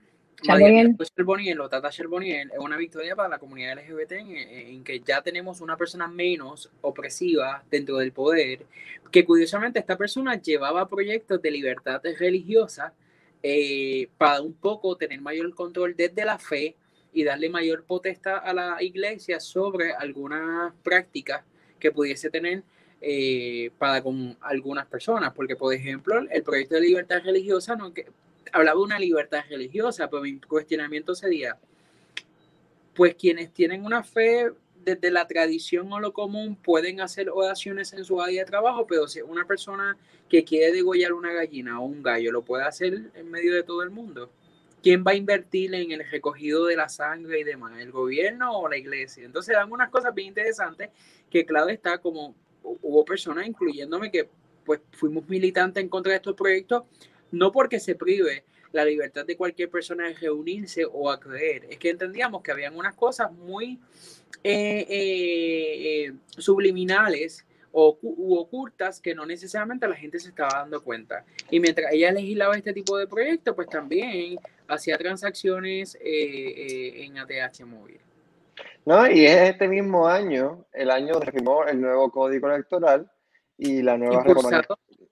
Sherboniel 0.42 1.60
o 1.60 1.68
Tata 1.68 1.90
Sherboniel 1.90 2.52
es 2.52 2.58
una 2.60 2.76
victoria 2.76 3.16
para 3.16 3.28
la 3.28 3.38
comunidad 3.40 3.78
LGBT 3.78 4.12
en, 4.12 4.36
en, 4.36 4.84
que 4.84 5.00
ya 5.00 5.22
tenemos 5.22 5.60
una 5.60 5.76
persona 5.76 6.06
menos 6.06 6.70
opresiva 6.82 7.64
dentro 7.68 7.96
del 7.96 8.12
poder, 8.12 8.60
que 9.10 9.24
curiosamente 9.24 9.80
esta 9.80 9.96
persona 9.96 10.40
llevaba 10.40 10.88
proyectos 10.88 11.42
de 11.42 11.50
libertad 11.50 12.00
religiosa 12.20 12.92
eh, 13.48 14.08
para 14.18 14.42
un 14.42 14.54
poco 14.54 14.96
tener 14.96 15.20
mayor 15.20 15.54
control 15.54 15.94
desde 15.94 16.24
la 16.24 16.36
fe 16.36 16.74
y 17.12 17.22
darle 17.22 17.48
mayor 17.48 17.84
potestad 17.84 18.38
a 18.42 18.52
la 18.52 18.82
iglesia 18.82 19.38
sobre 19.38 19.92
algunas 19.92 20.74
prácticas 20.82 21.44
que 21.78 21.92
pudiese 21.92 22.28
tener 22.28 22.64
eh, 23.00 23.70
para 23.78 24.02
con 24.02 24.36
algunas 24.40 24.86
personas. 24.86 25.32
Porque, 25.32 25.54
por 25.54 25.72
ejemplo, 25.72 26.18
el 26.28 26.42
proyecto 26.42 26.74
de 26.74 26.80
libertad 26.80 27.22
religiosa 27.22 27.76
no 27.76 27.94
que, 27.94 28.06
hablaba 28.50 28.80
de 28.80 28.84
una 28.84 28.98
libertad 28.98 29.44
religiosa, 29.48 30.10
pero 30.10 30.22
mi 30.22 30.40
cuestionamiento 30.40 31.14
sería, 31.14 31.56
pues 32.96 33.14
quienes 33.14 33.52
tienen 33.52 33.84
una 33.84 34.02
fe 34.02 34.50
desde 34.86 35.10
la 35.10 35.26
tradición 35.26 35.92
o 35.92 35.98
lo 35.98 36.12
común 36.12 36.54
pueden 36.54 37.00
hacer 37.00 37.28
oraciones 37.28 37.92
en 37.92 38.04
su 38.04 38.22
área 38.22 38.44
de 38.44 38.50
trabajo, 38.50 38.86
pero 38.86 39.08
si 39.08 39.20
una 39.20 39.44
persona 39.44 39.98
que 40.28 40.44
quiere 40.44 40.70
degollar 40.72 41.12
una 41.12 41.32
gallina 41.32 41.80
o 41.80 41.84
un 41.84 42.04
gallo 42.04 42.30
lo 42.30 42.42
puede 42.42 42.62
hacer 42.62 43.10
en 43.14 43.30
medio 43.30 43.52
de 43.52 43.64
todo 43.64 43.82
el 43.82 43.90
mundo. 43.90 44.30
¿Quién 44.84 45.02
va 45.04 45.10
a 45.10 45.16
invertir 45.16 45.74
en 45.74 45.90
el 45.90 46.08
recogido 46.08 46.66
de 46.66 46.76
la 46.76 46.88
sangre 46.88 47.40
y 47.40 47.44
demás? 47.44 47.80
¿El 47.80 47.90
gobierno 47.90 48.56
o 48.56 48.68
la 48.68 48.76
iglesia? 48.76 49.24
Entonces 49.24 49.56
dan 49.56 49.72
unas 49.72 49.90
cosas 49.90 50.14
bien 50.14 50.28
interesantes 50.28 50.90
que 51.28 51.44
claro 51.44 51.68
está 51.68 51.98
como 51.98 52.36
hubo 52.62 53.04
personas, 53.04 53.46
incluyéndome, 53.46 54.12
que 54.12 54.28
pues 54.64 54.80
fuimos 54.92 55.28
militantes 55.28 55.82
en 55.82 55.88
contra 55.88 56.12
de 56.12 56.16
estos 56.16 56.36
proyectos, 56.36 56.84
no 57.32 57.50
porque 57.50 57.80
se 57.80 57.96
prive 57.96 58.44
la 58.72 58.84
libertad 58.84 59.24
de 59.24 59.36
cualquier 59.36 59.70
persona 59.70 60.06
de 60.06 60.14
reunirse 60.14 60.84
o 60.84 61.10
a 61.10 61.18
creer, 61.18 61.66
es 61.70 61.78
que 61.78 61.90
entendíamos 61.90 62.42
que 62.42 62.52
habían 62.52 62.76
unas 62.76 62.94
cosas 62.94 63.32
muy 63.32 63.80
eh, 64.42 64.86
eh, 64.88 66.12
subliminales 66.28 67.44
o, 67.72 67.98
u 68.00 68.36
ocultas 68.36 69.00
que 69.00 69.14
no 69.14 69.26
necesariamente 69.26 69.88
la 69.88 69.96
gente 69.96 70.18
se 70.18 70.28
estaba 70.28 70.60
dando 70.60 70.82
cuenta. 70.82 71.24
Y 71.50 71.60
mientras 71.60 71.92
ella 71.92 72.12
legislaba 72.12 72.56
este 72.56 72.72
tipo 72.72 72.96
de 72.96 73.06
proyectos, 73.06 73.54
pues 73.54 73.68
también 73.68 74.38
hacía 74.68 74.96
transacciones 74.96 75.96
eh, 76.00 77.04
en 77.04 77.18
ATH 77.18 77.64
móvil. 77.66 78.00
No, 78.84 79.10
y 79.10 79.26
es 79.26 79.50
este 79.50 79.68
mismo 79.68 80.06
año, 80.06 80.64
el 80.72 80.90
año 80.90 81.18
que 81.20 81.32
firmó 81.32 81.64
el 81.64 81.80
nuevo 81.80 82.10
código 82.10 82.48
electoral 82.48 83.10
y 83.58 83.82
la 83.82 83.98
nueva 83.98 84.24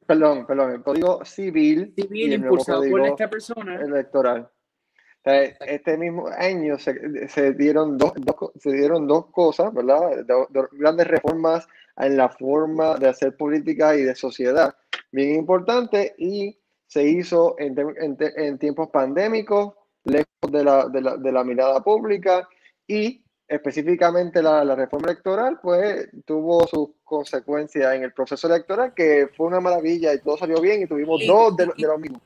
Perdón, 0.07 0.47
perdón, 0.47 0.73
el 0.73 0.83
código 0.83 1.25
civil. 1.25 1.93
Civil 1.97 2.35
impulsado 2.35 2.83
por 2.91 3.07
esta 3.07 3.29
persona. 3.29 3.81
Electoral. 3.81 4.49
Este 5.25 5.97
mismo 5.97 6.29
año 6.29 6.79
se, 6.79 7.29
se 7.29 7.53
dieron 7.55 7.97
dos, 7.97 8.13
se 8.61 8.73
dieron 8.73 9.07
dos 9.07 9.27
cosas, 9.31 9.73
¿verdad? 9.73 10.25
Dos, 10.27 10.69
grandes 10.73 11.07
reformas 11.07 11.67
en 11.97 12.17
la 12.19 12.29
forma 12.29 12.97
de 12.97 13.09
hacer 13.09 13.35
política 13.37 13.97
y 13.97 14.03
de 14.03 14.15
sociedad. 14.15 14.75
bien 15.13 15.35
importante 15.37 16.15
y 16.19 16.59
se 16.87 17.09
hizo 17.09 17.57
en, 17.59 17.75
en, 18.37 18.59
tiempos 18.59 18.91
pandémicos, 18.91 19.73
lejos 20.05 20.27
de 20.51 20.63
la, 20.63 20.89
de, 20.89 21.01
la, 21.01 21.17
de 21.17 21.33
la, 21.33 21.43
mirada 21.43 21.83
pública 21.83 22.47
y 22.87 23.25
específicamente 23.49 24.43
la, 24.43 24.63
la, 24.63 24.75
reforma 24.75 25.09
electoral, 25.09 25.59
pues 25.63 26.09
tuvo 26.27 26.67
sus 26.67 26.91
consecuencias 27.03 27.95
en 27.95 28.03
el 28.03 28.13
proceso 28.13 28.47
electoral, 28.47 28.93
que 28.95 29.29
fue 29.35 29.47
una 29.47 29.61
maravilla 29.61 30.13
y 30.13 30.21
todo 30.21 30.37
salió 30.37 30.61
bien 30.61 30.83
y 30.83 30.87
tuvimos 30.87 31.27
dos 31.27 31.57
de, 31.57 31.65
de 31.65 31.87
los 31.87 31.99
mismos. 31.99 32.23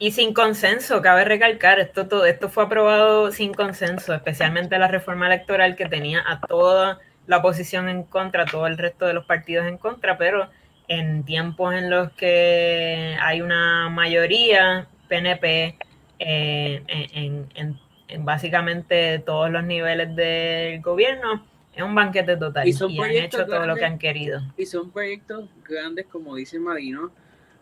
Y 0.00 0.12
sin 0.12 0.32
consenso, 0.32 1.02
cabe 1.02 1.24
recalcar, 1.24 1.80
esto, 1.80 2.06
todo, 2.06 2.24
esto 2.24 2.48
fue 2.48 2.64
aprobado 2.64 3.32
sin 3.32 3.52
consenso, 3.52 4.14
especialmente 4.14 4.78
la 4.78 4.86
reforma 4.86 5.26
electoral 5.26 5.74
que 5.74 5.86
tenía 5.86 6.22
a 6.24 6.40
toda 6.40 7.00
la 7.26 7.38
oposición 7.38 7.88
en 7.88 8.04
contra, 8.04 8.46
todo 8.46 8.68
el 8.68 8.78
resto 8.78 9.06
de 9.06 9.12
los 9.14 9.26
partidos 9.26 9.66
en 9.66 9.76
contra, 9.76 10.16
pero 10.16 10.48
en 10.86 11.24
tiempos 11.24 11.74
en 11.74 11.90
los 11.90 12.12
que 12.12 13.16
hay 13.20 13.40
una 13.40 13.88
mayoría 13.90 14.86
PNP 15.08 15.76
eh, 16.20 16.82
en, 16.86 17.48
en, 17.54 18.24
básicamente 18.24 19.18
todos 19.18 19.50
los 19.50 19.64
niveles 19.64 20.14
del 20.14 20.80
gobierno, 20.80 21.44
es 21.74 21.82
un 21.82 21.94
banquete 21.94 22.36
total 22.36 22.66
y, 22.66 23.00
han 23.00 23.10
hecho 23.10 23.46
todo 23.46 23.66
lo 23.66 23.76
que 23.76 23.84
han 23.84 23.98
querido. 23.98 24.40
Y 24.56 24.66
son 24.66 24.90
proyectos 24.90 25.48
grandes, 25.68 26.06
como 26.06 26.34
dice 26.34 26.58
Marino, 26.58 27.10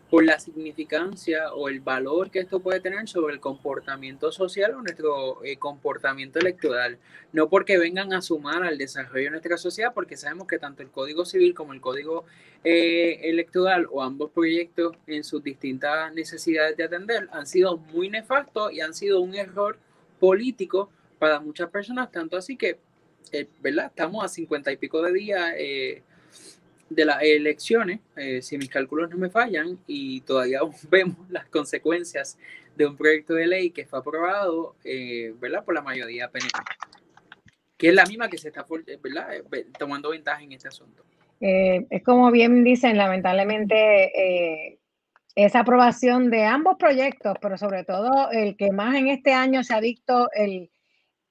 por 0.09 0.23
la 0.23 0.39
significancia 0.39 1.53
o 1.53 1.67
el 1.67 1.81
valor 1.81 2.31
que 2.31 2.39
esto 2.39 2.61
puede 2.61 2.79
tener 2.79 3.07
sobre 3.09 3.33
el 3.33 3.41
comportamiento 3.41 4.31
social 4.31 4.73
o 4.75 4.81
nuestro 4.81 5.43
eh, 5.43 5.57
comportamiento 5.57 6.39
electoral. 6.39 6.97
No 7.33 7.49
porque 7.49 7.77
vengan 7.77 8.13
a 8.13 8.21
sumar 8.21 8.63
al 8.63 8.77
desarrollo 8.77 9.25
de 9.25 9.31
nuestra 9.31 9.57
sociedad, 9.57 9.93
porque 9.93 10.15
sabemos 10.15 10.47
que 10.47 10.59
tanto 10.59 10.81
el 10.81 10.89
Código 10.91 11.25
Civil 11.25 11.53
como 11.53 11.73
el 11.73 11.81
Código 11.81 12.25
eh, 12.63 13.19
Electoral 13.23 13.85
o 13.91 14.01
ambos 14.01 14.31
proyectos 14.31 14.95
en 15.07 15.25
sus 15.25 15.43
distintas 15.43 16.13
necesidades 16.13 16.77
de 16.77 16.85
atender 16.85 17.27
han 17.33 17.45
sido 17.45 17.77
muy 17.77 18.09
nefastos 18.09 18.71
y 18.71 18.79
han 18.79 18.93
sido 18.93 19.19
un 19.19 19.35
error 19.35 19.77
político 20.19 20.89
para 21.19 21.39
muchas 21.39 21.69
personas, 21.69 22.11
tanto 22.11 22.37
así 22.37 22.55
que, 22.55 22.79
eh, 23.33 23.47
¿verdad? 23.59 23.87
Estamos 23.87 24.23
a 24.23 24.29
cincuenta 24.29 24.71
y 24.71 24.77
pico 24.77 25.01
de 25.01 25.11
días 25.11 25.53
de 26.89 27.05
las 27.05 27.21
elecciones, 27.21 27.99
eh, 28.15 28.41
si 28.41 28.57
mis 28.57 28.69
cálculos 28.69 29.09
no 29.09 29.17
me 29.17 29.29
fallan, 29.29 29.77
y 29.87 30.21
todavía 30.21 30.59
vemos 30.89 31.17
las 31.29 31.45
consecuencias 31.47 32.37
de 32.75 32.85
un 32.85 32.95
proyecto 32.95 33.33
de 33.33 33.47
ley 33.47 33.71
que 33.71 33.85
fue 33.85 33.99
aprobado 33.99 34.75
eh, 34.83 35.33
¿verdad? 35.39 35.63
por 35.65 35.73
la 35.73 35.81
mayoría 35.81 36.29
PNP, 36.29 36.59
que 37.77 37.89
es 37.89 37.93
la 37.93 38.05
misma 38.05 38.29
que 38.29 38.37
se 38.37 38.49
está 38.49 38.65
¿verdad? 39.01 39.35
Eh, 39.35 39.65
tomando 39.77 40.09
ventaja 40.09 40.41
en 40.43 40.51
este 40.51 40.67
asunto. 40.67 41.03
es 41.39 42.03
como 42.03 42.31
bien 42.31 42.63
dicen, 42.63 42.97
lamentablemente, 42.97 44.79
esa 45.35 45.59
aprobación 45.59 46.29
de 46.29 46.45
ambos 46.45 46.77
proyectos, 46.77 47.37
pero 47.41 47.57
sobre 47.57 47.83
todo 47.83 48.31
el 48.31 48.55
que 48.55 48.71
más 48.71 48.95
en 48.95 49.07
este 49.07 49.33
año 49.33 49.63
se 49.63 49.73
ha 49.73 49.79
visto 49.79 50.29
el, 50.33 50.71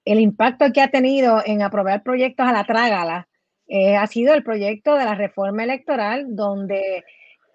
el 0.04 0.20
impacto 0.20 0.72
que 0.72 0.80
ha 0.80 0.90
tenido 0.90 1.42
en 1.44 1.62
aprobar 1.62 2.02
proyectos 2.02 2.46
a 2.46 2.52
la 2.52 2.64
trágala, 2.64 3.28
eh, 3.68 3.96
ha 3.96 4.06
sido 4.06 4.34
el 4.34 4.42
proyecto 4.42 4.94
de 4.94 5.04
la 5.04 5.14
reforma 5.14 5.64
electoral 5.64 6.36
donde 6.36 7.04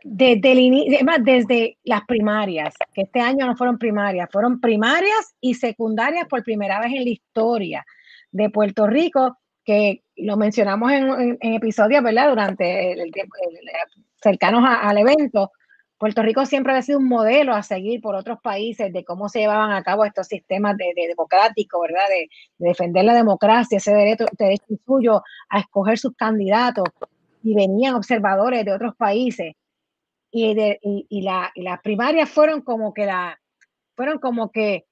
desde, 0.03 1.77
las 1.83 2.01
primarias, 2.05 2.73
que 2.93 3.03
este 3.03 3.19
año 3.19 3.45
no 3.45 3.55
fueron 3.55 3.77
primarias, 3.77 4.29
fueron 4.31 4.59
primarias 4.59 5.35
y 5.39 5.53
secundarias 5.53 6.27
por 6.27 6.43
primera 6.43 6.79
vez 6.79 6.91
en 6.93 7.03
la 7.03 7.09
historia 7.09 7.85
de 8.31 8.49
Puerto 8.49 8.87
Rico, 8.87 9.37
que 9.63 10.03
lo 10.17 10.37
mencionamos 10.37 10.91
en, 10.91 11.37
episodios, 11.39 12.03
¿verdad? 12.03 12.29
Durante 12.29 12.93
el, 12.93 13.11
tiempo 13.11 13.35
cercanos 14.21 14.63
al 14.65 14.97
evento, 14.97 15.51
Puerto 16.01 16.23
Rico 16.23 16.47
siempre 16.47 16.73
ha 16.73 16.81
sido 16.81 16.97
un 16.97 17.07
modelo 17.07 17.53
a 17.53 17.61
seguir 17.61 18.01
por 18.01 18.15
otros 18.15 18.39
países 18.41 18.91
de 18.91 19.05
cómo 19.05 19.29
se 19.29 19.37
llevaban 19.37 19.71
a 19.71 19.83
cabo 19.83 20.03
estos 20.03 20.25
sistemas 20.25 20.75
de, 20.75 20.95
democráticos, 20.95 21.79
¿verdad? 21.79 22.09
De, 22.09 22.27
defender 22.57 23.05
la 23.05 23.13
democracia, 23.13 23.77
ese 23.77 23.93
derecho, 23.93 24.25
derecho 24.35 24.65
suyo 24.83 25.21
a 25.47 25.59
escoger 25.59 25.99
sus 25.99 26.15
candidatos. 26.15 26.85
Y 27.43 27.53
venían 27.53 27.93
observadores 27.93 28.65
de 28.65 28.73
otros 28.73 28.95
países. 28.95 29.53
Y, 30.31 30.55
de, 30.55 30.79
la, 31.11 31.51
las 31.53 31.79
primarias 31.81 32.27
fueron 32.27 32.61
como 32.61 32.95
que 32.95 33.05
la, 33.05 33.39
fueron 33.95 34.17
como 34.17 34.49
que 34.49 34.85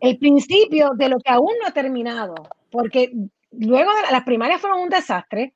el 0.00 0.18
principio 0.18 0.94
de 0.96 1.10
lo 1.10 1.20
que 1.20 1.30
aún 1.30 1.52
no 1.60 1.68
ha 1.68 1.72
terminado, 1.72 2.34
porque 2.72 3.12
luego 3.52 3.92
de 3.94 4.10
las 4.10 4.24
primarias 4.24 4.60
fueron 4.60 4.80
un 4.80 4.88
desastre, 4.88 5.54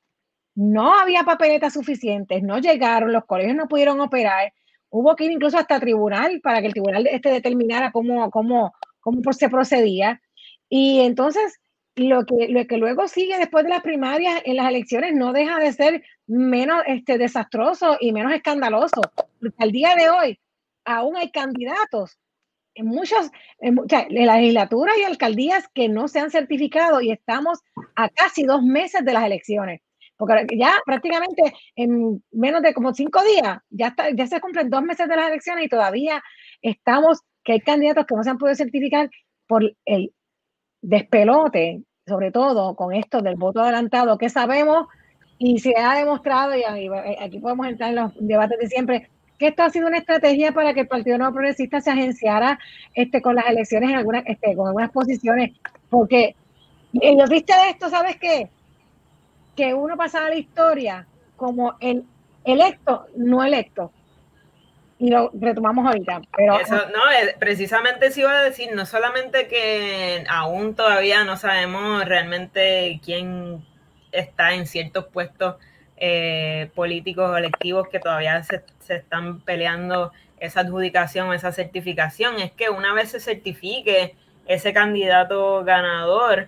no 0.57 0.95
había 0.99 1.23
papeletas 1.23 1.73
suficientes, 1.73 2.41
no 2.41 2.57
llegaron, 2.57 3.13
los 3.13 3.25
colegios 3.25 3.55
no 3.55 3.67
pudieron 3.67 4.01
operar, 4.01 4.51
hubo 4.89 5.15
que 5.15 5.25
ir 5.25 5.31
incluso 5.31 5.55
hasta 5.55 5.79
tribunal 5.79 6.41
para 6.41 6.61
que 6.61 6.67
el 6.67 6.73
tribunal 6.73 7.05
este 7.05 7.29
determinara 7.29 7.91
cómo, 7.91 8.31
cómo, 8.31 8.73
cómo 8.99 9.33
se 9.33 9.49
procedía. 9.49 10.19
Y 10.67 11.01
entonces, 11.01 11.59
lo 11.95 12.25
que, 12.25 12.47
lo 12.47 12.65
que 12.65 12.77
luego 12.77 13.07
sigue 13.07 13.37
después 13.37 13.65
de 13.65 13.69
las 13.69 13.83
primarias 13.83 14.41
en 14.45 14.55
las 14.55 14.67
elecciones 14.69 15.13
no 15.13 15.31
deja 15.31 15.59
de 15.59 15.73
ser 15.73 16.03
menos 16.25 16.81
este, 16.87 17.19
desastroso 17.19 17.97
y 17.99 18.11
menos 18.11 18.33
escandaloso, 18.33 19.01
al 19.59 19.71
día 19.71 19.93
de 19.95 20.09
hoy 20.09 20.39
aún 20.85 21.17
hay 21.17 21.29
candidatos. 21.29 22.17
En 22.73 22.87
muchos, 22.87 23.29
en, 23.59 23.77
en 23.89 24.25
la 24.25 24.37
legislatura 24.37 24.93
y 24.99 25.03
alcaldías 25.03 25.67
que 25.73 25.87
no 25.87 26.07
se 26.07 26.19
han 26.19 26.31
certificado 26.31 26.99
y 27.01 27.11
estamos 27.11 27.59
a 27.95 28.09
casi 28.09 28.43
dos 28.43 28.63
meses 28.63 29.05
de 29.05 29.13
las 29.13 29.23
elecciones 29.23 29.81
porque 30.17 30.57
ya 30.57 30.73
prácticamente 30.85 31.53
en 31.75 32.23
menos 32.31 32.61
de 32.61 32.73
como 32.73 32.93
cinco 32.93 33.21
días, 33.23 33.59
ya, 33.69 33.87
está, 33.87 34.09
ya 34.09 34.27
se 34.27 34.41
cumplen 34.41 34.69
dos 34.69 34.81
meses 34.81 35.07
de 35.07 35.15
las 35.15 35.29
elecciones 35.29 35.65
y 35.65 35.69
todavía 35.69 36.23
estamos, 36.61 37.21
que 37.43 37.53
hay 37.53 37.59
candidatos 37.61 38.05
que 38.05 38.15
no 38.15 38.23
se 38.23 38.31
han 38.31 38.37
podido 38.37 38.55
certificar 38.55 39.09
por 39.47 39.71
el 39.85 40.11
despelote, 40.81 41.83
sobre 42.05 42.31
todo 42.31 42.75
con 42.75 42.93
esto 42.93 43.21
del 43.21 43.35
voto 43.35 43.61
adelantado, 43.61 44.17
que 44.17 44.29
sabemos 44.29 44.87
y 45.37 45.59
se 45.59 45.75
ha 45.77 45.95
demostrado, 45.95 46.55
y 46.55 46.63
aquí 46.63 47.39
podemos 47.39 47.67
entrar 47.67 47.91
en 47.91 47.97
los 47.97 48.11
debates 48.19 48.57
de 48.59 48.67
siempre, 48.67 49.09
que 49.37 49.47
esto 49.47 49.61
ha 49.61 49.69
sido 49.69 49.87
una 49.87 49.99
estrategia 49.99 50.51
para 50.51 50.73
que 50.73 50.81
el 50.81 50.87
Partido 50.87 51.19
Nuevo 51.19 51.35
Progresista 51.35 51.79
se 51.79 51.91
agenciara 51.91 52.57
este, 52.95 53.21
con 53.21 53.35
las 53.35 53.47
elecciones 53.47 53.91
en 53.91 53.97
algunas, 53.97 54.23
este, 54.25 54.55
con 54.55 54.67
algunas 54.67 54.89
posiciones, 54.89 55.51
porque 55.89 56.35
lo 56.91 57.25
triste 57.25 57.53
de 57.53 57.69
esto, 57.69 57.89
¿sabes 57.89 58.17
qué? 58.17 58.49
Que 59.57 59.73
uno 59.73 59.97
pasaba 59.97 60.29
la 60.29 60.35
historia 60.35 61.07
como 61.35 61.75
el 61.81 62.05
electo, 62.45 63.07
no 63.17 63.43
electo. 63.43 63.91
Y 64.99 65.09
lo 65.09 65.29
retomamos 65.33 65.85
ahorita. 65.85 66.21
Pero, 66.35 66.59
Eso, 66.59 66.75
no, 66.75 67.11
eh, 67.11 67.35
precisamente 67.37 68.11
sí 68.11 68.21
iba 68.21 68.31
a 68.31 68.41
decir, 68.41 68.69
no 68.73 68.85
solamente 68.85 69.47
que 69.47 70.23
aún 70.29 70.75
todavía 70.75 71.23
no 71.23 71.37
sabemos 71.37 72.05
realmente 72.05 72.99
quién 73.03 73.65
está 74.11 74.53
en 74.53 74.65
ciertos 74.65 75.05
puestos 75.05 75.55
eh, 75.97 76.71
políticos 76.73 77.29
o 77.29 77.37
electivos 77.37 77.89
que 77.89 77.99
todavía 77.99 78.41
se, 78.43 78.63
se 78.79 78.95
están 78.95 79.41
peleando 79.41 80.11
esa 80.39 80.61
adjudicación, 80.61 81.33
esa 81.33 81.51
certificación, 81.51 82.39
es 82.39 82.51
que 82.51 82.69
una 82.69 82.93
vez 82.93 83.09
se 83.09 83.19
certifique 83.19 84.15
ese 84.47 84.73
candidato 84.73 85.63
ganador, 85.63 86.47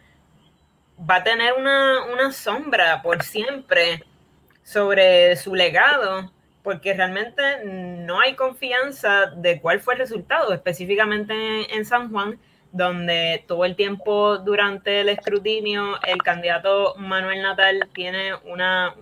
va 0.99 1.17
a 1.17 1.23
tener 1.23 1.53
una, 1.53 2.31
sombra 2.31 3.01
por 3.01 3.23
siempre 3.23 4.03
sobre 4.63 5.35
su 5.35 5.55
legado, 5.55 6.31
porque 6.63 6.93
realmente 6.93 7.41
no 7.65 8.19
hay 8.19 8.35
confianza 8.35 9.27
de 9.27 9.59
cuál 9.61 9.79
fue 9.79 9.95
el 9.95 10.01
resultado, 10.01 10.53
específicamente 10.53 11.73
en, 11.73 11.85
San 11.85 12.11
Juan, 12.11 12.39
donde 12.71 13.43
todo 13.47 13.65
el 13.65 13.75
tiempo 13.75 14.37
durante 14.37 15.01
el 15.01 15.09
escrutinio 15.09 15.99
el 16.05 16.21
candidato 16.21 16.95
Manuel 16.97 17.41
Natal 17.41 17.89
tiene 17.93 18.35
una, 18.45 18.95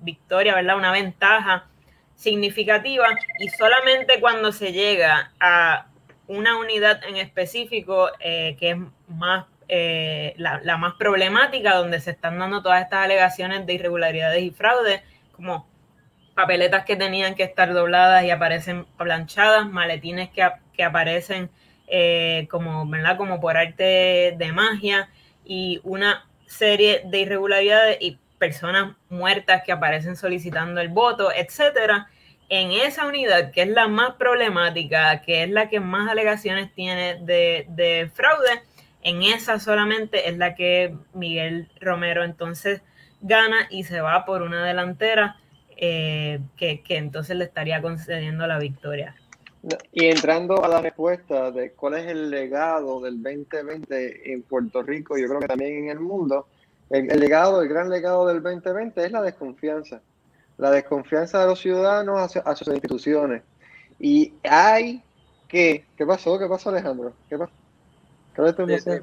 victoria, 0.00 0.54
¿verdad? 0.54 0.76
Una 0.76 0.92
ventaja 0.92 1.66
significativa 2.14 3.08
y 3.40 3.48
solamente 3.48 4.20
cuando 4.20 4.52
se 4.52 4.72
llega 4.72 5.32
a 5.40 5.88
una 6.28 6.56
unidad 6.56 7.02
en 7.04 7.16
específico 7.16 8.10
eh, 8.20 8.56
que 8.60 8.70
es 8.70 8.76
más 9.08 9.46
eh, 9.74 10.34
la, 10.36 10.76
más 10.76 10.96
problemática, 10.98 11.74
donde 11.74 11.98
se 11.98 12.10
están 12.10 12.38
dando 12.38 12.62
todas 12.62 12.82
estas 12.82 13.06
alegaciones 13.06 13.64
de 13.64 13.72
irregularidades 13.72 14.42
y 14.42 14.50
fraude, 14.50 15.02
como 15.34 15.66
papeletas 16.34 16.84
que 16.84 16.94
tenían 16.94 17.34
que 17.34 17.44
estar 17.44 17.72
dobladas 17.72 18.22
y 18.24 18.30
aparecen 18.30 18.84
planchadas, 18.98 19.66
maletines 19.66 20.28
que, 20.28 20.46
que 20.74 20.84
aparecen 20.84 21.48
eh, 21.86 22.48
como, 22.50 22.86
¿verdad? 22.86 23.16
como 23.16 23.40
por 23.40 23.56
arte 23.56 24.34
de 24.36 24.52
magia 24.52 25.08
y 25.42 25.80
una 25.84 26.28
serie 26.46 27.00
de 27.06 27.20
irregularidades 27.20 27.96
y 27.98 28.18
personas 28.36 28.94
muertas 29.08 29.62
que 29.64 29.72
aparecen 29.72 30.16
solicitando 30.16 30.82
el 30.82 30.90
voto, 30.90 31.32
etcétera. 31.34 32.08
En 32.50 32.72
esa 32.72 33.06
unidad, 33.06 33.50
que 33.52 33.62
es 33.62 33.68
la 33.68 33.88
más 33.88 34.16
problemática, 34.16 35.22
que 35.22 35.44
es 35.44 35.48
la 35.48 35.70
que 35.70 35.80
más 35.80 36.10
alegaciones 36.10 36.74
tiene 36.74 37.14
de, 37.22 37.64
de 37.70 38.10
fraude, 38.12 38.60
en 39.02 39.22
esa 39.22 39.58
solamente 39.58 40.28
es 40.28 40.38
la 40.38 40.54
que 40.54 40.96
Miguel 41.14 41.68
Romero 41.80 42.24
entonces 42.24 42.82
gana 43.20 43.66
y 43.70 43.84
se 43.84 44.00
va 44.00 44.24
por 44.24 44.42
una 44.42 44.64
delantera 44.64 45.36
eh, 45.76 46.40
que, 46.56 46.82
que 46.82 46.96
entonces 46.96 47.36
le 47.36 47.44
estaría 47.44 47.82
concediendo 47.82 48.46
la 48.46 48.58
victoria. 48.58 49.14
Y 49.92 50.06
entrando 50.06 50.64
a 50.64 50.68
la 50.68 50.80
respuesta 50.80 51.52
de 51.52 51.72
cuál 51.72 51.94
es 51.94 52.06
el 52.06 52.30
legado 52.30 53.00
del 53.00 53.22
2020 53.22 54.32
en 54.32 54.42
Puerto 54.42 54.82
Rico, 54.82 55.16
yo 55.16 55.28
creo 55.28 55.40
que 55.40 55.46
también 55.46 55.84
en 55.84 55.90
el 55.90 56.00
mundo, 56.00 56.48
el, 56.90 57.06
legado, 57.20 57.62
el 57.62 57.68
gran 57.68 57.88
legado 57.88 58.26
del 58.26 58.42
2020 58.42 59.04
es 59.04 59.12
la 59.12 59.22
desconfianza. 59.22 60.02
La 60.58 60.70
desconfianza 60.70 61.40
de 61.40 61.46
los 61.46 61.60
ciudadanos 61.60 62.20
hacia, 62.20 62.56
sus 62.56 62.74
instituciones. 62.74 63.42
Y 64.00 64.34
hay 64.42 65.02
que. 65.48 65.84
¿Qué 65.96 66.06
pasó? 66.06 66.38
¿Qué 66.38 66.46
pasó, 66.46 66.70
Alejandro? 66.70 67.12
¿Qué 67.28 67.38
pasó? 67.38 67.52
¿Qué 68.34 69.02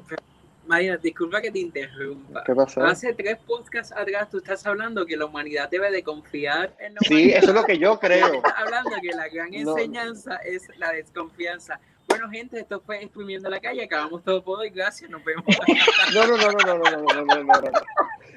María, 0.66 0.96
disculpa 0.96 1.40
que 1.40 1.50
te 1.50 1.58
interrumpa. 1.58 2.44
¿Qué 2.44 2.54
pasó? 2.54 2.84
Hace 2.84 3.12
tres 3.14 3.38
podcasts 3.44 3.92
atrás 3.92 4.30
tú 4.30 4.38
estás 4.38 4.64
hablando 4.64 5.04
que 5.04 5.16
la 5.16 5.24
humanidad 5.26 5.68
debe 5.68 5.90
de 5.90 6.04
confiar 6.04 6.72
en 6.78 6.94
la 6.94 7.00
Sí, 7.00 7.30
eso 7.30 7.48
es 7.48 7.54
lo 7.54 7.64
que 7.64 7.76
yo 7.76 7.98
creo. 7.98 8.34
Estás 8.34 8.54
hablando 8.56 8.90
que 9.02 9.08
la 9.08 9.28
gran 9.28 9.52
enseñanza 9.52 10.36
es 10.36 10.68
la 10.78 10.92
desconfianza. 10.92 11.80
Bueno, 12.06 12.28
gente, 12.30 12.60
esto 12.60 12.80
fue 12.86 13.02
Exprimiendo 13.02 13.50
la 13.50 13.58
Calle. 13.58 13.82
Acabamos 13.82 14.22
todo 14.22 14.44
por 14.44 14.60
hoy. 14.60 14.70
Gracias, 14.70 15.10
nos 15.10 15.24
vemos. 15.24 15.44
No, 16.14 16.26
no, 16.26 16.36
no, 16.36 16.50
no, 16.52 16.64
no, 16.66 16.78
no, 16.78 17.00
no, 17.00 17.24
no, 17.24 17.44
no, 17.44 17.44
no. 17.44 17.70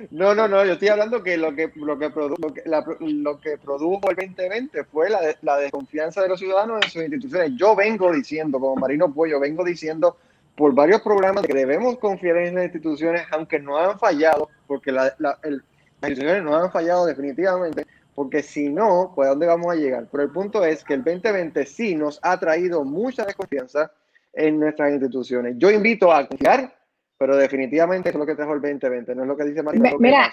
No, 0.10 0.36
no, 0.36 0.47
no, 0.47 0.65
yo 0.65 0.73
estoy 0.73 0.88
hablando 0.88 1.21
que 1.21 1.38
lo 1.38 1.53
que, 1.56 1.71
lo 1.75 1.97
que, 1.99 2.10
produjo, 2.10 2.36
lo 2.41 2.53
que, 2.53 2.63
la, 2.65 2.84
lo 2.99 3.39
que 3.39 3.58
produjo 3.58 4.10
el 4.10 4.15
2020 4.15 4.84
fue 4.86 5.10
la, 5.10 5.19
la 5.43 5.58
desconfianza 5.58 6.21
de 6.21 6.29
los 6.29 6.39
ciudadanos 6.39 6.84
en 6.84 6.89
sus 6.89 7.01
instituciones. 7.03 7.51
Yo 7.58 7.75
vengo 7.75 8.12
diciendo, 8.12 8.60
como 8.60 8.75
Marino 8.75 9.13
Pollo, 9.13 9.39
vengo 9.39 9.63
diciendo 9.63 10.17
por 10.56 10.74
varios 10.74 11.02
programas 11.02 11.46
que 11.46 11.54
debemos 11.54 11.98
confiar 11.98 12.38
en 12.38 12.56
las 12.56 12.66
instituciones, 12.66 13.24
aunque 13.32 13.60
no 13.60 13.78
han 13.78 13.98
fallado, 13.98 14.50
porque 14.68 14.92
la, 14.92 15.13
la, 15.18 15.39
el, 15.44 15.63
las 16.02 16.12
instituciones 16.12 16.44
no 16.44 16.56
han 16.56 16.72
fallado 16.72 17.06
definitivamente, 17.06 17.88
porque 18.13 18.44
si 18.44 18.70
no, 18.70 19.13
pues 19.16 19.28
a 19.28 19.30
dónde 19.32 19.48
vamos 19.48 19.72
a 19.72 19.76
llegar. 19.76 20.08
Pero 20.12 20.24
el 20.24 20.30
punto 20.32 20.63
es 20.63 20.84
que 20.84 20.94
el 20.94 21.04
2020 21.04 21.66
sí 21.66 21.96
nos 21.96 22.20
ha 22.22 22.39
traído 22.39 22.84
mucha 22.84 23.26
desconfianza 23.26 23.92
en 24.34 24.60
nuestras 24.60 24.92
instituciones. 24.92 25.56
Yo 25.58 25.72
invito 25.72 26.12
a 26.12 26.28
confiar, 26.28 26.76
pero 27.18 27.36
definitivamente 27.38 28.10
es 28.10 28.16
lo 28.16 28.26
que 28.26 28.36
trajo 28.36 28.54
el 28.54 28.62
2020, 28.62 29.16
no 29.16 29.24
es 29.24 29.28
lo 29.28 29.38
que 29.38 29.46
dice 29.46 29.63
María. 29.63 29.94
Mira, 29.98 30.32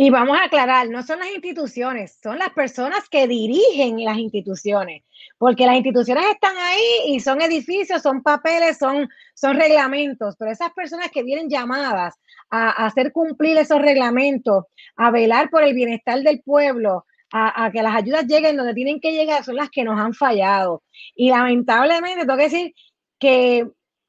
y 0.00 0.10
vamos 0.10 0.38
a 0.38 0.44
aclarar, 0.44 0.88
no 0.88 1.02
son 1.02 1.18
las 1.18 1.32
instituciones, 1.34 2.20
son 2.22 2.38
las 2.38 2.50
personas 2.50 3.08
que 3.08 3.26
dirigen 3.26 4.04
las 4.04 4.16
instituciones, 4.16 5.02
porque 5.38 5.66
las 5.66 5.74
instituciones 5.74 6.24
están 6.26 6.56
ahí 6.56 7.08
y 7.08 7.18
son 7.18 7.42
edificios, 7.42 8.00
son 8.00 8.22
papeles, 8.22 8.78
son, 8.78 9.08
son 9.34 9.56
reglamentos, 9.56 10.36
pero 10.38 10.52
esas 10.52 10.72
personas 10.72 11.10
que 11.10 11.24
vienen 11.24 11.50
llamadas 11.50 12.14
a, 12.48 12.86
hacer 12.86 13.10
cumplir 13.10 13.58
esos 13.58 13.82
reglamentos, 13.82 14.66
a 14.94 15.10
velar 15.10 15.50
por 15.50 15.64
el 15.64 15.74
bienestar 15.74 16.20
del 16.20 16.42
pueblo, 16.42 17.04
a, 17.32 17.68
que 17.72 17.82
las 17.82 17.96
ayudas 17.96 18.24
lleguen 18.28 18.56
donde 18.56 18.74
tienen 18.74 19.00
que 19.00 19.10
llegar, 19.10 19.42
son 19.42 19.56
las 19.56 19.68
que 19.68 19.82
nos 19.82 19.98
han 19.98 20.14
fallado. 20.14 20.84
Y 21.16 21.30
lamentablemente, 21.30 22.20
tengo 22.20 22.36
que 22.36 22.44
decir 22.44 22.74
que, 23.18 23.66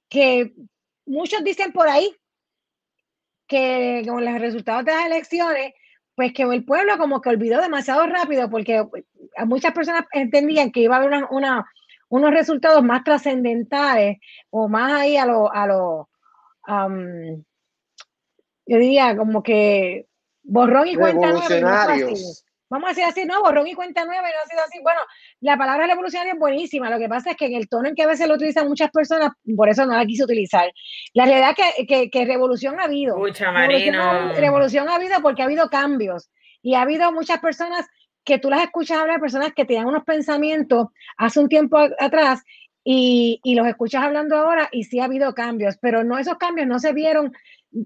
que 0.08 0.54
muchos 1.08 1.44
dicen 1.44 1.72
por 1.72 1.90
ahí 1.90 2.16
que 3.48 4.04
con 4.08 4.24
los 4.24 4.40
resultados 4.40 4.86
de 4.86 4.92
las 4.92 5.08
elecciones, 5.08 5.74
pues 6.20 6.34
que 6.34 6.44
el 6.44 6.66
pueblo 6.66 6.98
como 6.98 7.22
que 7.22 7.30
olvidó 7.30 7.62
demasiado 7.62 8.06
rápido 8.06 8.50
porque 8.50 8.86
muchas 9.46 9.72
personas 9.72 10.04
entendían 10.12 10.70
que 10.70 10.82
iba 10.82 10.98
a 10.98 11.00
haber 11.00 11.24
una, 11.30 11.66
unos 12.10 12.32
resultados 12.32 12.84
más 12.84 13.06
trascendentales 13.06 14.18
o 14.50 14.68
más 14.68 14.92
ahí 15.00 15.16
a 15.16 15.26
lo, 15.26 15.50
a 15.50 15.66
lo 15.66 16.10
yo 18.66 18.78
diría 18.78 19.16
como 19.16 19.42
que 19.42 20.08
borrón 20.44 20.90
y 20.90 20.98
cuenta 20.98 21.32
nueva 21.32 21.96
vamos 22.70 22.88
a 22.88 22.90
decir 22.90 23.04
así, 23.04 23.26
no, 23.26 23.42
borrón 23.42 23.68
y 23.68 23.74
cuenta 23.74 24.06
nueva 24.06 24.30
y 24.30 24.32
no 24.32 24.40
ha 24.44 24.48
sido 24.48 24.62
así. 24.64 24.80
Bueno, 24.82 25.00
la 25.42 25.58
palabra 25.58 25.88
revolucionaria 25.88 26.34
es 26.34 26.40
buenísima, 26.40 26.90
lo 26.90 27.00
que 27.00 27.10
pasa 27.10 27.32
es 27.32 27.38
que 27.38 27.48
en 27.48 27.56
el 27.56 27.68
tono 27.68 27.90
en 27.90 27.96
que 27.96 28.04
a 28.04 28.08
veces 28.08 28.28
lo 28.28 28.36
utilizan 28.36 28.68
muchas 28.68 28.92
personas, 28.92 29.32
por 29.56 29.70
eso 29.70 29.86
no 29.86 29.96
la 29.96 30.06
quise 30.06 30.24
utilizar. 30.24 30.72
La 31.14 31.26
realidad 31.26 31.56
es 31.78 31.88
que, 31.88 32.10
que, 32.10 32.26
revolución 32.26 32.80
ha 32.80 32.84
habido. 32.84 33.18
Mucha 33.18 33.52
Marino. 33.52 34.34
Revolución, 34.34 34.88
ha 34.90 34.96
habido 34.96 35.22
porque 35.22 35.42
ha 35.42 35.46
habido 35.46 35.70
cambios 35.70 36.30
y 36.62 36.76
ha 36.76 36.82
habido 36.82 37.12
muchas 37.12 37.40
personas 37.40 37.88
que 38.24 38.38
tú 38.38 38.50
las 38.50 38.62
escuchas 38.64 39.00
hablar, 39.00 39.20
personas 39.20 39.54
que 39.56 39.66
tenían 39.66 39.88
unos 39.88 40.04
pensamientos 40.04 40.88
hace 41.18 41.40
un 41.40 41.50
tiempo 41.50 41.78
atrás 41.78 42.44
y, 42.84 43.40
y, 43.44 43.56
los 43.56 43.68
escuchas 43.68 44.04
hablando 44.04 44.38
ahora 44.38 44.70
y 44.72 44.84
sí 44.84 45.00
ha 45.00 45.06
habido 45.06 45.34
cambios, 45.34 45.78
pero 45.82 46.04
no 46.04 46.18
esos 46.18 46.38
cambios 46.38 46.68
no 46.68 46.80
se 46.80 46.94
vieron 46.94 47.34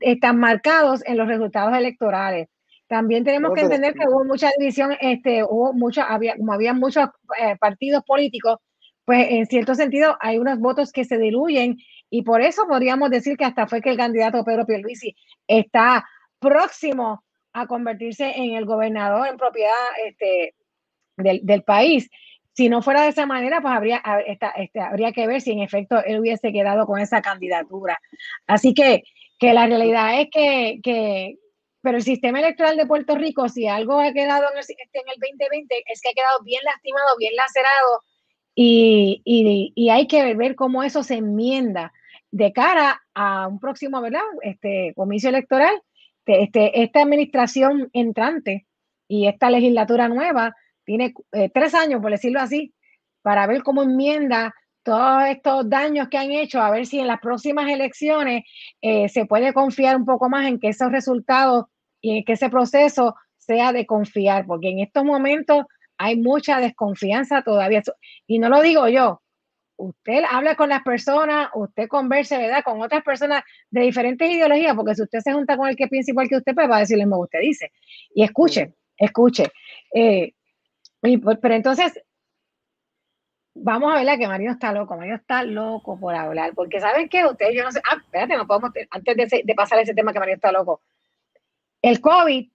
eh, 0.02 0.20
tan 0.20 0.38
marcados 0.38 1.02
en 1.06 1.18
los 1.18 1.28
resultados 1.28 1.76
electorales. 1.76 2.48
También 2.94 3.24
tenemos 3.24 3.56
que 3.56 3.62
entender 3.62 3.96
que 3.96 4.08
hubo 4.08 4.24
mucha 4.24 4.52
división, 4.56 4.96
este, 5.02 5.44
hubo 5.44 5.74
mucha, 5.74 6.04
había, 6.04 6.38
como 6.38 6.54
había 6.54 6.76
muchos 6.76 7.10
eh, 7.40 7.56
partidos 7.60 8.04
políticos, 8.04 8.60
pues 9.04 9.32
en 9.32 9.48
cierto 9.48 9.74
sentido 9.74 10.16
hay 10.20 10.38
unos 10.38 10.60
votos 10.60 10.92
que 10.92 11.04
se 11.04 11.18
diluyen 11.18 11.80
y 12.12 12.22
por 12.22 12.44
eso 12.44 12.68
podríamos 12.68 13.10
decir 13.10 13.36
que 13.36 13.46
hasta 13.46 13.66
fue 13.66 13.82
que 13.82 13.90
el 13.90 13.98
candidato 13.98 14.46
Pedro 14.46 14.68
Pierluisi 14.68 15.16
está 15.48 16.08
próximo 16.38 17.24
a 17.52 17.66
convertirse 17.66 18.32
en 18.36 18.54
el 18.54 18.66
gobernador 18.66 19.28
en 19.28 19.38
propiedad 19.38 19.72
este, 20.06 20.54
del, 21.18 21.40
del 21.42 21.64
país. 21.64 22.12
Si 22.52 22.70
no 22.70 22.84
fuera 22.84 23.02
de 23.02 23.10
esa 23.10 23.26
manera, 23.26 23.60
pues 23.60 23.74
habría, 23.74 24.04
este, 24.28 24.80
habría 24.80 25.12
que 25.14 25.26
ver 25.26 25.42
si 25.42 25.54
en 25.54 25.62
efecto 25.62 26.04
él 26.06 26.20
hubiese 26.20 26.54
quedado 26.54 26.86
con 26.86 27.00
esa 27.00 27.24
candidatura. 27.24 27.98
Así 28.46 28.76
que, 28.76 29.02
que 29.40 29.52
la 29.56 29.66
realidad 29.66 30.22
es 30.22 30.28
que, 30.32 30.80
que, 30.84 31.40
pero 31.84 31.98
el 31.98 32.04
sistema 32.04 32.40
electoral 32.40 32.78
de 32.78 32.86
Puerto 32.86 33.16
Rico, 33.16 33.50
si 33.50 33.68
algo 33.68 34.00
ha 34.00 34.14
quedado 34.14 34.46
en 34.54 34.58
el, 34.58 34.66
en 34.94 35.10
el 35.14 35.20
2020, 35.20 35.84
es 35.86 36.02
que 36.02 36.10
ha 36.10 36.14
quedado 36.14 36.42
bien 36.44 36.62
lastimado, 36.64 37.18
bien 37.20 37.36
lacerado, 37.36 38.02
y, 38.56 39.22
y, 39.76 39.90
hay 39.90 40.08
que 40.08 40.34
ver 40.36 40.56
cómo 40.56 40.84
eso 40.84 41.04
se 41.04 41.16
enmienda 41.16 41.92
de 42.32 42.54
cara 42.54 43.02
a 43.14 43.48
un 43.48 43.60
próximo, 43.60 44.00
¿verdad? 44.00 44.22
Este 44.42 44.94
comicio 44.96 45.30
electoral, 45.30 45.82
este, 46.26 46.84
esta 46.84 47.02
administración 47.02 47.90
entrante 47.92 48.66
y 49.10 49.28
esta 49.28 49.50
legislatura 49.50 50.08
nueva 50.08 50.56
tiene 50.86 51.14
eh, 51.34 51.50
tres 51.54 51.74
años, 51.74 52.02
por 52.02 52.12
decirlo 52.12 52.40
así, 52.40 52.74
para 53.22 53.46
ver 53.46 53.62
cómo 53.62 53.84
enmienda 53.84 54.56
todos 54.84 55.26
estos 55.28 55.70
daños 55.70 56.08
que 56.10 56.18
han 56.18 56.32
hecho, 56.32 56.62
a 56.62 56.70
ver 56.70 56.86
si 56.86 57.00
en 57.00 57.08
las 57.08 57.20
próximas 57.20 57.70
elecciones 57.70 58.44
eh, 58.82 59.10
se 59.10 59.26
puede 59.26 59.54
confiar 59.54 59.98
un 59.98 60.06
poco 60.06 60.30
más 60.30 60.46
en 60.46 60.60
que 60.60 60.70
esos 60.70 60.92
resultados 60.92 61.66
y 62.04 62.24
que 62.26 62.34
ese 62.34 62.50
proceso 62.50 63.16
sea 63.38 63.72
de 63.72 63.86
confiar, 63.86 64.46
porque 64.46 64.70
en 64.70 64.80
estos 64.80 65.06
momentos 65.06 65.66
hay 65.98 66.18
mucha 66.18 66.60
desconfianza 66.60 67.42
todavía. 67.44 67.82
Y 68.28 68.40
no 68.40 68.50
lo 68.50 68.62
digo 68.62 68.90
yo, 68.90 69.22
usted 69.78 70.24
habla 70.30 70.56
con 70.56 70.68
las 70.68 70.84
personas, 70.84 71.50
usted 71.56 71.88
converse, 71.88 72.38
¿verdad? 72.38 72.62
Con 72.64 72.82
otras 72.82 73.04
personas 73.04 73.44
de 73.72 73.82
diferentes 73.82 74.30
ideologías, 74.30 74.76
porque 74.76 74.96
si 74.96 75.04
usted 75.04 75.20
se 75.20 75.32
junta 75.32 75.56
con 75.56 75.70
el 75.70 75.78
que 75.78 75.88
piensa 75.88 76.12
igual 76.12 76.28
que 76.28 76.36
usted, 76.36 76.54
pues 76.54 76.70
va 76.70 76.78
a 76.78 76.80
decirle 76.82 77.06
lo 77.06 77.16
que 77.16 77.22
usted 77.22 77.40
dice. 77.40 77.72
Y 78.14 78.24
escuche, 78.24 78.74
escuche. 78.98 79.46
Eh, 79.96 80.34
pues, 81.00 81.38
pero 81.42 81.56
entonces, 81.56 81.98
vamos 83.56 83.94
a 83.94 84.04
ver 84.04 84.20
que 84.20 84.28
Mario 84.28 84.52
está 84.52 84.74
loco, 84.74 84.98
Mario 84.98 85.16
está 85.16 85.44
loco 85.44 85.98
por 85.98 86.16
hablar, 86.16 86.52
porque 86.54 86.82
¿saben 86.82 87.08
qué? 87.08 87.26
Ustedes, 87.26 87.56
yo 87.56 87.64
no 87.64 87.72
sé, 87.72 87.82
ah, 87.90 87.96
espérate, 87.96 88.36
no 88.36 88.46
podemos, 88.46 88.72
antes 88.92 89.16
de, 89.16 89.42
de 89.46 89.56
pasar 89.56 89.80
ese 89.80 89.94
tema 89.94 90.12
que 90.12 90.20
Mario 90.20 90.36
está 90.36 90.52
loco, 90.52 90.82
el 91.84 92.00
COVID, 92.02 92.50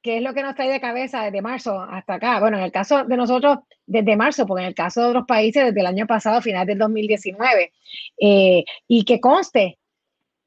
que 0.00 0.16
es 0.16 0.22
lo 0.22 0.32
que 0.32 0.42
nos 0.42 0.54
trae 0.54 0.70
de 0.70 0.80
cabeza 0.80 1.24
desde 1.24 1.42
marzo 1.42 1.80
hasta 1.82 2.14
acá, 2.14 2.40
bueno, 2.40 2.56
en 2.56 2.62
el 2.62 2.72
caso 2.72 3.04
de 3.04 3.16
nosotros, 3.16 3.58
desde 3.84 4.16
marzo, 4.16 4.46
porque 4.46 4.62
en 4.62 4.68
el 4.68 4.74
caso 4.74 5.02
de 5.02 5.08
otros 5.08 5.24
países, 5.26 5.66
desde 5.66 5.80
el 5.80 5.86
año 5.86 6.06
pasado, 6.06 6.40
final 6.40 6.66
del 6.66 6.78
2019, 6.78 7.72
eh, 8.20 8.64
y 8.86 9.04
que 9.04 9.20
conste 9.20 9.78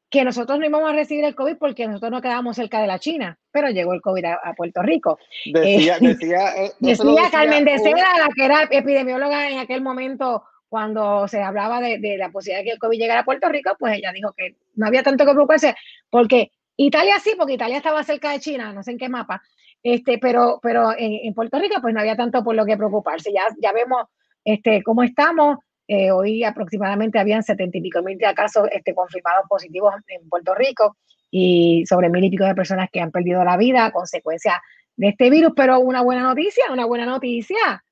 que 0.09 0.23
nosotros 0.23 0.59
no 0.59 0.65
íbamos 0.65 0.89
a 0.89 0.93
recibir 0.95 1.23
el 1.25 1.35
COVID 1.35 1.57
porque 1.57 1.87
nosotros 1.87 2.11
no 2.11 2.21
quedábamos 2.21 2.55
cerca 2.55 2.81
de 2.81 2.87
la 2.87 2.99
China, 2.99 3.37
pero 3.51 3.69
llegó 3.69 3.93
el 3.93 4.01
COVID 4.01 4.25
a, 4.25 4.53
Puerto 4.55 4.81
Rico. 4.81 5.19
Decía, 5.45 5.97
eh, 5.97 5.99
decía, 6.01 6.55
eh, 6.57 6.71
decía, 6.79 7.29
Carmen 7.31 7.65
de 7.65 7.79
Seda, 7.79 8.17
la 8.17 8.29
que 8.35 8.45
era 8.45 8.63
epidemióloga 8.63 9.49
en 9.49 9.59
aquel 9.59 9.81
momento, 9.81 10.43
cuando 10.67 11.27
se 11.27 11.41
hablaba 11.41 11.81
de, 11.81 11.99
de, 11.99 12.17
la 12.17 12.29
posibilidad 12.29 12.59
de 12.59 12.65
que 12.65 12.71
el 12.71 12.79
COVID 12.79 12.97
llegara 12.97 13.21
a 13.21 13.25
Puerto 13.25 13.49
Rico, 13.49 13.71
pues 13.77 13.97
ella 13.97 14.11
dijo 14.13 14.33
que 14.37 14.55
no 14.75 14.87
había 14.87 15.03
tanto 15.03 15.25
que 15.25 15.31
preocuparse, 15.31 15.75
porque 16.09 16.51
Italia 16.77 17.19
sí, 17.19 17.33
porque 17.37 17.53
Italia 17.53 17.77
estaba 17.77 18.03
cerca 18.03 18.31
de 18.31 18.39
China, 18.39 18.73
no 18.73 18.83
sé 18.83 18.91
en 18.91 18.97
qué 18.97 19.09
mapa, 19.09 19.41
este, 19.83 20.17
pero, 20.17 20.59
pero 20.61 20.91
en, 20.97 21.33
Puerto 21.33 21.59
Rico 21.59 21.75
pues 21.81 21.93
no 21.93 21.99
había 21.99 22.15
tanto 22.15 22.43
por 22.43 22.55
lo 22.55 22.65
que 22.65 22.77
preocuparse. 22.77 23.31
Ya, 23.33 23.43
ya 23.61 23.71
vemos 23.71 24.03
este, 24.43 24.83
cómo 24.83 25.03
estamos. 25.03 25.57
Eh, 25.87 26.11
hoy 26.11 26.43
aproximadamente 26.43 27.19
habían 27.19 27.43
setenta 27.43 27.77
y 27.77 27.81
pico 27.81 28.01
mil 28.01 28.17
casos 28.35 28.69
este, 28.71 28.93
confirmados 28.93 29.45
positivos 29.49 29.93
en 30.07 30.29
Puerto 30.29 30.55
Rico 30.55 30.97
y 31.29 31.83
sobre 31.85 32.09
mil 32.09 32.23
y 32.23 32.29
pico 32.29 32.45
de 32.45 32.55
personas 32.55 32.89
que 32.91 33.01
han 33.01 33.11
perdido 33.11 33.43
la 33.43 33.57
vida 33.57 33.85
a 33.85 33.91
consecuencia 33.91 34.61
de 34.95 35.09
este 35.09 35.29
virus. 35.29 35.53
Pero 35.55 35.79
una 35.79 36.01
buena 36.01 36.21
noticia, 36.21 36.65
una 36.71 36.85
buena 36.85 37.05
noticia, 37.05 37.83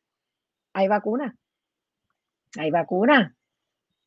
hay 0.74 0.88
vacuna. 0.88 1.36
Hay 2.58 2.72
vacuna 2.72 3.36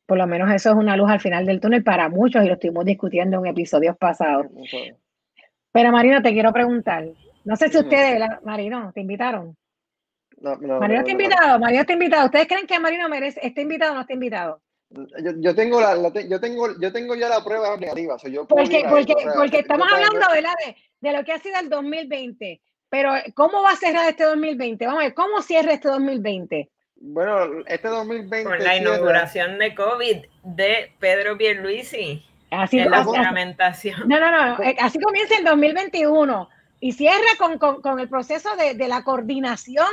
por 0.05 0.17
lo 0.17 0.27
menos 0.27 0.51
eso 0.51 0.71
es 0.71 0.75
una 0.75 0.97
luz 0.97 1.09
al 1.09 1.19
final 1.19 1.45
del 1.45 1.59
túnel 1.59 1.83
para 1.83 2.09
muchos 2.09 2.43
y 2.43 2.47
lo 2.47 2.53
estuvimos 2.53 2.85
discutiendo 2.85 3.39
en 3.39 3.47
episodios 3.47 3.97
pasados. 3.97 4.47
Pero 5.71 5.91
Marino, 5.91 6.21
te 6.21 6.33
quiero 6.33 6.51
preguntar, 6.51 7.05
no 7.45 7.55
sé 7.55 7.69
si 7.69 7.77
ustedes, 7.77 8.21
Marino, 8.43 8.91
te 8.93 9.01
invitaron. 9.01 9.55
No, 10.37 10.55
no, 10.57 10.79
Marino 10.79 11.01
no, 11.01 11.07
está 11.07 11.11
invitado, 11.11 11.59
Marino 11.59 11.81
está 11.81 11.93
invitado. 11.93 12.25
¿Ustedes 12.25 12.47
creen 12.47 12.67
que 12.67 12.79
Marino 12.79 13.07
merece, 13.07 13.39
está 13.45 13.61
invitado 13.61 13.91
o 13.93 13.95
no 13.95 14.01
está 14.01 14.13
invitado? 14.13 14.61
Yo, 14.89 15.31
yo 15.37 15.55
tengo 15.55 15.81
la, 15.81 15.95
la 15.95 16.09
yo 16.09 16.39
tengo 16.39 16.79
yo 16.79 16.91
tengo 16.91 17.15
ya 17.15 17.27
la 17.27 17.43
prueba 17.43 17.75
negativa, 17.77 18.13
o 18.13 18.19
sea, 18.19 18.29
yo 18.29 18.45
puedo 18.45 18.63
Porque, 18.63 18.85
porque, 18.87 19.15
porque 19.35 19.59
estamos 19.59 19.87
hablando, 19.91 20.27
¿verdad? 20.31 20.53
De, 20.65 20.75
de 20.99 21.17
lo 21.17 21.23
que 21.23 21.31
ha 21.31 21.39
sido 21.39 21.59
el 21.59 21.69
2020. 21.69 22.61
Pero, 22.89 23.11
¿cómo 23.33 23.63
va 23.63 23.71
a 23.71 23.75
cerrar 23.75 24.07
este 24.07 24.23
2020? 24.23 24.85
Vamos 24.85 25.01
a 25.01 25.05
ver, 25.05 25.13
¿cómo 25.15 25.41
cierra 25.41 25.73
este 25.73 25.87
2020? 25.87 26.69
Bueno, 27.05 27.63
este 27.67 27.89
2020 27.89 28.43
Con 28.49 28.63
la 28.63 28.77
inauguración 28.77 29.59
de 29.59 29.75
COVID 29.75 30.17
de 30.43 30.91
Pedro 30.99 31.37
Pierluisi 31.37 32.23
Así, 32.49 32.79
en 32.79 32.89
la 32.91 33.03
juramentación. 33.03 34.07
no, 34.07 34.19
no, 34.21 34.31
no, 34.31 34.63
eh, 34.63 34.75
así 34.79 34.99
comienza 34.99 35.35
el 35.37 35.43
2021 35.43 36.49
y 36.79 36.93
cierra 36.93 37.17
con, 37.37 37.57
con- 37.57 37.81
con 37.81 37.99
el 37.99 38.07
proceso 38.07 38.55
de, 38.55 38.75
de 38.75 38.87
la 38.87 39.03
coordinación 39.03 39.87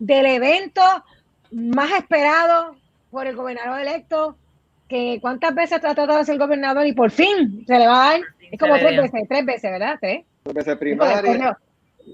del 0.00 0.26
evento 0.26 0.82
más 1.52 1.92
esperado 1.92 2.74
por 3.12 3.26
el 3.28 3.36
gobernador 3.36 3.80
electo, 3.80 4.36
que 4.88 5.18
cuántas 5.20 5.54
veces 5.54 5.78
ha 5.78 5.80
tratado 5.80 6.18
de 6.18 6.24
ser 6.24 6.38
gobernador 6.38 6.84
y 6.86 6.92
por 6.94 7.10
fin 7.12 7.64
se 7.66 7.78
le 7.78 7.86
va 7.86 8.08
a 8.08 8.10
dar, 8.12 8.20
es 8.50 8.58
como 8.58 8.74
tres 8.76 8.96
veces, 8.96 9.22
tres 9.28 9.44
veces, 9.46 9.70
¿verdad? 9.70 9.98
Tres. 10.00 10.24
veces 10.52 10.76
primaria, 10.76 11.22
corrió, 11.22 11.58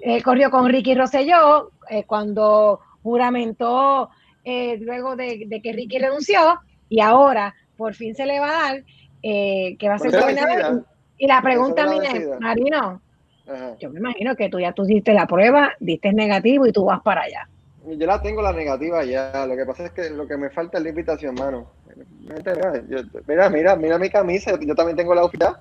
eh, 0.02 0.22
corrió 0.22 0.50
con 0.50 0.68
Ricky 0.68 0.94
Rosselló 0.94 1.70
eh, 1.88 2.04
cuando 2.04 2.80
juramentó 3.02 4.10
eh, 4.44 4.78
luego 4.80 5.16
de, 5.16 5.44
de 5.46 5.62
que 5.62 5.72
Ricky 5.72 5.98
renunció 5.98 6.60
y 6.88 7.00
ahora 7.00 7.54
por 7.76 7.94
fin 7.94 8.14
se 8.14 8.26
le 8.26 8.38
va 8.40 8.48
a 8.48 8.62
dar 8.62 8.84
eh, 9.22 9.76
que 9.78 9.88
va 9.88 9.94
a 9.94 9.98
ser 9.98 10.12
gobernador. 10.12 10.84
Y, 11.18 11.24
y 11.24 11.28
la 11.28 11.40
pregunta 11.42 11.86
mía 11.86 12.10
es. 12.12 12.40
Marino, 12.40 13.00
Ajá. 13.46 13.76
yo 13.78 13.90
me 13.90 14.00
imagino 14.00 14.34
que 14.36 14.48
tú 14.48 14.60
ya 14.60 14.72
tú 14.72 14.84
diste 14.84 15.12
la 15.12 15.26
prueba, 15.26 15.72
diste 15.80 16.12
negativo 16.12 16.66
y 16.66 16.72
tú 16.72 16.84
vas 16.84 17.00
para 17.02 17.22
allá. 17.22 17.48
Yo 17.84 18.06
la 18.06 18.22
tengo 18.22 18.42
la 18.42 18.52
negativa 18.52 19.04
ya, 19.04 19.44
lo 19.46 19.56
que 19.56 19.66
pasa 19.66 19.86
es 19.86 19.90
que 19.92 20.10
lo 20.10 20.26
que 20.26 20.36
me 20.36 20.50
falta 20.50 20.78
es 20.78 20.84
la 20.84 20.90
invitación, 20.90 21.34
mano. 21.34 21.66
Mira, 23.26 23.50
mira, 23.50 23.76
mira, 23.76 23.98
mi 23.98 24.08
camisa, 24.08 24.58
yo 24.60 24.74
también 24.74 24.96
tengo 24.96 25.14
la 25.14 25.28
ya. 25.38 25.58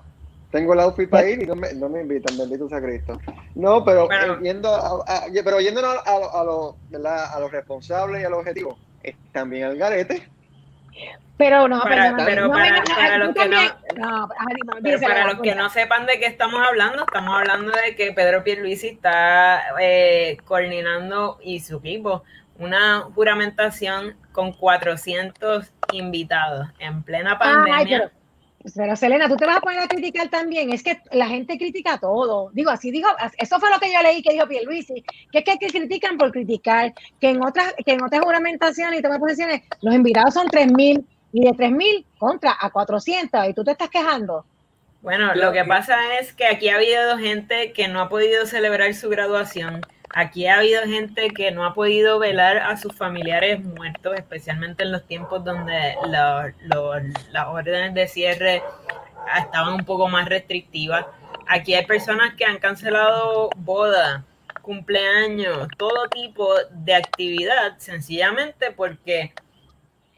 Tengo 0.52 0.74
la 0.74 0.84
outfit 0.84 1.08
para 1.10 1.28
ir 1.28 1.42
y 1.42 1.46
no 1.46 1.56
me, 1.56 1.72
no 1.72 1.88
me 1.88 2.02
invitan, 2.02 2.36
bendito 2.38 2.68
sea 2.68 2.80
Cristo. 2.80 3.18
No, 3.56 3.84
pero 3.84 4.06
Bueno. 4.06 4.34
eh, 4.34 4.38
yendo 4.42 4.68
a, 4.72 5.02
a- 5.08 5.24
pero 5.44 5.60
yéndonos 5.60 5.96
a, 6.06 6.10
a, 6.10 6.40
a 6.40 6.44
lo- 6.44 6.76
los 7.40 7.50
responsables 7.50 8.22
y 8.22 8.24
a 8.24 8.28
los 8.30 8.38
objetivos, 8.40 8.78
es 9.02 9.16
también 9.32 9.64
al 9.64 9.76
garete. 9.76 10.28
Pero 11.38 11.66
no, 11.66 11.80
Para- 11.82 12.14
pero 12.24 12.46
no 12.46 12.52
para- 12.52 12.84
para 12.84 13.18
los 13.18 13.34
que 13.34 13.48
no, 13.48 14.28
Pero 14.82 15.00
para 15.00 15.26
los 15.32 15.40
que 15.40 15.54
no 15.54 15.70
sepan 15.70 16.06
de 16.06 16.20
qué 16.20 16.26
estamos 16.26 16.60
hablando, 16.64 17.02
estamos 17.04 17.34
hablando 17.36 17.72
de 17.72 17.96
que 17.96 18.12
Pedro 18.12 18.44
Pierluisi 18.44 18.88
está 18.88 19.62
eh, 19.80 20.36
coordinando 20.44 21.38
y 21.42 21.60
su 21.60 21.78
equipo 21.78 22.22
una 22.58 23.00
juramentación 23.14 24.14
con 24.30 24.52
400 24.52 25.72
invitados 25.92 26.68
en 26.78 27.02
plena 27.02 27.36
Ay, 27.40 27.54
pandemia. 27.54 27.98
pero, 27.98 28.10
pero 28.74 28.96
Selena, 28.96 29.28
tú 29.28 29.36
te 29.36 29.46
vas 29.46 29.56
a 29.56 29.60
poner 29.60 29.80
a 29.80 29.88
criticar 29.88 30.28
también. 30.28 30.72
Es 30.72 30.82
que 30.82 31.00
la 31.10 31.26
gente 31.26 31.58
critica 31.58 31.98
todo. 31.98 32.50
Digo, 32.52 32.70
así 32.70 32.90
dijo, 32.90 33.08
eso 33.38 33.58
fue 33.58 33.70
lo 33.70 33.78
que 33.80 33.92
yo 33.92 34.02
leí 34.02 34.22
que 34.22 34.32
dijo 34.32 34.46
Pierluisi, 34.46 35.04
que 35.30 35.38
es 35.38 35.44
que, 35.44 35.58
que 35.58 35.66
critican 35.68 36.16
por 36.16 36.32
criticar, 36.32 36.92
que 37.20 37.30
en 37.30 37.42
otras, 37.42 37.74
que 37.84 37.92
en 37.92 38.02
otras 38.02 38.22
juramentaciones 38.22 39.00
y 39.00 39.02
tomas 39.02 39.18
posiciones, 39.18 39.62
los 39.80 39.94
invitados 39.94 40.34
son 40.34 40.46
3.000 40.48 41.04
y 41.32 41.44
de 41.44 41.50
3.000 41.50 42.04
contra 42.18 42.56
a 42.60 42.70
400 42.70 43.48
y 43.48 43.54
tú 43.54 43.64
te 43.64 43.72
estás 43.72 43.90
quejando. 43.90 44.44
Bueno, 45.00 45.34
lo 45.34 45.52
que 45.52 45.64
pasa 45.64 46.18
es 46.20 46.32
que 46.32 46.46
aquí 46.46 46.68
ha 46.68 46.76
habido 46.76 47.18
gente 47.18 47.72
que 47.72 47.88
no 47.88 48.00
ha 48.00 48.08
podido 48.08 48.46
celebrar 48.46 48.94
su 48.94 49.08
graduación. 49.08 49.80
Aquí 50.14 50.46
ha 50.46 50.58
habido 50.58 50.82
gente 50.82 51.30
que 51.30 51.50
no 51.52 51.64
ha 51.64 51.72
podido 51.72 52.18
velar 52.18 52.58
a 52.58 52.76
sus 52.76 52.94
familiares 52.94 53.64
muertos, 53.64 54.14
especialmente 54.14 54.82
en 54.82 54.92
los 54.92 55.06
tiempos 55.06 55.42
donde 55.42 55.96
las 56.10 57.46
órdenes 57.46 57.94
de 57.94 58.06
cierre 58.06 58.62
estaban 59.38 59.74
un 59.74 59.84
poco 59.84 60.08
más 60.08 60.28
restrictivas. 60.28 61.06
Aquí 61.46 61.74
hay 61.74 61.86
personas 61.86 62.34
que 62.34 62.44
han 62.44 62.58
cancelado 62.58 63.48
bodas, 63.56 64.22
cumpleaños, 64.60 65.66
todo 65.78 66.08
tipo 66.08 66.46
de 66.70 66.94
actividad, 66.94 67.78
sencillamente 67.78 68.70
porque 68.70 69.32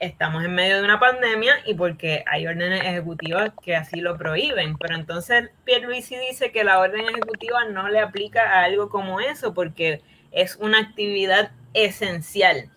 estamos 0.04 0.44
en 0.44 0.54
medio 0.54 0.76
de 0.76 0.84
una 0.84 1.00
pandemia 1.00 1.56
y 1.66 1.74
porque 1.74 2.24
hay 2.26 2.46
órdenes 2.46 2.82
ejecutivas 2.84 3.52
que 3.62 3.74
así 3.76 4.00
lo 4.00 4.16
prohíben. 4.16 4.76
Pero 4.78 4.94
entonces 4.94 5.50
Pierluisi 5.64 6.16
dice 6.16 6.52
que 6.52 6.64
la 6.64 6.78
orden 6.78 7.08
ejecutiva 7.08 7.64
no 7.64 7.88
le 7.88 8.00
aplica 8.00 8.42
a 8.42 8.64
algo 8.64 8.88
como 8.88 9.20
eso 9.20 9.54
porque 9.54 10.02
es 10.32 10.56
una 10.56 10.78
actividad 10.78 11.50
esencial 11.72 12.70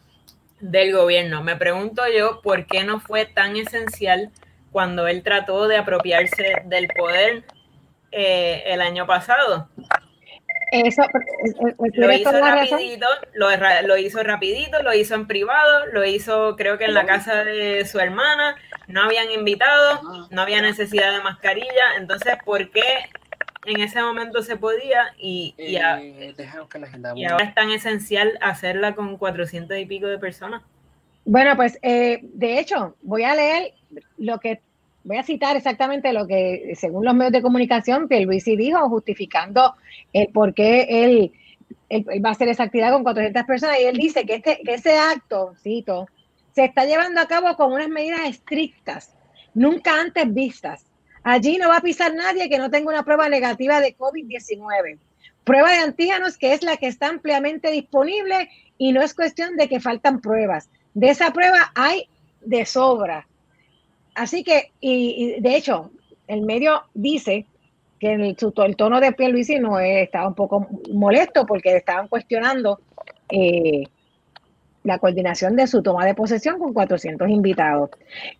del 0.60 0.94
gobierno. 0.94 1.44
Me 1.44 1.56
pregunto 1.56 2.04
yo 2.08 2.42
por 2.42 2.66
qué 2.66 2.84
no 2.84 3.00
fue 3.00 3.26
tan 3.26 3.56
esencial 3.56 4.32
cuando 4.72 5.08
él 5.08 5.24
trató 5.24 5.68
de 5.68 5.78
apropiarse 5.78 6.64
del 6.66 6.88
poder 6.98 7.44
eh, 8.12 8.64
el 8.68 8.82
año 8.82 9.06
pasado. 9.06 9.70
Eso, 10.72 11.02
eh, 11.04 11.08
eh, 11.46 11.76
Lo 11.78 11.92
¿tienes 11.92 12.20
hizo 12.22 12.32
rapidito, 12.32 13.08
lo, 13.34 13.98
hizo 13.98 14.22
rapidito, 14.24 14.84
lo 14.84 14.94
hizo 14.94 15.16
en 15.16 15.26
privado, 15.28 15.86
lo 15.94 16.04
hizo 16.04 16.56
creo 16.58 16.78
que 16.78 16.86
en 16.86 16.94
la 16.94 17.06
casa 17.06 17.44
de 17.46 17.86
su 17.86 18.00
hermana, 18.00 18.56
no 18.88 19.04
habían 19.04 19.32
invitados, 19.32 20.02
no 20.30 20.42
había 20.42 20.62
necesidad 20.62 21.14
de 21.14 21.22
mascarilla, 21.24 21.96
entonces 21.98 22.36
¿por 22.44 22.70
qué 22.72 22.84
en 23.66 23.80
ese 23.82 24.02
momento 24.02 24.42
se 24.42 24.58
podía 24.58 25.04
a- 25.04 26.02
Eh, 26.02 26.34
y 27.16 27.26
ahora 27.26 27.46
es 27.46 27.56
tan 27.56 27.72
esencial 27.72 28.38
hacerla 28.42 28.94
con 28.96 29.18
400 29.18 29.78
y 29.78 29.86
pico 29.86 30.08
de 30.08 30.20
personas? 30.20 30.64
Bueno, 31.24 31.56
pues 31.56 31.78
eh, 31.82 32.20
de 32.24 32.60
hecho, 32.60 32.96
voy 33.02 33.24
a 33.24 33.36
leer 33.36 33.74
lo 34.18 34.40
que, 34.40 34.62
voy 35.08 35.18
a 35.18 35.24
citar 35.24 35.56
exactamente 35.56 36.12
lo 36.12 36.28
que, 36.28 36.74
según 36.76 37.06
los 37.06 37.16
medios 37.16 37.32
de 37.32 37.42
comunicación, 37.42 38.10
Pierluisi 38.10 38.58
dijo, 38.58 38.90
justificando 38.90 39.74
el 40.12 40.28
por 40.28 40.54
qué 40.54 40.86
él, 41.06 41.32
va 42.24 42.30
a 42.30 42.32
hacer 42.34 42.50
esa 42.50 42.64
actividad 42.64 42.92
con 42.92 43.04
400 43.04 43.44
personas. 43.44 43.80
Y 43.80 43.86
él 43.86 43.96
dice 43.96 44.26
que, 44.26 44.36
este, 44.36 44.60
que 44.66 44.74
ese 44.74 44.98
acto, 44.98 45.54
cito, 45.64 46.08
se 46.54 46.66
está 46.66 46.86
llevando 46.86 47.22
a 47.22 47.28
cabo 47.28 47.56
con 47.56 47.72
unas 47.72 47.88
medidas 47.88 48.28
estrictas, 48.28 49.16
nunca 49.54 50.00
antes 50.02 50.34
vistas. 50.34 50.86
Allí 51.24 51.58
no 51.58 51.70
va 51.70 51.78
a 51.78 51.82
pisar 51.82 52.14
nadie 52.14 52.50
que 52.50 52.58
no 52.58 52.70
tenga 52.70 52.90
una 52.90 53.04
prueba 53.04 53.30
negativa 53.30 53.80
de 53.80 53.96
COVID-19. 53.98 54.98
Prueba 55.46 55.72
de 55.72 55.78
antígenos 55.78 56.38
que 56.38 56.52
es 56.52 56.64
la 56.64 56.76
que 56.76 56.88
está 56.88 57.08
ampliamente 57.08 57.72
disponible 57.72 58.50
y 58.78 58.92
no 58.92 59.02
es 59.02 59.14
cuestión 59.14 59.56
de 59.56 59.70
que 59.70 59.80
faltan 59.80 60.20
pruebas. 60.20 60.70
De 60.94 61.10
esa 61.10 61.32
prueba 61.32 61.72
hay 61.76 62.10
de 62.42 62.66
sobra. 62.66 63.26
Así 64.18 64.44
que, 64.44 64.72
y, 64.82 65.36
y 65.38 65.42
de 65.42 65.56
hecho, 65.56 65.92
el 66.28 66.42
medio 66.42 66.82
dice 66.94 67.46
que 68.00 68.14
el, 68.14 68.38
su- 68.38 68.54
el 68.66 68.76
tono 68.76 69.00
de 69.00 69.12
Pierluisi 69.14 69.60
no 69.60 69.80
estaba 69.80 70.28
un 70.28 70.34
poco 70.36 70.68
molesto 70.92 71.46
porque 71.46 71.76
estaban 71.78 72.08
cuestionando 72.08 72.80
eh, 73.30 73.84
la 74.84 74.98
coordinación 75.00 75.56
de 75.56 75.68
su 75.68 75.84
toma 75.84 76.06
de 76.06 76.16
posesión 76.16 76.58
con 76.60 76.74
400 76.74 77.30
invitados. 77.30 77.92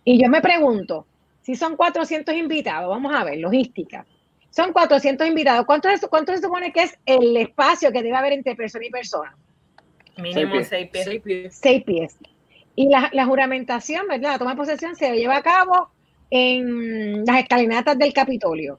Y 0.04 0.20
yo 0.20 0.28
me 0.28 0.40
pregunto, 0.40 1.06
si 1.42 1.54
son 1.54 1.76
400 1.76 2.34
invitados, 2.34 2.88
vamos 2.88 3.14
a 3.14 3.22
ver, 3.24 3.38
logística. 3.38 4.04
Son 4.50 4.72
400 4.72 5.26
invitados. 5.28 5.64
¿Cuánto, 5.66 5.88
es, 5.88 6.00
¿Cuánto 6.10 6.34
se 6.34 6.42
supone 6.42 6.72
que 6.72 6.82
es 6.82 6.98
el 7.06 7.36
espacio 7.36 7.92
que 7.92 8.02
debe 8.02 8.16
haber 8.16 8.32
entre 8.32 8.56
persona 8.56 8.86
y 8.86 8.90
persona? 8.90 9.36
Mínimo 10.16 10.52
pies. 10.52 10.68
seis 10.68 10.88
pies. 10.90 11.04
Seis 11.04 11.22
pies. 11.22 11.58
seis 11.62 11.84
pies. 11.84 12.16
Y 12.80 12.88
la, 12.90 13.10
la 13.12 13.26
juramentación, 13.26 14.06
¿verdad? 14.06 14.30
La 14.34 14.38
toma 14.38 14.52
de 14.52 14.56
posesión 14.56 14.94
se 14.94 15.10
lleva 15.16 15.38
a 15.38 15.42
cabo 15.42 15.88
en 16.30 17.24
las 17.26 17.38
escalinatas 17.40 17.98
del 17.98 18.12
Capitolio. 18.12 18.78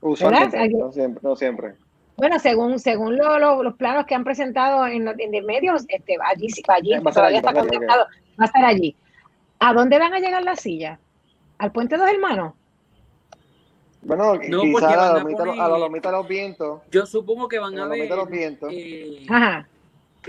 Usualmente, 0.00 0.70
no 0.70 0.90
siempre, 0.90 1.20
no 1.22 1.36
siempre. 1.36 1.74
Bueno, 2.16 2.38
según, 2.38 2.78
según 2.78 3.18
lo- 3.18 3.38
lo- 3.38 3.62
los 3.62 3.74
planos 3.74 4.06
que 4.06 4.14
han 4.14 4.24
presentado 4.24 4.86
en, 4.86 5.04
los- 5.04 5.18
en 5.18 5.34
el 5.34 5.44
medios, 5.44 5.84
este, 5.88 6.16
allí, 6.24 6.46
allí, 6.68 6.92
Va 6.94 7.12
todavía 7.12 7.26
allí, 7.40 7.46
está 7.46 7.52
contemplado, 7.52 8.06
va 8.40 8.44
a 8.44 8.46
estar 8.46 8.64
allí. 8.64 8.96
¿A 9.58 9.74
dónde 9.74 9.98
van 9.98 10.14
a 10.14 10.18
llegar 10.20 10.42
las 10.42 10.60
sillas? 10.60 10.98
¿Al 11.58 11.72
Puente 11.72 11.98
Dos 11.98 12.08
Hermanos? 12.08 12.54
Bueno, 14.00 14.24
No, 14.24 14.30
porque 14.32 14.48
quizá 14.48 14.92
a 14.92 14.96
la 14.96 15.10
a 15.10 15.18
lomita, 15.18 15.44
poner- 15.44 15.60
a 15.60 15.68
la 15.68 15.78
lomita 15.78 16.10
de 16.10 16.16
los 16.16 16.26
vientos. 16.28 16.80
Yo 16.90 17.04
supongo 17.04 17.48
que 17.48 17.58
van 17.58 17.78
A 17.78 17.82
a 17.82 17.86
la 17.86 17.94
ver. 17.94 18.08
los 18.08 18.30
vientos. 18.30 18.70
eh, 18.72 19.26
Ajá. 19.28 19.68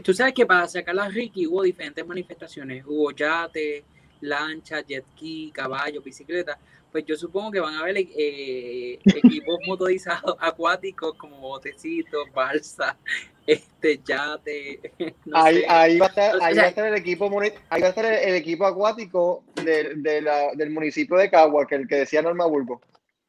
Tú 0.03 0.13
sabes 0.13 0.33
que 0.33 0.45
para 0.45 0.67
sacar 0.67 0.97
a 0.99 1.07
Ricky 1.09 1.47
hubo 1.47 1.63
diferentes 1.63 2.05
manifestaciones. 2.05 2.83
Hubo 2.85 3.11
yate, 3.11 3.83
lancha, 4.21 4.81
jet 4.81 5.05
ski, 5.13 5.51
caballo, 5.53 6.01
bicicleta. 6.01 6.57
Pues 6.91 7.05
yo 7.05 7.15
supongo 7.17 7.51
que 7.51 7.59
van 7.59 7.73
a 7.75 7.79
haber 7.81 7.97
eh, 7.97 8.99
equipos 9.03 9.59
motorizados 9.67 10.35
acuáticos 10.39 11.13
como 11.15 11.39
botecitos, 11.39 12.31
balsa, 12.33 12.97
este 13.45 13.99
yate. 14.05 14.79
No 15.25 15.37
ahí, 15.37 15.55
sé. 15.57 15.65
ahí 15.67 15.99
va 15.99 16.05
a 16.05 16.09
estar, 16.09 16.35
O 16.35 16.37
sea, 16.39 16.47
ahí 16.47 16.55
va 16.55 16.61
a 16.63 16.67
estar 16.67 16.87
el 16.87 16.95
equipo 16.95 17.25
ahí 17.69 17.81
va 17.81 17.87
a 17.87 17.89
estar 17.89 18.05
el, 18.05 18.29
el 18.29 18.35
equipo 18.35 18.65
acuático 18.65 19.43
de, 19.55 19.95
de 19.95 20.21
la- 20.21 20.53
del 20.55 20.69
municipio 20.69 21.17
de 21.17 21.29
Cagua, 21.29 21.67
que 21.67 21.75
el 21.75 21.87
que 21.87 21.95
decía 21.95 22.21
Norma 22.21 22.45
Bulbo. 22.45 22.81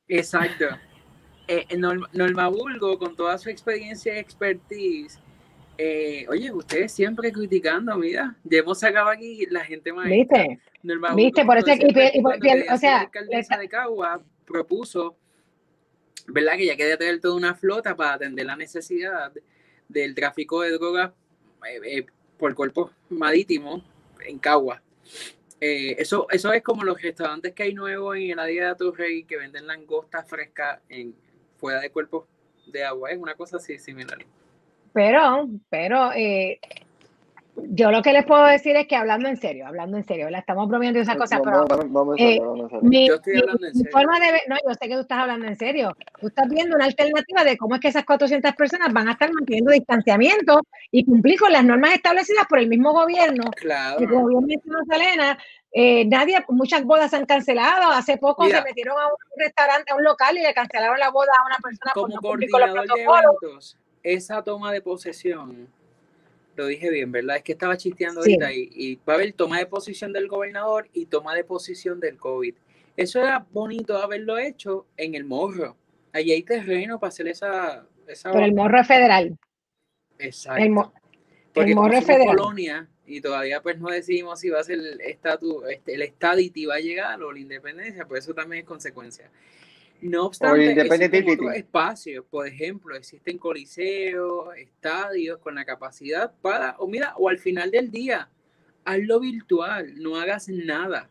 Exacto. 0.08 0.66
Eh, 1.48 1.66
Norma, 1.76 2.08
Norma 2.12 2.48
Bulgo, 2.48 2.98
con 2.98 3.16
toda 3.16 3.36
su 3.38 3.50
experiencia 3.50 4.14
y 4.14 4.18
expertise, 4.18 5.18
Eh, 5.78 6.26
oye, 6.28 6.50
ustedes 6.52 6.92
siempre 6.92 7.30
criticando, 7.32 7.96
mira, 7.96 8.36
ya 8.44 8.58
hemos 8.58 8.78
sacado 8.78 9.08
aquí 9.08 9.46
la 9.50 9.64
gente 9.64 9.92
más. 9.92 10.06
¿Viste? 10.06 10.60
¿Viste? 11.14 11.44
Por 11.44 11.58
eso, 11.58 11.70
y, 11.72 12.24
o 12.70 12.78
sea, 12.78 12.92
la 12.92 13.00
alcaldesa 13.00 13.58
de 13.58 13.68
Cagua 13.68 14.22
propuso, 14.46 15.16
¿verdad? 16.28 16.56
Que 16.56 16.66
ya 16.66 16.76
quería 16.76 16.96
tener 16.96 17.20
toda 17.20 17.36
una 17.36 17.54
flota 17.54 17.94
para 17.94 18.14
atender 18.14 18.46
la 18.46 18.56
necesidad 18.56 19.32
del 19.88 20.14
tráfico 20.14 20.62
de 20.62 20.72
drogas 20.72 21.12
eh, 21.66 21.98
eh, 21.98 22.06
por 22.38 22.54
cuerpo 22.54 22.90
marítimo 23.10 23.82
en 24.20 24.38
Cagua. 24.38 24.82
Eh, 25.60 25.96
eso, 25.98 26.26
eso 26.30 26.52
es 26.52 26.62
como 26.62 26.84
los 26.84 27.00
restaurantes 27.00 27.54
que 27.54 27.62
hay 27.62 27.74
nuevos 27.74 28.16
en 28.16 28.30
el 28.32 28.38
área 28.38 28.68
de 28.68 28.74
Torrey 28.74 29.24
que 29.24 29.38
venden 29.38 29.66
langosta 29.66 30.22
fresca 30.22 30.82
en, 30.88 31.14
fuera 31.56 31.80
de 31.80 31.90
cuerpos 31.90 32.26
de 32.66 32.84
agua. 32.84 33.10
Es 33.10 33.18
una 33.18 33.34
cosa 33.34 33.56
así 33.56 33.78
similar. 33.78 34.18
Pero, 34.96 35.46
pero 35.68 36.10
eh, 36.14 36.58
yo 37.54 37.90
lo 37.90 38.00
que 38.00 38.14
les 38.14 38.24
puedo 38.24 38.46
decir 38.46 38.76
es 38.76 38.86
que 38.86 38.96
hablando 38.96 39.28
en 39.28 39.36
serio, 39.36 39.66
hablando 39.66 39.98
en 39.98 40.04
serio, 40.04 40.30
la 40.30 40.38
estamos 40.38 40.66
bromeando 40.70 41.00
esas 41.00 41.16
cosas, 41.16 41.38
pero 41.44 41.66
eh, 42.16 42.38
yo 42.38 43.14
estoy 43.16 43.36
hablando 43.36 43.66
en 43.66 43.74
serio. 43.74 43.92
forma 43.92 44.18
de 44.18 44.32
no, 44.48 44.56
yo 44.66 44.72
sé 44.72 44.88
que 44.88 44.94
tú 44.94 45.00
estás 45.00 45.18
hablando 45.18 45.46
en 45.48 45.56
serio. 45.56 45.94
Tú 46.18 46.28
estás 46.28 46.48
viendo 46.48 46.76
una 46.76 46.86
alternativa 46.86 47.44
de 47.44 47.58
cómo 47.58 47.74
es 47.74 47.82
que 47.82 47.88
esas 47.88 48.06
400 48.06 48.54
personas 48.54 48.90
van 48.94 49.08
a 49.08 49.12
estar 49.12 49.30
manteniendo 49.30 49.70
distanciamiento 49.70 50.62
y 50.90 51.04
cumplir 51.04 51.38
con 51.38 51.52
las 51.52 51.62
normas 51.62 51.92
establecidas 51.92 52.46
por 52.48 52.58
el 52.58 52.66
mismo 52.66 52.94
gobierno. 52.94 53.50
Claro. 53.50 53.98
El 53.98 54.06
gobierno 54.06 54.78
de 54.80 54.94
Selena, 54.94 55.38
eh, 55.72 56.06
nadie, 56.06 56.42
muchas 56.48 56.84
bodas 56.84 57.12
han 57.12 57.26
cancelado. 57.26 57.90
Hace 57.90 58.16
poco 58.16 58.46
se 58.48 58.62
metieron 58.62 58.98
a 58.98 59.08
un 59.08 59.16
restaurante, 59.36 59.92
a 59.92 59.96
un 59.96 60.04
local 60.04 60.38
y 60.38 60.42
le 60.42 60.54
cancelaron 60.54 60.98
la 60.98 61.10
boda 61.10 61.32
a 61.38 61.46
una 61.48 61.56
persona 61.58 61.92
como 61.92 62.18
por 62.18 62.40
no 62.40 62.48
coordinador 62.50 62.88
de 62.88 63.02
eventos. 63.02 63.76
Esa 64.06 64.44
toma 64.44 64.72
de 64.72 64.80
posesión 64.80 65.68
lo 66.56 66.66
dije 66.66 66.90
bien, 66.90 67.12
¿verdad? 67.12 67.36
Es 67.36 67.42
que 67.42 67.52
estaba 67.52 67.76
chisteando 67.76 68.20
ahorita 68.20 68.52
y, 68.52 68.98
va 69.08 69.14
a 69.14 69.16
haber 69.16 69.32
toma 69.32 69.58
de 69.58 69.66
posición 69.66 70.12
del 70.12 70.28
gobernador 70.28 70.88
y 70.92 71.06
toma 71.06 71.34
de 71.34 71.44
posición 71.44 72.00
del 72.00 72.16
COVID. 72.16 72.54
Eso 72.96 73.20
era 73.20 73.46
bonito 73.50 73.98
haberlo 73.98 74.38
hecho 74.38 74.86
en 74.96 75.14
el 75.14 75.24
morro. 75.24 75.76
Allí 76.12 76.32
hay 76.32 76.42
terreno 76.42 76.98
para 76.98 77.08
hacer 77.08 77.28
esa... 77.28 77.86
esa 78.06 78.32
Pero 78.32 78.44
el 78.44 78.54
morro 78.54 78.80
es 78.80 78.86
federal. 78.86 79.36
Exacto. 80.18 80.62
El, 80.62 80.74
Porque 81.52 81.70
el 81.70 81.76
morro 81.76 81.98
es 81.98 82.06
federal. 82.06 82.36
colonia 82.36 82.88
y 83.06 83.20
todavía 83.20 83.60
pues 83.60 83.78
no 83.78 83.88
decidimos 83.88 84.40
si 84.40 84.48
va 84.48 84.60
a 84.60 84.64
ser 84.64 84.78
el 84.78 85.00
estatus, 85.00 85.64
este, 85.68 85.94
el 85.94 86.02
estadity 86.02 86.64
va 86.64 86.76
a 86.76 86.80
llegar 86.80 87.22
o 87.22 87.32
la 87.32 87.38
independencia, 87.38 88.06
pues 88.06 88.24
eso 88.24 88.34
también 88.34 88.62
es 88.62 88.68
consecuencia. 88.68 89.30
No 90.00 90.26
obstante, 90.26 90.72
existen 90.72 91.30
otros 91.30 91.54
espacios, 91.54 92.24
por 92.26 92.46
ejemplo, 92.46 92.94
existen 92.94 93.38
coliseos, 93.38 94.54
estadios 94.56 95.38
con 95.38 95.54
la 95.54 95.64
capacidad 95.64 96.32
para, 96.42 96.76
o 96.78 96.86
mira, 96.86 97.14
o 97.16 97.28
al 97.28 97.38
final 97.38 97.70
del 97.70 97.90
día, 97.90 98.28
hazlo 98.84 99.20
virtual, 99.20 99.94
no 99.96 100.16
hagas 100.16 100.48
nada. 100.48 101.10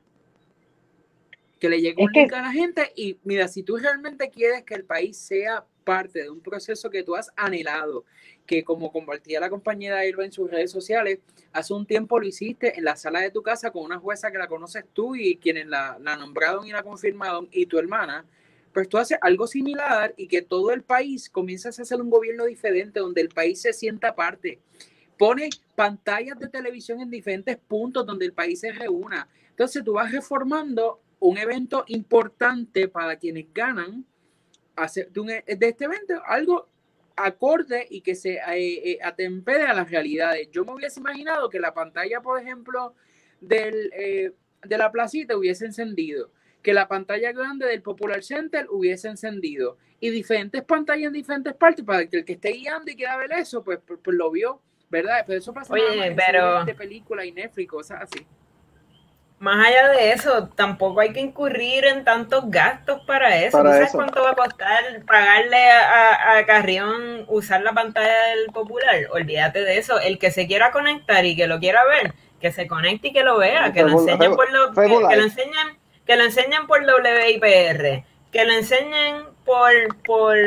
Que 1.60 1.70
le 1.70 1.82
llegue 1.82 2.04
un 2.04 2.12
link 2.12 2.34
a 2.34 2.42
la 2.42 2.52
gente 2.52 2.92
y 2.96 3.18
mira, 3.24 3.48
si 3.48 3.64
tú 3.64 3.78
realmente 3.78 4.30
quieres 4.30 4.64
que 4.64 4.76
el 4.76 4.84
país 4.84 5.18
sea 5.18 5.66
parte 5.84 6.24
de 6.24 6.30
un 6.30 6.42
proceso 6.42 6.90
que 6.90 7.04
tú 7.04 7.16
has 7.16 7.32
anhelado, 7.36 8.04
que 8.46 8.64
como 8.64 8.92
compartía 8.92 9.40
la 9.40 9.50
compañera 9.50 10.06
Irva 10.06 10.26
en 10.26 10.32
sus 10.32 10.50
redes 10.50 10.72
sociales, 10.72 11.20
hace 11.54 11.74
un 11.74 11.86
tiempo 11.86 12.20
lo 12.20 12.28
hiciste 12.28 12.78
en 12.78 12.84
la 12.84 12.96
sala 12.96 13.22
de 13.22 13.32
tu 13.32 13.42
casa 13.42 13.72
con 13.72 13.84
una 13.84 13.98
jueza 13.98 14.32
que 14.32 14.38
la 14.38 14.48
conoces 14.48 14.84
tú 14.94 15.16
y 15.16 15.38
quienes 15.38 15.68
la, 15.68 15.98
la 16.02 16.18
nombraron 16.18 16.68
y 16.68 16.72
la 16.72 16.84
confirmaron 16.84 17.48
y 17.52 17.66
tu 17.68 17.80
hermana, 17.80 18.26
pues 18.76 18.90
tú 18.90 18.98
haces 18.98 19.18
algo 19.22 19.48
similar 19.48 20.14
y 20.18 20.28
que 20.28 20.42
todo 20.42 20.72
el 20.72 20.84
país 20.84 21.30
comienza 21.30 21.70
a 21.70 21.72
hacer 21.72 22.02
un 22.02 22.10
gobierno 22.10 22.44
diferente, 22.44 23.00
donde 23.00 23.22
el 23.22 23.30
país 23.30 23.62
se 23.62 23.72
sienta 23.72 24.16
parte. 24.16 24.60
Pone 25.18 25.50
pantallas 25.76 26.38
de 26.38 26.50
televisión 26.50 27.00
en 27.00 27.10
diferentes 27.10 27.56
puntos 27.56 28.06
donde 28.06 28.26
el 28.26 28.34
país 28.34 28.60
se 28.60 28.74
reúna. 28.74 29.30
Entonces 29.52 29.82
tú 29.82 29.94
vas 29.94 30.12
reformando 30.12 31.00
un 31.22 31.38
evento 31.38 31.86
importante 31.88 32.90
para 32.90 33.16
quienes 33.16 33.46
ganan 33.54 34.06
hacer 34.76 35.10
de, 35.10 35.44
este 35.48 35.86
evento 35.86 36.22
algo 36.26 36.68
acorde 37.16 37.88
y 37.90 38.02
que 38.02 38.14
se 38.14 38.34
eh, 38.34 38.42
eh, 38.92 39.00
atempere 39.02 39.64
a 39.64 39.74
las 39.74 39.90
realidades. 39.90 40.50
Yo 40.52 40.66
me 40.66 40.74
hubiese 40.74 41.00
imaginado 41.00 41.50
que 41.50 41.62
la 41.62 41.74
pantalla, 41.74 42.20
por 42.20 42.42
ejemplo, 42.42 42.94
del, 43.40 43.90
eh, 43.94 44.34
de 44.68 44.78
la 44.78 44.92
placita 44.92 45.38
hubiese 45.38 45.66
encendido 45.66 46.30
que 46.66 46.74
la 46.74 46.88
pantalla 46.88 47.32
grande 47.32 47.68
del 47.68 47.84
Popular 47.84 48.24
Center 48.24 48.66
hubiese 48.72 49.08
encendido 49.08 49.78
y 50.00 50.10
diferentes 50.10 50.64
pantallas 50.64 51.06
en 51.06 51.14
diferentes 51.14 51.54
partes 51.54 51.86
para 51.86 52.08
que 52.08 52.18
el 52.18 52.26
que 52.26 52.34
esté 52.34 52.54
guiando 52.54 52.90
y 52.90 52.96
quiera 52.96 53.16
ver 53.18 53.34
eso, 53.34 53.64
pues, 53.64 53.78
pues, 53.86 54.00
pues 54.04 54.18
lo 54.18 54.32
vio, 54.32 54.60
¿verdad? 54.90 55.24
Pero 55.28 55.38
eso 55.38 55.54
pasa 55.54 55.72
Oye, 55.72 56.16
pero... 56.16 56.66
de 56.66 56.74
película 56.74 57.24
y 57.24 57.32
Netflix, 57.32 57.70
cosas 57.70 58.02
así. 58.02 58.26
Más 59.38 59.64
allá 59.64 59.90
de 59.90 60.12
eso, 60.14 60.48
tampoco 60.56 61.02
hay 61.02 61.14
que 61.14 61.20
incurrir 61.20 61.86
en 61.86 62.04
tantos 62.04 62.50
gastos 62.50 63.00
para 63.06 63.44
eso. 63.44 63.62
sabes 63.62 63.92
cuánto 63.92 64.24
va 64.24 64.32
a 64.32 64.36
costar 64.36 65.06
pagarle 65.06 65.70
a, 65.70 66.38
a, 66.38 66.46
Carrión 66.48 67.26
usar 67.28 67.62
la 67.62 67.74
pantalla 67.74 68.30
del 68.30 68.48
Popular? 68.48 68.96
Olvídate 69.12 69.60
de 69.60 69.78
eso. 69.78 70.00
El 70.00 70.18
que 70.18 70.32
se 70.32 70.48
quiera 70.48 70.72
conectar 70.72 71.26
y 71.26 71.36
que 71.36 71.46
lo 71.46 71.60
quiera 71.60 71.86
ver, 71.86 72.16
que 72.42 72.52
se 72.52 72.66
conecte 72.66 73.10
y 73.10 73.14
que 73.14 73.24
lo 73.24 73.38
vea, 73.38 73.72
que 73.72 73.84
lo 73.84 73.92
enseñen 73.92 74.36
por 74.36 74.52
lo, 74.52 74.72
que, 74.74 74.82
que 74.82 75.16
lo 75.16 75.24
enseñen 75.24 75.85
que 76.06 76.16
lo 76.16 76.24
enseñen 76.24 76.68
por 76.68 76.82
WIPR, 76.82 78.04
que 78.32 78.46
lo 78.46 78.54
enseñen 78.54 79.24
por, 79.46 79.72
por 80.04 80.38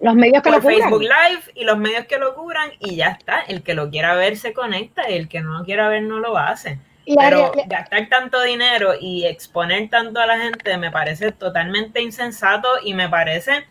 los 0.00 0.14
medios 0.14 0.42
que 0.42 0.50
lo 0.50 0.62
Facebook 0.62 1.02
Live 1.02 1.42
y 1.54 1.64
los 1.64 1.76
medios 1.76 2.06
que 2.06 2.18
lo 2.18 2.34
cubran 2.34 2.70
y 2.78 2.96
ya 2.96 3.08
está. 3.08 3.40
El 3.40 3.62
que 3.62 3.74
lo 3.74 3.90
quiera 3.90 4.14
ver 4.14 4.36
se 4.36 4.52
conecta 4.52 5.10
y 5.10 5.14
el 5.14 5.28
que 5.28 5.40
no 5.40 5.58
lo 5.58 5.64
quiera 5.64 5.88
ver 5.88 6.02
no 6.02 6.18
lo 6.18 6.38
hace. 6.38 6.78
Pero 7.18 7.52
gastar 7.66 8.08
tanto 8.08 8.42
dinero 8.42 8.92
y 9.00 9.24
exponer 9.24 9.88
tanto 9.88 10.20
a 10.20 10.26
la 10.26 10.38
gente 10.38 10.76
me 10.76 10.90
parece 10.90 11.32
totalmente 11.32 12.02
insensato 12.02 12.68
y 12.84 12.92
me 12.92 13.08
parece, 13.08 13.64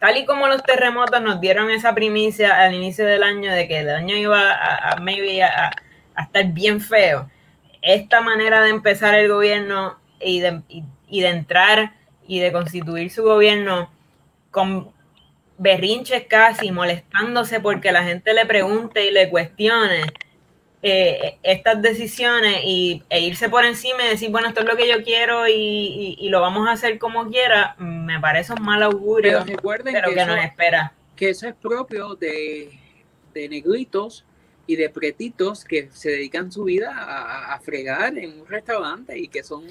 tal 0.00 0.16
y 0.16 0.24
como 0.24 0.48
los 0.48 0.64
terremotos 0.64 1.22
nos 1.22 1.40
dieron 1.40 1.70
esa 1.70 1.94
primicia 1.94 2.60
al 2.60 2.74
inicio 2.74 3.06
del 3.06 3.22
año 3.22 3.52
de 3.52 3.68
que 3.68 3.78
el 3.78 3.90
año 3.90 4.16
iba 4.16 4.52
a, 4.52 4.96
maybe 4.96 5.40
a 5.40 5.70
estar 6.20 6.46
bien 6.46 6.80
feo, 6.80 7.30
esta 7.80 8.22
manera 8.22 8.60
de 8.62 8.70
empezar 8.70 9.14
el 9.14 9.28
gobierno 9.28 9.96
y 10.20 10.40
de, 10.40 10.62
y, 10.68 11.20
de 11.20 11.28
entrar 11.28 11.94
y 12.26 12.40
de 12.40 12.52
constituir 12.52 13.10
su 13.10 13.22
gobierno 13.22 13.90
con 14.50 14.92
berrinches 15.58 16.24
casi, 16.28 16.70
molestándose 16.70 17.60
porque 17.60 17.92
la 17.92 18.04
gente 18.04 18.32
le 18.32 18.46
pregunte 18.46 19.06
y 19.06 19.10
le 19.10 19.28
cuestione 19.28 20.04
eh, 20.80 21.38
estas 21.42 21.82
decisiones 21.82 22.60
y, 22.64 23.02
e 23.10 23.20
irse 23.20 23.48
por 23.48 23.64
encima 23.64 24.04
y 24.04 24.10
decir, 24.10 24.30
bueno, 24.30 24.48
esto 24.48 24.60
es 24.60 24.66
lo 24.66 24.76
que 24.76 24.88
yo 24.88 25.02
quiero 25.02 25.48
y, 25.48 26.16
y, 26.18 26.28
lo 26.28 26.40
vamos 26.40 26.68
a 26.68 26.72
hacer 26.72 26.98
como 26.98 27.28
quiera, 27.28 27.74
me 27.78 28.20
parece 28.20 28.52
un 28.52 28.62
mal 28.62 28.82
augurio, 28.84 29.42
pero, 29.44 29.56
recuerden 29.56 29.94
que, 29.94 30.14
que 30.14 30.24
nos 30.24 30.44
espera. 30.44 30.92
Que 31.16 31.30
eso 31.30 31.48
es 31.48 31.54
propio 31.56 32.14
de, 32.14 32.78
de 33.34 33.48
negritos 33.48 34.24
y 34.68 34.76
de 34.76 34.88
pretitos 34.88 35.64
que 35.64 35.88
se 35.92 36.10
dedican 36.10 36.52
su 36.52 36.64
vida 36.64 36.94
a, 36.96 37.54
a, 37.54 37.58
fregar 37.58 38.16
en 38.16 38.40
un 38.40 38.46
restaurante 38.46 39.18
y 39.18 39.26
que 39.26 39.42
son 39.42 39.66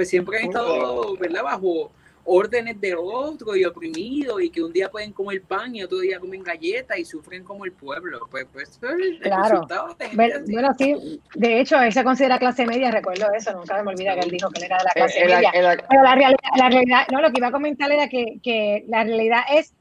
pues 0.00 0.08
siempre 0.08 0.38
han 0.38 0.44
estado, 0.44 1.14
¿verdad? 1.18 1.42
Bajo 1.42 1.92
órdenes 2.24 2.80
de 2.80 2.94
otro 2.94 3.54
y 3.54 3.66
oprimidos 3.66 4.40
y 4.40 4.48
que 4.48 4.62
un 4.62 4.72
día 4.72 4.90
pueden 4.90 5.12
comer 5.12 5.42
pan 5.42 5.76
y 5.76 5.82
otro 5.82 5.98
día 5.98 6.18
comen 6.18 6.42
galletas 6.42 6.98
y 6.98 7.04
sufren 7.04 7.44
como 7.44 7.66
el 7.66 7.72
pueblo. 7.72 8.26
Pues, 8.30 8.46
pues 8.50 8.80
el 8.80 9.20
claro. 9.20 9.66
bueno, 10.14 10.68
sí, 10.78 11.20
de 11.34 11.60
hecho, 11.60 11.78
él 11.82 11.92
se 11.92 12.02
considera 12.02 12.38
clase 12.38 12.64
media, 12.64 12.90
recuerdo 12.90 13.26
eso, 13.36 13.52
nunca 13.52 13.82
me 13.82 13.90
olvida 13.90 14.14
que 14.14 14.20
él 14.20 14.30
dijo 14.30 14.48
que 14.48 14.60
él 14.60 14.64
era 14.64 14.78
de 14.78 14.84
la 14.84 14.90
clase 14.90 15.22
media. 15.22 15.50
Pero 15.52 16.02
la 16.02 16.14
realidad, 16.14 16.38
la 16.56 16.68
realidad, 16.70 17.06
no, 17.12 17.20
lo 17.20 17.30
que 17.30 17.40
iba 17.40 17.48
a 17.48 17.52
comentar 17.52 17.92
era 17.92 18.08
que, 18.08 18.38
que 18.42 18.86
la 18.88 19.04
realidad 19.04 19.42
es 19.52 19.74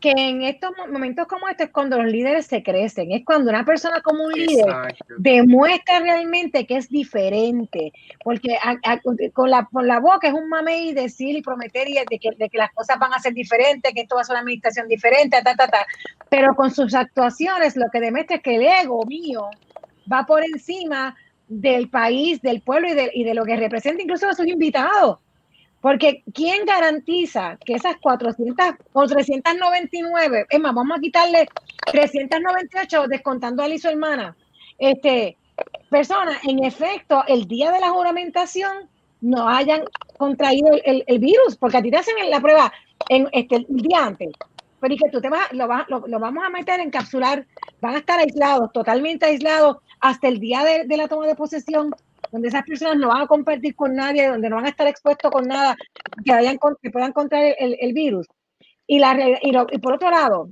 que 0.00 0.10
en 0.10 0.42
estos 0.42 0.72
momentos 0.90 1.26
como 1.26 1.48
este 1.48 1.64
es 1.64 1.70
cuando 1.70 2.00
los 2.02 2.12
líderes 2.12 2.46
se 2.46 2.62
crecen, 2.62 3.12
es 3.12 3.24
cuando 3.24 3.50
una 3.50 3.64
persona 3.64 4.02
como 4.02 4.24
un 4.24 4.32
líder 4.32 4.94
demuestra 5.18 6.00
realmente 6.00 6.66
que 6.66 6.76
es 6.76 6.88
diferente, 6.88 7.92
porque 8.22 8.58
con, 9.32 9.50
la, 9.50 9.66
con 9.72 9.86
la 9.86 9.98
boca 10.00 10.28
es 10.28 10.34
un 10.34 10.48
mame 10.48 10.84
y 10.84 10.92
decir 10.92 11.36
y 11.36 11.42
prometer 11.42 11.88
y 11.88 11.94
de, 11.94 12.18
que, 12.18 12.30
de 12.36 12.48
que 12.48 12.58
las 12.58 12.72
cosas 12.72 12.98
van 12.98 13.14
a 13.14 13.18
ser 13.20 13.32
diferentes, 13.32 13.92
que 13.94 14.02
esto 14.02 14.16
va 14.16 14.20
a 14.20 14.24
ser 14.24 14.34
una 14.34 14.40
administración 14.40 14.86
diferente, 14.86 15.40
ta, 15.42 15.54
ta, 15.54 15.66
ta, 15.66 15.86
pero 16.28 16.54
con 16.54 16.70
sus 16.70 16.94
actuaciones 16.94 17.76
lo 17.76 17.86
que 17.90 18.00
demuestra 18.00 18.36
es 18.36 18.42
que 18.42 18.56
el 18.56 18.62
ego 18.62 19.04
mío 19.06 19.48
va 20.12 20.26
por 20.26 20.44
encima 20.44 21.16
del 21.48 21.88
país, 21.88 22.42
del 22.42 22.60
pueblo 22.60 22.88
y 22.88 22.94
de, 22.94 23.10
y 23.14 23.24
de 23.24 23.34
lo 23.34 23.44
que 23.44 23.56
representa 23.56 24.02
incluso 24.02 24.28
a 24.28 24.34
sus 24.34 24.46
invitados. 24.46 25.20
Porque 25.86 26.24
¿quién 26.34 26.64
garantiza 26.64 27.58
que 27.64 27.74
esas 27.74 27.94
400 27.98 28.74
o 28.92 29.06
399, 29.06 30.46
es 30.50 30.58
más, 30.58 30.74
vamos 30.74 30.98
a 30.98 31.00
quitarle 31.00 31.46
398 31.92 33.06
descontando 33.06 33.62
a 33.62 33.78
su 33.78 33.86
hermana, 33.86 34.36
este, 34.78 35.36
personas, 35.88 36.38
en 36.42 36.64
efecto, 36.64 37.22
el 37.28 37.46
día 37.46 37.70
de 37.70 37.78
la 37.78 37.90
juramentación 37.90 38.90
no 39.20 39.48
hayan 39.48 39.84
contraído 40.18 40.70
el, 40.84 41.18
virus, 41.20 41.56
porque 41.56 41.76
a 41.76 41.82
ti 41.82 41.92
te 41.92 41.98
hacen 41.98 42.16
la 42.30 42.40
prueba 42.40 42.72
en, 43.08 43.28
este, 43.30 43.54
el 43.54 43.66
día 43.68 44.06
antes, 44.06 44.32
pero 44.80 44.92
y 44.92 44.96
que 44.96 45.08
tú 45.10 45.20
te 45.20 45.28
vas, 45.28 45.52
lo, 45.52 45.68
lo, 45.68 46.18
vamos 46.18 46.44
a 46.44 46.50
meter, 46.50 46.80
encapsular, 46.80 47.46
van 47.80 47.94
a 47.94 47.98
estar 47.98 48.18
aislados, 48.18 48.72
totalmente 48.72 49.26
aislados, 49.26 49.76
hasta 50.00 50.26
el 50.26 50.40
día 50.40 50.64
de, 50.64 50.96
la 50.96 51.06
toma 51.06 51.28
de 51.28 51.36
posesión, 51.36 51.94
donde 52.32 52.48
esas 52.48 52.64
personas 52.64 52.96
no 52.96 53.08
van 53.08 53.22
a 53.22 53.26
compartir 53.26 53.74
con 53.74 53.94
nadie, 53.94 54.28
donde 54.28 54.48
no 54.48 54.56
van 54.56 54.66
a 54.66 54.70
estar 54.70 54.86
expuestos 54.86 55.30
con 55.30 55.46
nada 55.46 55.76
que, 56.24 56.32
vayan, 56.32 56.58
que 56.82 56.90
puedan 56.90 57.12
contraer 57.12 57.56
el, 57.58 57.76
el 57.80 57.92
virus. 57.92 58.26
Y, 58.86 58.98
la, 58.98 59.16
y, 59.42 59.50
y, 59.72 59.78
por 59.78 59.94
otro 59.94 60.10
lado, 60.10 60.50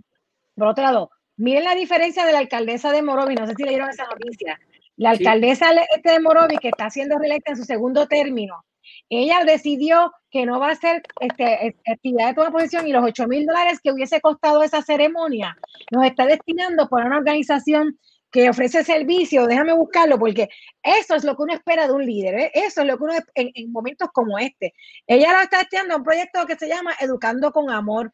por 0.56 0.68
otro 0.68 0.84
lado, 0.84 1.10
miren 1.36 1.64
la 1.64 1.74
diferencia 1.74 2.24
de 2.24 2.32
la 2.32 2.38
alcaldesa 2.38 2.92
de 2.92 3.02
Morovi, 3.02 3.34
no 3.34 3.46
sé 3.46 3.54
si 3.56 3.64
leyeron 3.64 3.90
esa 3.90 4.06
noticia. 4.06 4.58
La 4.96 5.10
alcaldesa 5.10 5.70
este 5.94 6.12
de 6.12 6.20
Morovi, 6.20 6.56
que 6.58 6.68
está 6.68 6.90
siendo 6.90 7.18
reelecta 7.18 7.52
en 7.52 7.56
su 7.56 7.64
segundo 7.64 8.06
término, 8.06 8.64
ella 9.08 9.44
decidió 9.44 10.12
que 10.30 10.46
no 10.46 10.58
va 10.58 10.68
a 10.68 10.72
hacer 10.72 11.02
este, 11.20 11.76
actividad 11.86 12.28
de 12.28 12.34
toma 12.34 12.50
posición 12.50 12.86
y 12.86 12.92
los 12.92 13.04
8 13.04 13.26
mil 13.26 13.46
dólares 13.46 13.80
que 13.82 13.92
hubiese 13.92 14.20
costado 14.20 14.62
esa 14.62 14.82
ceremonia 14.82 15.56
nos 15.90 16.04
está 16.04 16.26
destinando 16.26 16.88
por 16.88 17.04
una 17.04 17.18
organización 17.18 17.98
que 18.34 18.50
ofrece 18.50 18.82
servicio, 18.82 19.46
déjame 19.46 19.72
buscarlo, 19.74 20.18
porque 20.18 20.48
eso 20.82 21.14
es 21.14 21.22
lo 21.22 21.36
que 21.36 21.42
uno 21.44 21.54
espera 21.54 21.86
de 21.86 21.92
un 21.92 22.04
líder, 22.04 22.34
¿eh? 22.34 22.50
eso 22.52 22.80
es 22.80 22.86
lo 22.88 22.98
que 22.98 23.04
uno 23.04 23.12
en, 23.32 23.52
en, 23.54 23.70
momentos 23.70 24.08
como 24.12 24.40
este. 24.40 24.74
Ella 25.06 25.34
lo 25.34 25.40
está 25.40 25.60
a 25.60 25.96
un 25.96 26.02
proyecto 26.02 26.44
que 26.44 26.56
se 26.56 26.66
llama 26.66 26.96
Educando 26.98 27.52
con 27.52 27.70
Amor. 27.70 28.12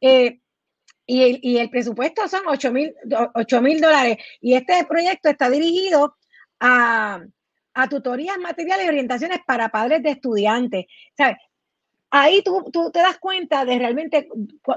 Eh, 0.00 0.40
y, 1.06 1.22
el, 1.22 1.38
y 1.40 1.58
el 1.58 1.70
presupuesto 1.70 2.26
son 2.26 2.40
8 2.46 2.72
mil 2.72 3.80
dólares. 3.80 4.16
Y 4.40 4.54
este 4.54 4.84
proyecto 4.86 5.28
está 5.28 5.48
dirigido 5.48 6.16
a, 6.58 7.22
a 7.74 7.88
tutorías 7.88 8.38
materiales 8.38 8.86
y 8.86 8.88
orientaciones 8.88 9.38
para 9.46 9.68
padres 9.68 10.02
de 10.02 10.10
estudiantes. 10.10 10.86
¿Sabes? 11.16 11.36
Ahí 12.10 12.42
tú, 12.42 12.64
tú, 12.72 12.90
te 12.90 12.98
das 13.00 13.18
cuenta 13.18 13.64
de 13.64 13.78
realmente 13.78 14.28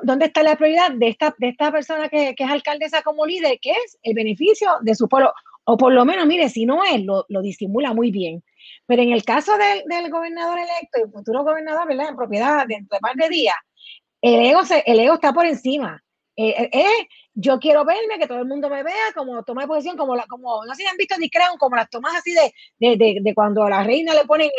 dónde 0.03 0.25
está 0.25 0.43
la 0.43 0.55
prioridad 0.55 0.91
de 0.91 1.07
esta, 1.07 1.33
de 1.37 1.49
esta 1.49 1.71
persona 1.71 2.07
que, 2.09 2.35
que, 2.35 2.43
es 2.43 2.49
alcaldesa 2.49 3.01
como 3.01 3.25
líder, 3.25 3.59
que 3.59 3.71
es 3.71 3.97
el 4.03 4.13
beneficio 4.13 4.69
de 4.81 4.93
su 4.93 5.09
pueblo. 5.09 5.33
O 5.65 5.77
por 5.77 5.93
lo 5.93 6.05
menos, 6.05 6.27
mire, 6.27 6.49
si 6.49 6.65
no 6.65 6.83
es, 6.83 7.03
lo, 7.03 7.25
lo 7.29 7.41
disimula 7.41 7.93
muy 7.93 8.11
bien. 8.11 8.43
Pero 8.85 9.01
en 9.01 9.11
el 9.11 9.23
caso 9.23 9.53
del, 9.57 9.83
del 9.85 10.11
gobernador 10.11 10.59
electo 10.59 10.99
y 10.99 11.11
futuro 11.11 11.43
gobernador, 11.43 11.87
¿verdad? 11.87 12.09
En 12.09 12.15
propiedad 12.15 12.67
dentro 12.67 12.95
de 12.95 12.99
par 12.99 13.15
de 13.15 13.29
días, 13.29 13.55
el 14.21 14.45
ego, 14.45 14.63
se, 14.63 14.83
el 14.85 14.99
ego 14.99 15.15
está 15.15 15.33
por 15.33 15.45
encima. 15.45 16.03
Eh, 16.35 16.49
eh, 16.49 16.69
eh, 16.71 17.07
yo 17.35 17.59
quiero 17.59 17.83
verme, 17.83 18.19
que 18.19 18.27
todo 18.27 18.39
el 18.39 18.47
mundo 18.47 18.69
me 18.69 18.83
vea, 18.83 19.11
como 19.15 19.43
toma 19.43 19.63
de 19.63 19.67
posición, 19.67 19.97
como, 19.97 20.15
la, 20.15 20.25
como 20.27 20.65
no 20.65 20.75
sé 20.75 20.83
si 20.83 20.87
han 20.87 20.97
visto 20.97 21.17
Nick 21.17 21.33
Crown, 21.33 21.57
como 21.57 21.75
las 21.75 21.89
tomas 21.89 22.15
así 22.15 22.33
de, 22.33 22.53
de, 22.79 22.97
de, 22.97 23.17
de, 23.21 23.33
cuando 23.33 23.63
a 23.63 23.69
la 23.69 23.83
reina 23.83 24.13
le 24.13 24.25
ponen 24.25 24.49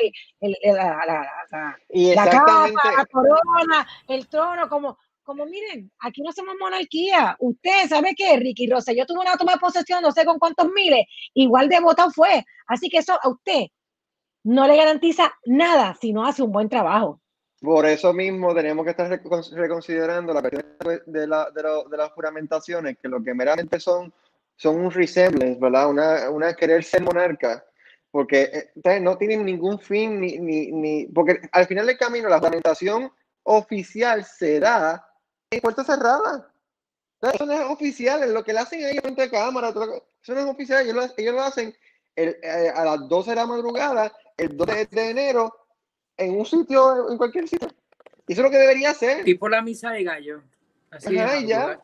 el, 0.40 0.56
el, 0.60 0.74
la, 0.74 1.04
la, 1.06 1.28
la, 1.50 1.78
la 1.90 2.30
capa, 2.30 2.68
la 2.96 3.06
corona, 3.06 3.86
el 4.08 4.28
trono, 4.28 4.68
como, 4.68 4.98
como 5.22 5.46
miren, 5.46 5.90
aquí 6.00 6.22
no 6.22 6.32
somos 6.32 6.54
monarquía. 6.60 7.36
Usted 7.38 7.88
sabe 7.88 8.14
que 8.14 8.36
Ricky 8.36 8.68
Rosa, 8.68 8.92
yo 8.92 9.06
tuve 9.06 9.20
una 9.20 9.36
toma 9.36 9.52
de 9.52 9.58
posesión, 9.58 10.02
no 10.02 10.12
sé 10.12 10.24
con 10.24 10.38
cuántos 10.38 10.68
miles, 10.70 11.06
igual 11.32 11.68
de 11.68 11.80
votado 11.80 12.10
fue. 12.10 12.44
Así 12.66 12.88
que 12.88 12.98
eso 12.98 13.18
a 13.22 13.28
usted 13.28 13.66
no 14.42 14.66
le 14.66 14.76
garantiza 14.76 15.32
nada 15.46 15.96
si 16.00 16.12
no 16.12 16.26
hace 16.26 16.42
un 16.42 16.52
buen 16.52 16.68
trabajo. 16.68 17.20
Por 17.64 17.86
eso 17.86 18.12
mismo 18.12 18.54
tenemos 18.54 18.84
que 18.84 18.90
estar 18.90 19.08
reconsiderando 19.08 20.34
la 20.34 20.42
cuestión 20.42 20.64
de, 21.06 21.26
la, 21.26 21.50
de, 21.50 21.62
la, 21.62 21.82
de, 21.90 21.96
las 21.96 22.12
juramentaciones, 22.12 22.98
que 23.00 23.08
lo 23.08 23.22
que 23.22 23.32
meramente 23.32 23.80
son, 23.80 24.12
son 24.54 24.80
un 24.80 24.90
resemblance, 24.90 25.58
¿verdad? 25.58 25.88
Una, 25.88 26.30
una 26.30 26.54
querer 26.54 26.84
ser 26.84 27.02
monarca, 27.02 27.64
porque 28.10 28.70
eh, 28.84 29.00
no 29.00 29.16
tienen 29.16 29.46
ningún 29.46 29.78
fin, 29.78 30.20
ni, 30.20 30.38
ni, 30.38 30.72
ni, 30.72 31.06
porque 31.06 31.40
al 31.52 31.66
final 31.66 31.86
del 31.86 31.96
camino 31.96 32.28
la 32.28 32.38
juramentación 32.38 33.10
oficial 33.44 34.24
será 34.24 35.02
en 35.50 35.60
puerta 35.60 35.84
cerrada. 35.84 36.52
Eso 37.22 37.46
no 37.46 37.54
es 37.54 37.60
oficial, 37.62 38.34
lo 38.34 38.44
que 38.44 38.52
le 38.52 38.58
hacen 38.58 38.84
ahí 38.84 38.98
frente 38.98 39.22
a 39.22 39.30
cámara, 39.30 39.70
eso 39.70 40.34
no 40.34 40.40
es 40.40 40.46
oficial, 40.46 40.82
ellos 40.82 40.94
lo, 40.94 41.02
ellos 41.16 41.34
lo 41.34 41.42
hacen 41.42 41.74
el, 42.14 42.36
eh, 42.42 42.70
a 42.74 42.84
las 42.84 43.08
12 43.08 43.30
de 43.30 43.36
la 43.36 43.46
madrugada, 43.46 44.12
el 44.36 44.54
2 44.54 44.66
de 44.90 45.10
enero, 45.10 45.63
en 46.16 46.38
un 46.38 46.46
sitio, 46.46 47.10
en 47.10 47.16
cualquier 47.16 47.48
sitio. 47.48 47.68
Y 48.26 48.32
eso 48.32 48.42
es 48.42 48.44
lo 48.44 48.50
que 48.50 48.58
debería 48.58 48.90
hacer. 48.90 49.24
Tipo 49.24 49.48
la 49.48 49.62
misa 49.62 49.90
de 49.90 50.04
gallo. 50.04 50.42
Así 50.90 51.18
Ajá, 51.18 51.38
y 51.38 51.46
ya. 51.46 51.80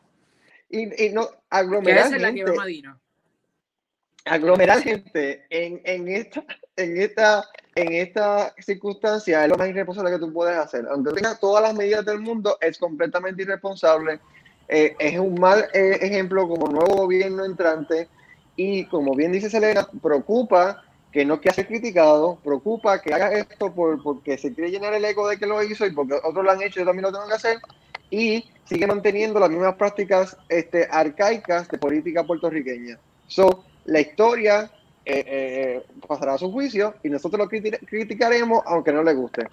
Y, 0.69 1.05
y, 1.05 1.09
no, 1.11 1.29
aglomerar 1.49 2.09
gente. 2.09 2.19
La 2.19 2.33
que 2.33 2.43
aglomerar 4.25 4.81
gente 4.81 5.45
en, 5.49 5.81
en, 5.83 6.07
esta, 6.07 6.43
en, 6.75 7.01
esta, 7.01 7.49
en 7.75 7.93
esta 7.93 8.53
circunstancia 8.59 9.43
es 9.43 9.49
lo 9.49 9.57
más 9.57 9.69
irresponsable 9.69 10.11
que 10.11 10.19
tú 10.19 10.31
puedes 10.31 10.57
hacer. 10.57 10.85
Aunque 10.89 11.13
tengas 11.13 11.39
todas 11.39 11.63
las 11.63 11.73
medidas 11.73 12.05
del 12.05 12.19
mundo, 12.19 12.57
es 12.61 12.77
completamente 12.77 13.41
irresponsable. 13.43 14.19
Eh, 14.67 14.95
es 14.99 15.19
un 15.19 15.39
mal 15.39 15.67
eh, 15.73 15.97
ejemplo 16.01 16.47
como 16.47 16.67
nuevo 16.67 16.95
gobierno 16.95 17.43
entrante 17.43 18.07
y 18.55 18.85
como 18.85 19.15
bien 19.15 19.31
dice 19.31 19.49
Selena, 19.49 19.87
preocupa 20.01 20.83
que 21.11 21.25
no 21.25 21.41
quiere 21.41 21.55
ser 21.55 21.67
criticado, 21.67 22.39
preocupa 22.43 23.01
que 23.01 23.13
haga 23.13 23.31
esto 23.33 23.73
por, 23.73 24.01
porque 24.01 24.37
se 24.37 24.53
quiere 24.53 24.71
llenar 24.71 24.93
el 24.93 25.03
eco 25.03 25.27
de 25.27 25.37
que 25.37 25.45
lo 25.45 25.61
hizo 25.61 25.85
y 25.85 25.91
porque 25.91 26.15
otros 26.15 26.43
lo 26.43 26.51
han 26.51 26.61
hecho, 26.61 26.79
yo 26.79 26.85
también 26.85 27.03
lo 27.03 27.11
tengo 27.11 27.27
que 27.27 27.33
hacer, 27.33 27.57
y 28.09 28.45
sigue 28.63 28.87
manteniendo 28.87 29.39
las 29.39 29.49
mismas 29.49 29.75
prácticas 29.75 30.37
este, 30.47 30.87
arcaicas 30.89 31.67
de 31.67 31.77
política 31.77 32.23
puertorriqueña. 32.23 32.97
So, 33.27 33.65
la 33.85 33.99
historia 33.99 34.71
eh, 35.05 35.23
eh, 35.27 35.83
pasará 36.07 36.35
a 36.35 36.37
su 36.37 36.51
juicio 36.51 36.93
y 37.03 37.09
nosotros 37.09 37.39
lo 37.39 37.49
criticaremos 37.49 38.61
aunque 38.65 38.93
no 38.93 39.03
le 39.03 39.13
guste. 39.13 39.47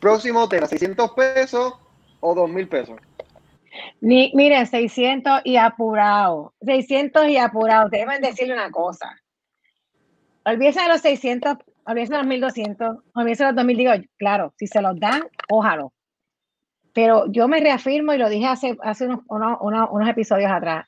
Próximo 0.00 0.48
tema, 0.48 0.66
600 0.66 1.10
pesos 1.12 1.74
o 2.20 2.34
2 2.34 2.50
mil 2.50 2.68
pesos. 2.68 2.98
Ni, 4.00 4.32
mire, 4.34 4.64
600 4.64 5.42
y 5.44 5.56
apurado. 5.56 6.54
600 6.64 7.28
y 7.28 7.36
apurado. 7.36 7.88
Deben 7.88 8.20
decirle 8.20 8.54
una 8.54 8.70
cosa 8.70 9.20
olvídese 10.44 10.80
de 10.80 10.88
los 10.88 11.00
600, 11.00 11.56
olvídese 11.86 12.12
de 12.12 12.18
los 12.18 12.26
1200, 12.26 12.96
olvídese 13.14 13.44
de 13.44 13.48
los 13.50 13.56
2000, 13.56 13.76
digo, 13.76 13.92
claro, 14.18 14.54
si 14.58 14.66
se 14.66 14.82
los 14.82 14.98
dan, 14.98 15.22
ójalo. 15.48 15.92
Pero 16.92 17.26
yo 17.30 17.48
me 17.48 17.60
reafirmo 17.60 18.12
y 18.12 18.18
lo 18.18 18.28
dije 18.28 18.46
hace, 18.46 18.76
hace 18.82 19.06
unos, 19.06 19.20
unos, 19.28 19.88
unos 19.90 20.08
episodios 20.08 20.50
atrás, 20.50 20.86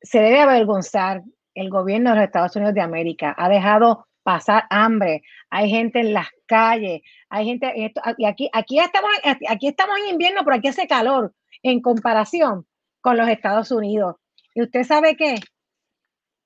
se 0.00 0.20
debe 0.20 0.40
avergonzar 0.40 1.22
el 1.54 1.70
gobierno 1.70 2.10
de 2.10 2.16
los 2.16 2.24
Estados 2.24 2.54
Unidos 2.54 2.74
de 2.74 2.80
América. 2.82 3.34
Ha 3.36 3.48
dejado 3.48 4.06
pasar 4.22 4.64
hambre, 4.70 5.22
hay 5.50 5.70
gente 5.70 6.00
en 6.00 6.12
las 6.12 6.28
calles, 6.46 7.00
hay 7.30 7.46
gente, 7.46 7.72
y 8.18 8.26
aquí, 8.26 8.50
aquí, 8.52 8.78
estamos, 8.78 9.10
aquí 9.48 9.68
estamos 9.68 9.96
en 9.98 10.12
invierno, 10.12 10.42
pero 10.44 10.56
aquí 10.56 10.68
hace 10.68 10.86
calor 10.86 11.34
en 11.62 11.80
comparación 11.80 12.66
con 13.00 13.16
los 13.16 13.28
Estados 13.28 13.70
Unidos. 13.70 14.16
¿Y 14.54 14.62
usted 14.62 14.84
sabe 14.84 15.16
qué? 15.16 15.36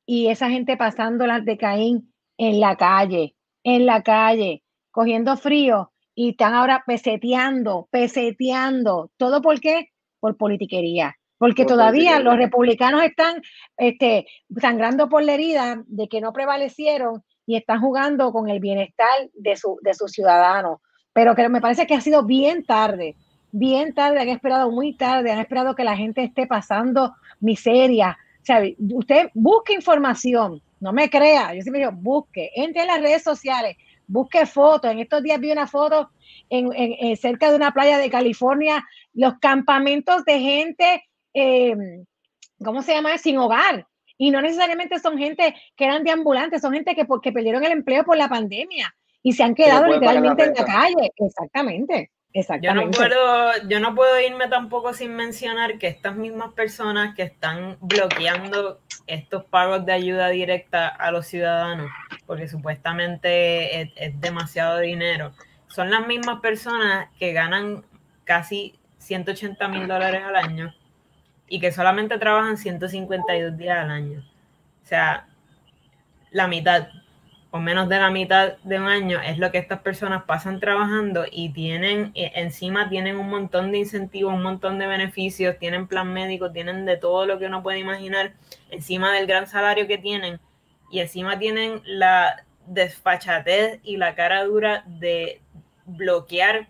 Y 0.07 0.29
esa 0.29 0.49
gente 0.49 0.77
pasando 0.77 1.27
las 1.27 1.45
de 1.45 1.59
Caín 1.59 2.12
en 2.37 2.61
la 2.61 2.77
calle, 2.77 3.35
en 3.65 3.87
la 3.87 4.03
calle, 4.03 4.63
cogiendo 4.91 5.37
frío 5.37 5.93
y 6.15 6.31
están 6.31 6.55
ahora 6.55 6.85
peseteando, 6.87 7.89
peseteando. 7.91 9.11
¿Todo 9.17 9.43
por 9.43 9.61
qué? 9.61 9.89
Por 10.21 10.37
politiquería. 10.37 11.17
Porque 11.39 11.65
por 11.65 11.73
todavía 11.73 12.13
politiquería. 12.13 12.31
los 12.31 12.37
republicanos 12.37 13.03
están 13.03 13.43
este, 13.77 14.27
sangrando 14.61 15.09
por 15.09 15.25
la 15.25 15.35
herida 15.35 15.83
de 15.87 16.09
que 16.09 16.21
no 16.21 16.33
prevalecieron 16.33 17.23
y 17.47 17.57
están 17.57 17.81
jugando 17.81 18.33
con 18.33 18.49
el 18.49 18.61
bienestar 18.61 19.31
de, 19.35 19.57
su, 19.57 19.79
de 19.83 19.95
sus 19.95 20.13
ciudadanos. 20.13 20.81
Pero 21.13 21.35
que 21.35 21.49
me 21.49 21.61
parece 21.61 21.87
que 21.87 21.95
ha 21.95 22.01
sido 22.01 22.25
bien 22.25 22.65
tarde, 22.65 23.17
bien 23.51 23.95
tarde, 23.95 24.21
han 24.21 24.29
esperado 24.29 24.71
muy 24.71 24.97
tarde, 24.97 25.33
han 25.33 25.41
esperado 25.41 25.75
que 25.75 25.85
la 25.85 25.97
gente 25.97 26.23
esté 26.23 26.47
pasando 26.47 27.15
miseria. 27.41 28.17
O 28.41 28.45
sea, 28.45 28.63
usted 28.95 29.31
busque 29.35 29.75
información, 29.75 30.63
no 30.83 30.93
me 30.93 31.09
crea, 31.09 31.55
yo 31.55 31.63
siempre 31.63 31.83
digo, 31.83 31.93
busque, 31.95 32.51
entre 32.57 32.83
en 32.83 32.89
las 32.89 33.01
redes 33.01 33.23
sociales, 33.23 33.77
busque 34.09 34.47
fotos. 34.47 34.91
En 34.91 34.99
estos 34.99 35.23
días 35.23 35.39
vi 35.39 35.53
una 35.53 35.69
foto 35.69 36.11
en, 36.51 36.73
en, 36.75 36.97
en 36.99 37.17
cerca 37.17 37.51
de 37.51 37.57
una 37.57 37.71
playa 37.71 37.99
de 37.99 38.11
California, 38.11 38.85
los 39.15 39.39
campamentos 39.39 40.25
de 40.25 40.41
gente, 40.41 41.05
eh, 41.35 41.77
¿cómo 42.65 42.83
se 42.83 42.95
llama? 42.95 43.17
Sin 43.17 43.39
hogar. 43.39 43.87
Y 44.19 44.33
no 44.33 44.43
necesariamente 44.43 44.99
son 44.99 45.19
gente 45.19 45.55
que 45.77 45.85
eran 45.85 46.03
de 46.03 46.11
ambulantes, 46.11 46.61
son 46.61 46.73
gente 46.73 46.97
que 46.97 47.05
porque 47.05 47.31
perdieron 47.31 47.65
el 47.65 47.71
empleo 47.71 48.03
por 48.03 48.17
la 48.17 48.29
pandemia 48.29 48.93
y 49.23 49.35
se 49.35 49.45
han 49.45 49.55
quedado 49.55 49.87
literalmente 49.87 50.47
la 50.47 50.49
en 50.49 50.55
la 50.55 50.65
calle. 50.65 51.13
Exactamente. 51.17 52.11
Yo 52.63 52.75
no, 52.75 52.91
puedo, 52.91 53.69
yo 53.69 53.79
no 53.79 53.95
puedo 53.95 54.19
irme 54.19 54.49
tampoco 54.49 54.95
sin 54.95 55.15
mencionar 55.15 55.79
que 55.79 55.87
estas 55.87 56.17
mismas 56.17 56.55
personas 56.55 57.15
que 57.15 57.23
están 57.23 57.77
bloqueando 57.81 58.81
estos 59.07 59.45
pagos 59.45 59.85
de 59.85 59.93
ayuda 59.93 60.29
directa 60.29 60.89
a 60.89 61.11
los 61.11 61.27
ciudadanos, 61.27 61.91
porque 62.27 62.49
supuestamente 62.49 63.83
es, 63.97 64.21
demasiado 64.21 64.79
dinero, 64.79 65.33
son 65.69 65.91
las 65.91 66.07
mismas 66.07 66.41
personas 66.41 67.09
que 67.19 67.33
ganan 67.33 67.85
casi 68.25 68.79
180 68.99 69.69
mil 69.69 69.89
dólares 69.89 70.23
al 70.25 70.37
año 70.37 70.75
y 71.49 71.61
que 71.61 71.73
solamente 71.73 72.19
trabajan 72.19 72.57
152 72.57 73.57
días 73.57 73.79
al 73.79 73.91
año. 73.91 74.21
O 74.83 74.87
sea, 74.87 75.27
la 76.31 76.47
mitad. 76.49 76.89
O 77.53 77.61
menos 77.61 77.87
de 77.91 77.99
la 77.99 78.11
mitad 78.11 78.57
de 78.65 78.79
un 78.79 78.87
año 78.87 79.21
es 79.21 79.37
lo 79.37 79.53
que 79.53 79.59
estas 79.59 79.81
personas 79.81 80.25
pasan 80.25 80.59
trabajando 80.59 81.27
y 81.31 81.51
tienen, 81.51 82.11
eh, 82.15 82.33
encima 82.35 82.89
tienen 82.89 83.19
un 83.19 83.29
montón 83.29 83.71
de 83.73 83.79
incentivos, 83.79 84.33
un 84.33 84.43
montón 84.43 84.79
de 84.79 84.87
beneficios, 84.87 85.59
tienen 85.59 85.87
plan 85.87 86.11
médico, 86.15 86.51
tienen 86.51 86.87
de 86.87 86.97
todo 86.97 87.27
lo 87.27 87.39
que 87.39 87.45
uno 87.45 87.63
puede 87.63 87.79
imaginar, 87.79 88.33
encima 88.71 89.13
del 89.13 89.27
gran 89.27 89.47
salario 89.47 89.87
que 89.87 89.99
tienen 89.99 90.41
y 90.91 91.01
encima 91.01 91.39
tienen 91.39 91.83
la 91.85 92.43
desfachatez 92.67 93.81
y 93.83 93.99
la 93.99 94.15
cara 94.15 94.45
dura 94.45 94.85
de 94.87 95.43
bloquear 95.85 96.69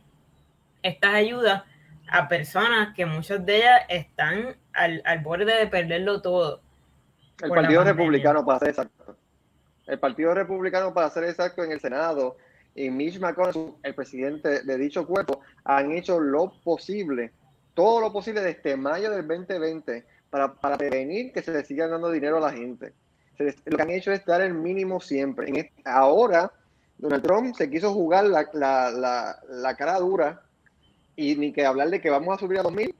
estas 0.83 1.15
ayudas 1.15 1.63
a 2.09 2.27
personas 2.27 2.93
que 2.97 3.07
muchas 3.07 3.47
de 3.47 3.59
ellas 3.59 3.83
están 3.89 4.57
al, 4.73 5.01
al 5.05 5.21
borde 5.21 5.57
de 5.57 5.67
perderlo 5.69 6.23
todo. 6.23 6.61
El 7.41 7.51
Partido 7.51 7.85
Republicano 7.85 8.45
ser 8.59 8.71
exacto. 8.71 9.17
El 9.87 9.99
Partido 9.99 10.35
Republicano 10.35 10.95
para 10.95 11.11
ser 11.11 11.25
exacto 11.25 11.65
en 11.65 11.73
el 11.73 11.81
Senado 11.81 12.37
y 12.75 12.91
Mitch 12.91 13.19
McConnell, 13.19 13.75
el 13.83 13.95
presidente 13.95 14.63
de 14.63 14.79
dicho 14.79 15.07
cuerpo, 15.07 15.41
han 15.65 15.93
hecho 15.93 16.21
lo 16.21 16.53
posible, 16.63 17.33
todo 17.75 18.01
lo 18.01 18.13
posible 18.13 18.41
desde 18.41 18.77
mayo 18.77 19.11
del 19.11 19.27
2020 19.27 20.05
para, 20.31 20.55
prevenir 20.79 21.33
que 21.33 21.43
se 21.43 21.53
le 21.53 21.65
siga 21.65 21.89
dando 21.89 22.11
dinero 22.11 22.39
a 22.39 22.41
la 22.41 22.53
gente. 22.53 22.93
lo 23.39 23.77
que 23.77 23.83
han 23.83 23.91
hecho 23.91 24.13
es 24.13 24.25
dar 24.25 24.41
el 24.41 24.55
mínimo 24.55 25.01
siempre. 25.01 25.73
ahora, 25.85 26.51
Donald 26.97 27.23
Trump 27.23 27.55
se 27.57 27.69
quiso 27.69 27.93
jugar 27.93 28.25
la, 28.25 28.49
la 28.53 29.77
cara 29.77 29.99
dura 29.99 30.43
y 31.17 31.35
ni 31.37 31.53
que 31.53 31.67
hablar 31.67 31.91
de 31.91 32.01
que 32.01 32.11
vamos 32.11 32.35
a 32.35 32.39
subir 32.39 32.59
a 32.59 32.63
2000. 32.63 32.95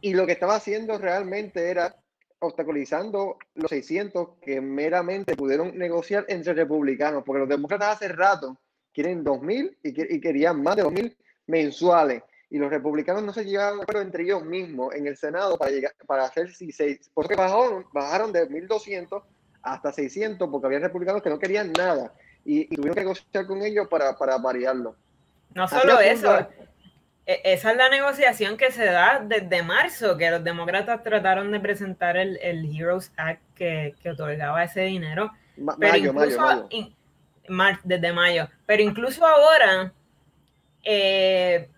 Y 0.00 0.12
lo 0.12 0.26
que 0.26 0.32
estaba 0.32 0.56
haciendo 0.56 0.98
realmente 0.98 1.70
era 1.70 1.96
obstaculizando 2.46 3.38
los 3.54 3.70
600 3.70 4.38
que 4.40 4.60
meramente 4.60 5.36
pudieron 5.36 5.76
negociar 5.76 6.24
entre 6.28 6.54
republicanos, 6.54 7.22
porque 7.24 7.40
los 7.40 7.48
demócratas 7.48 7.96
hace 7.96 8.08
rato 8.08 8.58
quieren 8.92 9.24
2.000 9.24 9.76
y, 9.82 10.14
y 10.16 10.20
querían 10.20 10.62
más 10.62 10.76
de 10.76 10.84
2.000 10.84 11.16
mensuales. 11.46 12.22
Y 12.50 12.58
los 12.58 12.70
republicanos 12.70 13.22
no 13.22 13.32
se 13.32 13.44
llegaban 13.44 13.78
de 13.78 13.82
acuerdo 13.82 14.02
entre 14.02 14.22
ellos 14.22 14.44
mismos 14.44 14.94
en 14.94 15.06
el 15.06 15.16
Senado 15.16 15.58
para, 15.58 15.70
llegar, 15.70 15.92
para 16.06 16.24
hacer 16.24 16.52
6. 16.54 17.10
Por 17.12 17.24
eso 17.24 17.36
bajaron, 17.36 17.84
bajaron 17.92 18.32
de 18.32 18.48
1.200 18.48 19.22
hasta 19.62 19.92
600, 19.92 20.48
porque 20.50 20.66
había 20.66 20.78
republicanos 20.78 21.22
que 21.22 21.30
no 21.30 21.38
querían 21.38 21.72
nada. 21.72 22.14
Y, 22.44 22.66
tuvieron 22.68 22.94
que 22.94 23.00
negociar 23.00 23.46
con 23.46 23.62
ellos 23.62 23.88
para, 23.88 24.16
para 24.16 24.36
variarlo. 24.38 24.94
No 25.54 25.66
solo 25.66 25.98
eso, 26.00 26.46
esa 27.26 27.70
es 27.70 27.76
la 27.76 27.88
negociación 27.88 28.56
que 28.56 28.70
se 28.70 28.84
da 28.84 29.20
desde 29.24 29.62
marzo, 29.62 30.16
que 30.18 30.30
los 30.30 30.44
demócratas 30.44 31.02
trataron 31.02 31.50
de 31.52 31.60
presentar 31.60 32.16
el, 32.16 32.38
el 32.42 32.64
Heroes 32.76 33.12
Act 33.16 33.40
que, 33.54 33.94
que, 34.02 34.10
otorgaba 34.10 34.62
ese 34.62 34.82
dinero. 34.82 35.32
pero 35.78 35.96
incluso, 35.96 36.68
desde 37.84 38.12
mayo. 38.12 38.48
Pero 38.66 38.82
incluso 38.82 39.26
ahora, 39.26 39.92
eh, 40.82 41.70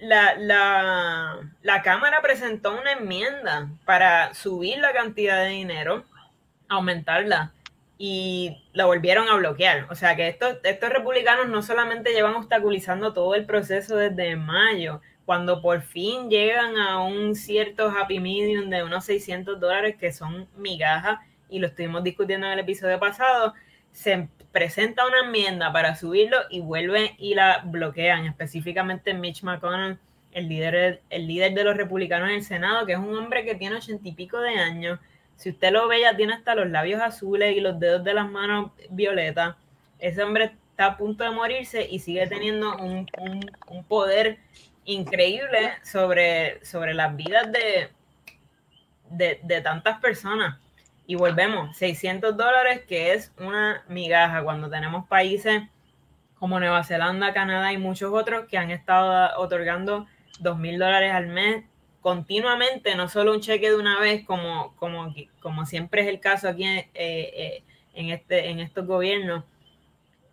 la, 0.00 0.34
la, 0.36 1.38
la 1.62 1.82
Cámara 1.82 2.20
presentó 2.20 2.76
una 2.76 2.92
enmienda 2.92 3.68
para 3.84 4.34
subir 4.34 4.78
la 4.78 4.92
cantidad 4.92 5.44
de 5.44 5.50
dinero, 5.50 6.04
aumentarla 6.68 7.52
y 7.98 8.64
la 8.72 8.86
volvieron 8.86 9.28
a 9.28 9.36
bloquear. 9.36 9.86
O 9.90 9.94
sea 9.96 10.14
que 10.14 10.28
estos, 10.28 10.58
estos 10.62 10.90
republicanos 10.90 11.48
no 11.48 11.62
solamente 11.62 12.12
llevan 12.12 12.36
obstaculizando 12.36 13.12
todo 13.12 13.34
el 13.34 13.44
proceso 13.44 13.96
desde 13.96 14.36
mayo, 14.36 15.00
cuando 15.26 15.60
por 15.60 15.82
fin 15.82 16.30
llegan 16.30 16.78
a 16.78 17.02
un 17.02 17.34
cierto 17.34 17.90
happy 17.90 18.20
medium 18.20 18.70
de 18.70 18.84
unos 18.84 19.04
600 19.04 19.60
dólares 19.60 19.96
que 19.96 20.12
son 20.12 20.48
migajas, 20.56 21.18
y 21.50 21.58
lo 21.58 21.66
estuvimos 21.66 22.04
discutiendo 22.04 22.46
en 22.46 22.52
el 22.54 22.58
episodio 22.60 22.98
pasado, 22.98 23.54
se 23.92 24.28
presenta 24.52 25.06
una 25.06 25.20
enmienda 25.26 25.72
para 25.72 25.96
subirlo 25.96 26.38
y 26.50 26.60
vuelven 26.60 27.10
y 27.18 27.34
la 27.34 27.62
bloquean, 27.64 28.26
específicamente 28.26 29.12
Mitch 29.12 29.42
McConnell, 29.42 29.98
el 30.32 30.48
líder, 30.48 31.02
el 31.10 31.26
líder 31.26 31.54
de 31.54 31.64
los 31.64 31.76
republicanos 31.76 32.28
en 32.28 32.36
el 32.36 32.42
Senado, 32.42 32.86
que 32.86 32.92
es 32.92 32.98
un 32.98 33.16
hombre 33.16 33.44
que 33.44 33.54
tiene 33.54 33.76
ochenta 33.76 34.08
y 34.08 34.12
pico 34.12 34.40
de 34.40 34.50
años, 34.50 35.00
si 35.38 35.50
usted 35.50 35.70
lo 35.70 35.86
ve, 35.86 36.00
ya 36.00 36.16
tiene 36.16 36.34
hasta 36.34 36.56
los 36.56 36.68
labios 36.68 37.00
azules 37.00 37.56
y 37.56 37.60
los 37.60 37.78
dedos 37.78 38.02
de 38.02 38.12
las 38.12 38.28
manos 38.28 38.72
violetas. 38.90 39.54
Ese 40.00 40.24
hombre 40.24 40.56
está 40.70 40.86
a 40.86 40.96
punto 40.96 41.22
de 41.22 41.30
morirse 41.30 41.86
y 41.88 42.00
sigue 42.00 42.26
teniendo 42.26 42.76
un, 42.76 43.06
poder 43.86 44.40
increíble 44.84 45.74
sobre, 45.84 46.64
sobre 46.64 46.92
las 46.92 47.14
vidas 47.14 47.52
de, 47.52 47.88
de, 49.10 49.60
tantas 49.60 50.00
personas. 50.00 50.58
Y 51.06 51.14
volvemos, 51.14 51.76
600 51.76 52.36
dólares, 52.36 52.82
que 52.88 53.12
es 53.12 53.32
una 53.38 53.84
migaja 53.88 54.42
cuando 54.42 54.68
tenemos 54.68 55.06
países 55.06 55.62
como 56.34 56.58
Nueva 56.58 56.82
Zelanda, 56.82 57.32
Canadá 57.32 57.72
y 57.72 57.78
muchos 57.78 58.12
otros 58.12 58.46
que 58.46 58.58
han 58.58 58.72
estado 58.72 59.38
otorgando 59.40 60.06
2 60.40 60.58
mil 60.58 60.80
dólares 60.80 61.12
al 61.12 61.28
mes 61.28 61.64
continuamente, 62.00 62.94
no 62.94 63.08
solo 63.08 63.32
un 63.32 63.40
cheque 63.40 63.70
de 63.70 63.76
una 63.76 64.00
vez, 64.00 64.24
como, 64.24 64.74
como, 64.76 65.14
como 65.40 65.66
siempre 65.66 66.02
es 66.02 66.08
el 66.08 66.20
caso 66.20 66.48
aquí 66.48 66.64
eh, 66.64 66.88
eh, 66.94 67.62
en, 67.94 68.10
este, 68.10 68.50
en 68.50 68.60
estos 68.60 68.86
gobiernos, 68.86 69.44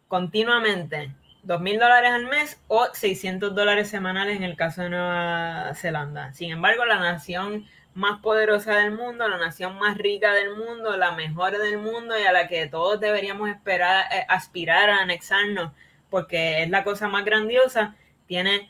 continuamente, 0.08 1.12
dos 1.44 1.62
mil 1.62 1.80
dólares 1.80 2.12
al 2.12 2.26
mes 2.26 2.60
o 2.68 2.88
600 2.92 3.54
dólares 3.54 3.90
semanales 3.90 4.38
en 4.38 4.44
el 4.44 4.56
caso 4.56 4.82
de 4.82 4.90
Nueva 4.90 5.74
Zelanda. 5.76 6.34
Sin 6.34 6.52
embargo, 6.52 6.86
la 6.86 7.00
nación 7.00 7.66
más 7.94 8.20
poderosa 8.20 8.76
del 8.76 8.92
mundo, 8.92 9.28
la 9.28 9.38
nación 9.38 9.80
más 9.80 9.98
rica 9.98 10.34
del 10.34 10.56
mundo, 10.56 10.98
la 10.98 11.14
mejor 11.14 11.58
del 11.58 11.78
mundo 11.78 12.20
y 12.20 12.24
a 12.24 12.34
la 12.34 12.48
que 12.48 12.68
todos 12.68 13.00
deberíamos 13.00 13.50
esperar, 13.50 14.06
eh, 14.12 14.26
aspirar 14.28 14.90
a 14.90 15.02
anexarnos 15.02 15.72
porque 16.10 16.64
es 16.64 16.70
la 16.70 16.84
cosa 16.84 17.08
más 17.08 17.26
grandiosa, 17.26 17.96
tiene 18.28 18.70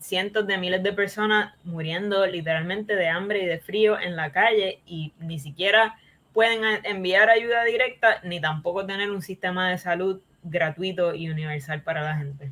cientos 0.00 0.46
de 0.46 0.58
miles 0.58 0.82
de 0.82 0.92
personas 0.92 1.54
muriendo 1.64 2.26
literalmente 2.26 2.94
de 2.94 3.08
hambre 3.08 3.42
y 3.42 3.46
de 3.46 3.58
frío 3.58 3.98
en 3.98 4.16
la 4.16 4.32
calle 4.32 4.80
y 4.86 5.12
ni 5.18 5.38
siquiera 5.38 5.96
pueden 6.32 6.62
enviar 6.84 7.28
ayuda 7.28 7.64
directa 7.64 8.20
ni 8.22 8.40
tampoco 8.40 8.86
tener 8.86 9.10
un 9.10 9.22
sistema 9.22 9.70
de 9.70 9.78
salud 9.78 10.20
gratuito 10.42 11.14
y 11.14 11.28
universal 11.30 11.82
para 11.82 12.02
la 12.02 12.16
gente. 12.16 12.50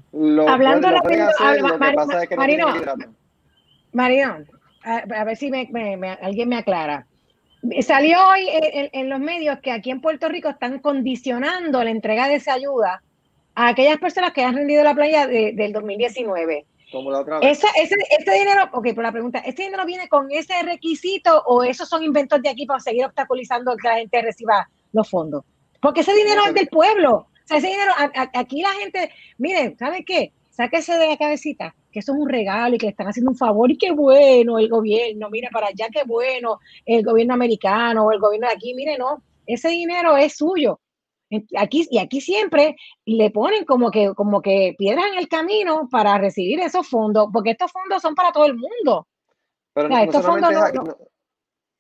Hablando 0.49 0.89
de 0.89 0.95
Marino, 3.93 4.37
a, 4.83 5.25
ver 5.25 5.37
si 5.37 5.51
alguien 5.53 6.49
me 6.49 6.57
aclara. 6.57 7.07
Salió 7.83 8.17
hoy 8.29 8.49
en, 8.51 9.11
los 9.11 9.21
medios 9.21 9.59
que 9.61 9.73
aquí 9.73 9.91
en 9.91 10.01
Puerto 10.01 10.29
Rico 10.29 10.49
están 10.49 10.79
condicionando 10.79 11.83
la 11.85 11.91
entrega 11.91 12.29
de 12.29 12.37
esa 12.37 12.55
ayuda 12.55 13.03
a 13.55 13.69
aquellas 13.69 13.99
personas 13.99 14.33
que 14.33 14.45
han 14.45 14.55
rendido 14.55 14.83
la 14.85 14.95
playa 14.95 15.27
del 15.27 15.73
2019. 15.73 16.65
Como 16.91 17.11
la 17.11 17.21
otra 17.21 17.39
vez. 17.39 17.63
Ese, 17.77 17.97
dinero, 18.33 18.69
ok, 18.73 18.95
por 18.95 19.05
la 19.05 19.13
pregunta, 19.13 19.39
¿este 19.41 19.63
dinero 19.65 19.85
viene 19.87 20.09
con 20.09 20.31
ese 20.31 20.63
requisito 20.63 21.43
o 21.47 21.63
esos 21.63 21.89
son 21.89 22.03
inventos 22.03 22.43
de 22.43 22.49
aquí 22.49 22.67
para 22.67 22.81
seguir 22.81 23.05
obstaculizando 23.05 23.77
que 23.77 23.89
la 23.89 23.97
gente 23.97 24.23
reciba 24.23 24.69
los 24.93 25.09
fondos? 25.09 25.45
Porque 25.81 26.01
ese 26.01 26.15
dinero 26.15 26.43
es 26.47 26.55
del 26.55 26.69
pueblo. 26.69 27.15
O 27.15 27.47
sea, 27.47 27.59
ese 27.59 27.69
dinero, 27.69 27.93
aquí 28.35 28.63
la 28.63 28.73
gente, 28.73 29.11
miren, 29.39 29.77
¿sabe 29.79 30.05
qué? 30.05 30.33
Sáquese 30.51 30.99
de 30.99 31.09
la 31.09 31.17
cabecita 31.17 31.75
que 31.91 31.99
eso 31.99 32.13
es 32.13 32.19
un 32.19 32.29
regalo 32.29 32.75
y 32.75 32.79
que 32.79 32.87
le 32.87 32.91
están 32.91 33.09
haciendo 33.09 33.31
un 33.31 33.37
favor 33.37 33.71
y 33.71 33.77
qué 33.77 33.91
bueno 33.91 34.59
el 34.59 34.69
gobierno, 34.69 35.29
mira 35.31 35.49
para 35.51 35.69
allá 35.69 35.89
qué 35.93 36.05
bueno 36.05 36.61
el 36.87 37.03
gobierno 37.05 37.35
americano 37.35 38.07
o 38.07 38.13
el 38.13 38.21
gobierno 38.21 38.47
de 38.49 38.55
aquí, 38.55 38.75
mire, 38.75 38.97
no, 38.97 39.23
ese 39.47 39.69
dinero 39.71 40.17
es 40.17 40.37
suyo 40.37 40.81
Aquí, 41.57 41.87
y 41.91 41.99
aquí 41.99 42.21
siempre 42.21 42.77
le 43.05 43.31
ponen 43.31 43.65
como 43.65 43.91
que, 43.91 44.15
como 44.15 44.43
que 44.43 44.75
piedras 44.77 45.05
en 45.13 45.19
el 45.19 45.29
camino 45.29 45.89
para 45.91 46.19
recibir 46.19 46.61
esos 46.61 46.89
fondos, 46.89 47.29
porque 47.33 47.51
estos 47.51 47.71
fondos 47.71 48.03
son 48.03 48.15
para 48.15 48.33
todo 48.33 48.47
el 48.47 48.57
mundo. 48.57 49.07
Pero 49.73 49.89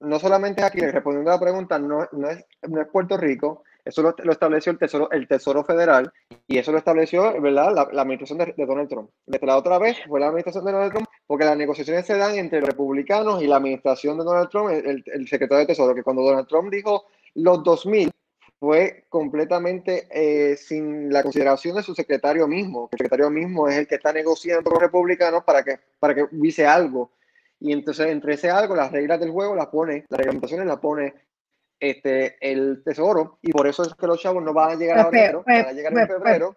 no, 0.00 0.18
solamente 0.18 0.62
es 0.62 0.66
aquí, 0.66 0.80
respondiendo 0.80 1.30
a 1.30 1.34
la 1.34 1.40
pregunta, 1.40 1.78
no, 1.78 2.08
no, 2.12 2.30
es, 2.30 2.44
no 2.62 2.80
es 2.80 2.88
Puerto 2.88 3.18
Rico, 3.18 3.64
eso 3.84 4.02
lo, 4.02 4.32
estableció 4.32 4.72
el 4.72 4.78
Tesoro, 4.78 5.10
el 5.10 5.28
Tesoro 5.28 5.64
Federal 5.64 6.10
y 6.46 6.58
eso 6.58 6.72
lo 6.72 6.78
estableció, 6.78 7.38
¿verdad?, 7.40 7.74
la, 7.92 8.02
administración 8.02 8.38
de, 8.38 8.54
Donald 8.56 8.88
Trump. 8.88 9.10
Desde 9.26 9.46
la 9.46 9.56
otra 9.56 9.78
vez 9.78 9.98
fue 10.08 10.20
la 10.20 10.26
administración 10.28 10.64
de 10.64 10.72
Donald 10.72 10.92
Trump 10.92 11.08
porque 11.26 11.44
las 11.44 11.56
negociaciones 11.56 12.06
se 12.06 12.16
dan 12.16 12.36
entre 12.36 12.60
republicanos 12.60 13.42
y 13.42 13.46
la 13.46 13.56
administración 13.56 14.16
de 14.18 14.24
Donald 14.24 14.48
Trump, 14.48 14.70
el, 14.70 15.02
el 15.04 15.28
secretario 15.28 15.60
de 15.60 15.66
Tesoro, 15.66 15.94
que 15.94 16.02
cuando 16.02 16.22
Donald 16.22 16.48
Trump 16.48 16.70
dijo 16.70 17.04
los 17.34 17.62
2000, 17.62 18.10
fue 18.60 19.06
completamente 19.08 20.06
eh, 20.10 20.54
sin 20.54 21.10
la 21.10 21.22
consideración 21.22 21.76
de 21.76 21.82
su 21.82 21.94
secretario 21.94 22.46
mismo. 22.46 22.90
El 22.92 22.98
secretario 22.98 23.30
mismo 23.30 23.66
es 23.66 23.78
el 23.78 23.88
que 23.88 23.94
está 23.94 24.12
negociando 24.12 24.64
con 24.64 24.74
los 24.74 24.82
republicanos 24.82 25.44
para 25.44 25.64
que, 25.64 25.80
para 25.98 26.14
que 26.14 26.24
hubiese 26.24 26.66
algo. 26.66 27.10
Y 27.58 27.72
entonces, 27.72 28.08
entre 28.08 28.34
ese 28.34 28.50
algo, 28.50 28.76
las 28.76 28.92
reglas 28.92 29.18
del 29.18 29.30
juego 29.30 29.54
las 29.54 29.68
pone, 29.68 30.04
las 30.10 30.18
reglamentaciones 30.18 30.66
las 30.66 30.78
pone 30.78 31.14
este, 31.80 32.36
el 32.40 32.82
tesoro. 32.84 33.38
Y 33.40 33.50
por 33.50 33.66
eso 33.66 33.82
es 33.82 33.94
que 33.94 34.06
los 34.06 34.20
chavos 34.20 34.42
no 34.42 34.52
van 34.52 34.72
a 34.72 34.74
llegar 34.74 35.08
pues 35.08 35.20
a 35.20 35.24
enero, 35.24 35.42
van 35.46 35.66
a 35.66 35.72
llegar 35.72 35.92
en 35.92 35.98
pues, 35.98 36.06
pues, 36.08 36.18
febrero. 36.18 36.56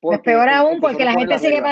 Pues 0.00 0.20
peor 0.20 0.48
aún, 0.48 0.80
porque 0.80 1.04
la 1.04 1.14
gente 1.14 1.38
sigue 1.40 1.62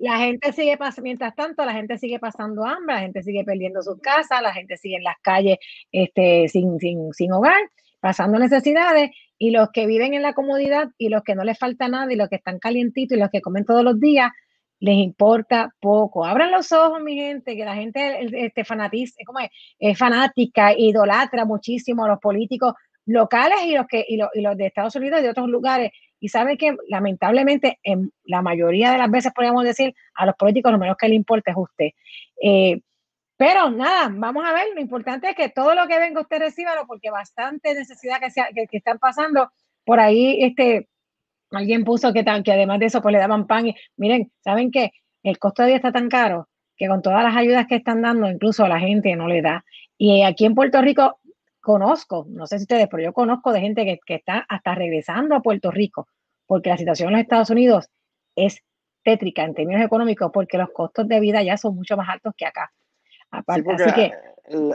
la 0.00 0.18
gente 0.18 0.52
sigue 0.52 0.76
pasando, 0.76 1.02
mientras 1.02 1.34
tanto, 1.34 1.64
la 1.64 1.72
gente 1.72 1.98
sigue 1.98 2.20
pasando 2.20 2.64
hambre, 2.64 2.94
la 2.94 3.00
gente 3.00 3.22
sigue 3.22 3.44
perdiendo 3.44 3.82
sus 3.82 4.00
casas, 4.00 4.42
la 4.42 4.52
gente 4.52 4.76
sigue 4.76 4.96
en 4.96 5.02
las 5.02 5.16
calles 5.22 5.58
este, 5.90 6.48
sin, 6.48 6.78
sin, 6.78 7.12
sin 7.12 7.32
hogar 7.32 7.58
pasando 8.00 8.38
necesidades 8.38 9.10
y 9.38 9.50
los 9.50 9.70
que 9.70 9.86
viven 9.86 10.14
en 10.14 10.22
la 10.22 10.32
comodidad 10.32 10.88
y 10.98 11.08
los 11.08 11.22
que 11.22 11.34
no 11.34 11.44
les 11.44 11.58
falta 11.58 11.88
nada 11.88 12.12
y 12.12 12.16
los 12.16 12.28
que 12.28 12.36
están 12.36 12.58
calientitos 12.58 13.16
y 13.16 13.20
los 13.20 13.30
que 13.30 13.40
comen 13.40 13.64
todos 13.64 13.84
los 13.84 14.00
días, 14.00 14.30
les 14.80 14.96
importa 14.96 15.74
poco. 15.80 16.24
Abran 16.24 16.52
los 16.52 16.70
ojos, 16.72 17.00
mi 17.00 17.16
gente, 17.16 17.56
que 17.56 17.64
la 17.64 17.74
gente 17.74 18.46
este, 18.46 18.64
fanatiz, 18.64 19.14
como 19.26 19.40
es, 19.40 19.50
es 19.78 19.98
fanática, 19.98 20.72
idolatra 20.76 21.44
muchísimo 21.44 22.04
a 22.04 22.08
los 22.08 22.18
políticos 22.18 22.74
locales 23.06 23.58
y 23.64 23.74
los, 23.74 23.86
que, 23.86 24.04
y 24.06 24.16
los, 24.16 24.28
y 24.34 24.40
los 24.40 24.56
de 24.56 24.66
Estados 24.66 24.94
Unidos 24.96 25.20
y 25.20 25.22
de 25.22 25.30
otros 25.30 25.48
lugares. 25.48 25.90
Y 26.20 26.28
saben 26.28 26.56
que 26.56 26.76
lamentablemente, 26.88 27.78
en 27.82 28.12
la 28.24 28.42
mayoría 28.42 28.92
de 28.92 28.98
las 28.98 29.10
veces 29.10 29.32
podríamos 29.32 29.64
decir, 29.64 29.94
a 30.14 30.26
los 30.26 30.34
políticos 30.34 30.72
lo 30.72 30.78
menos 30.78 30.96
que 30.96 31.08
le 31.08 31.14
importa 31.14 31.52
es 31.52 31.56
usted. 31.56 31.90
Eh, 32.42 32.80
pero 33.38 33.70
nada, 33.70 34.10
vamos 34.12 34.44
a 34.44 34.52
ver, 34.52 34.66
lo 34.74 34.80
importante 34.80 35.30
es 35.30 35.36
que 35.36 35.48
todo 35.48 35.76
lo 35.76 35.86
que 35.86 36.00
venga 36.00 36.20
usted 36.20 36.40
recíbalo 36.40 36.88
porque 36.88 37.08
bastante 37.10 37.72
necesidad 37.72 38.18
que, 38.18 38.30
sea, 38.30 38.48
que, 38.52 38.66
están 38.72 38.98
pasando 38.98 39.52
por 39.84 40.00
ahí, 40.00 40.42
este, 40.42 40.88
alguien 41.52 41.84
puso 41.84 42.12
que, 42.12 42.24
que 42.24 42.52
además 42.52 42.80
de 42.80 42.86
eso 42.86 43.00
pues 43.00 43.12
le 43.12 43.20
daban 43.20 43.46
pan 43.46 43.68
y 43.68 43.76
miren, 43.96 44.32
¿saben 44.40 44.72
qué? 44.72 44.90
El 45.22 45.38
costo 45.38 45.62
de 45.62 45.68
vida 45.68 45.76
está 45.76 45.92
tan 45.92 46.08
caro 46.08 46.48
que 46.76 46.88
con 46.88 47.00
todas 47.00 47.22
las 47.22 47.36
ayudas 47.36 47.68
que 47.68 47.76
están 47.76 48.02
dando, 48.02 48.28
incluso 48.28 48.64
a 48.64 48.68
la 48.68 48.80
gente 48.80 49.14
no 49.14 49.28
le 49.28 49.40
da. 49.40 49.64
Y 49.96 50.22
aquí 50.22 50.44
en 50.44 50.56
Puerto 50.56 50.82
Rico 50.82 51.20
conozco, 51.60 52.26
no 52.28 52.44
sé 52.48 52.58
si 52.58 52.64
ustedes, 52.64 52.88
pero 52.90 53.04
yo 53.04 53.12
conozco 53.12 53.52
de 53.52 53.60
gente 53.60 53.84
que, 53.84 54.00
que 54.04 54.16
está 54.16 54.46
hasta 54.48 54.74
regresando 54.74 55.36
a 55.36 55.42
Puerto 55.42 55.70
Rico, 55.70 56.08
porque 56.44 56.70
la 56.70 56.76
situación 56.76 57.10
en 57.10 57.12
los 57.12 57.22
Estados 57.22 57.50
Unidos 57.50 57.88
es 58.34 58.64
tétrica 59.04 59.44
en 59.44 59.54
términos 59.54 59.84
económicos, 59.84 60.32
porque 60.34 60.58
los 60.58 60.70
costos 60.70 61.06
de 61.06 61.20
vida 61.20 61.40
ya 61.44 61.56
son 61.56 61.76
mucho 61.76 61.96
más 61.96 62.08
altos 62.08 62.34
que 62.36 62.44
acá. 62.44 62.72
Aparte, 63.30 63.70
así 63.70 63.94
que, 63.94 64.12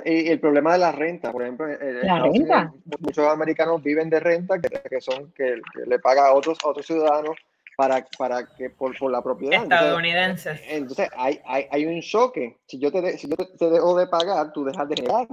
el, 0.05 0.39
problema 0.39 0.73
de 0.73 0.79
la 0.79 0.91
renta, 0.91 1.31
por 1.31 1.41
ejemplo, 1.41 1.67
la 1.67 2.19
renta. 2.19 2.73
muchos 2.99 3.27
americanos 3.27 3.81
viven 3.81 4.09
de 4.09 4.19
renta 4.19 4.59
que, 4.59 5.01
son 5.01 5.31
que, 5.33 5.59
le 5.85 5.99
paga 5.99 6.27
a 6.27 6.33
otros, 6.33 6.59
otros 6.63 6.85
ciudadanos 6.85 7.35
para, 7.75 8.05
para 8.17 8.45
que 8.45 8.69
por, 8.69 8.97
por 8.97 9.11
la 9.11 9.21
propiedad. 9.21 9.63
Estadounidenses. 9.63 10.61
Entonces, 10.67 11.09
hay, 11.17 11.41
hay, 11.45 11.67
hay, 11.71 11.85
un 11.85 12.01
choque. 12.01 12.59
Si 12.67 12.77
yo, 12.77 12.91
te, 12.91 13.17
si 13.17 13.27
yo 13.27 13.35
te, 13.35 13.69
dejo 13.69 13.97
de 13.97 14.07
pagar, 14.07 14.53
tú 14.53 14.63
dejas 14.63 14.87
de 14.87 14.95
generar. 14.95 15.27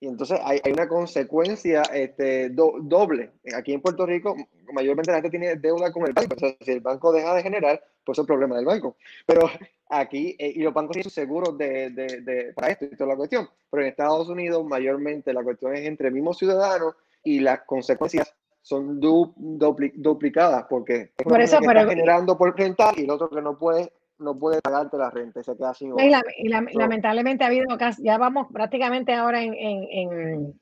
Y 0.00 0.06
entonces 0.06 0.40
hay, 0.42 0.60
hay 0.64 0.72
una 0.72 0.88
consecuencia 0.88 1.82
este, 1.92 2.48
doble. 2.48 3.32
Aquí 3.54 3.74
en 3.74 3.82
Puerto 3.82 4.06
Rico, 4.06 4.34
mayormente 4.72 5.10
la 5.10 5.18
gente 5.18 5.30
tiene 5.30 5.56
deuda 5.56 5.92
con 5.92 6.06
el 6.06 6.14
banco. 6.14 6.32
Entonces, 6.32 6.56
si 6.60 6.70
el 6.72 6.80
banco 6.80 7.12
deja 7.12 7.34
de 7.34 7.42
generar, 7.42 7.84
pues 8.02 8.16
es 8.16 8.22
el 8.22 8.26
problema 8.26 8.56
del 8.56 8.64
banco. 8.64 8.96
Pero 9.26 9.50
aquí, 9.90 10.34
eh, 10.38 10.52
y 10.56 10.62
los 10.62 10.72
bancos 10.72 10.94
tienen 10.94 11.10
seguros 11.10 11.58
de, 11.58 11.90
de, 11.90 12.22
de, 12.22 12.52
para 12.54 12.70
esto 12.70 12.86
y 12.86 12.96
toda 12.96 13.10
la 13.10 13.16
cuestión. 13.16 13.48
Pero 13.70 13.82
en 13.82 13.88
Estados 13.90 14.28
Unidos, 14.30 14.64
mayormente 14.64 15.34
la 15.34 15.42
cuestión 15.42 15.74
es 15.74 15.86
entre 15.86 16.10
mismos 16.10 16.38
ciudadanos 16.38 16.94
y 17.22 17.40
las 17.40 17.60
consecuencias 17.62 18.32
son 18.62 19.00
duplicadas 19.00 20.66
porque 20.68 21.12
por 21.16 21.40
eso, 21.40 21.58
está 21.58 21.88
generando 21.88 22.36
por 22.36 22.56
rentar 22.56 22.98
y 22.98 23.04
el 23.04 23.10
otro 23.10 23.30
que 23.30 23.40
no 23.40 23.58
puede 23.58 23.90
no 24.20 24.38
puede 24.38 24.60
pagarte 24.60 24.96
la 24.96 25.10
renta 25.10 25.40
y 25.40 25.44
se 25.44 25.56
queda 25.56 25.74
sin 25.74 25.94
y, 25.98 26.48
lamentablemente 26.48 27.44
ha 27.44 27.48
habido 27.48 27.66
ya 27.98 28.18
vamos 28.18 28.48
prácticamente 28.52 29.14
ahora 29.14 29.42
en, 29.42 29.54
en, 29.54 29.86
en, 29.90 30.60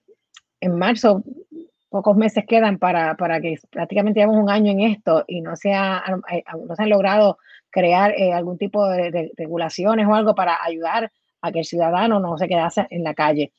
en 0.61 0.78
marzo 0.78 1.22
pocos 1.88 2.16
meses 2.16 2.44
quedan 2.46 2.78
para, 2.78 3.16
para 3.16 3.40
que 3.40 3.56
prácticamente 3.70 4.20
llevamos 4.20 4.42
un 4.42 4.50
año 4.50 4.72
en 4.72 4.80
esto 4.80 5.24
y 5.26 5.40
no 5.40 5.56
se, 5.56 5.72
ha, 5.72 6.02
no 6.09 6.74
se 6.76 6.82
han 6.82 6.90
logrado 6.90 7.38
crear 7.70 8.12
eh, 8.16 8.32
algún 8.32 8.59
tipo 8.59 8.86
de, 8.88 9.32
regulaciones 9.36 10.06
o 10.06 10.14
algo 10.14 10.34
para 10.34 10.59
ayudar 10.62 11.11
a 11.40 11.52
que 11.52 11.61
el 11.61 11.64
ciudadano 11.64 12.20
no 12.20 12.36
se 12.36 12.48
quedase 12.48 12.86
en 12.90 13.04
la 13.04 13.14
calle. 13.14 13.52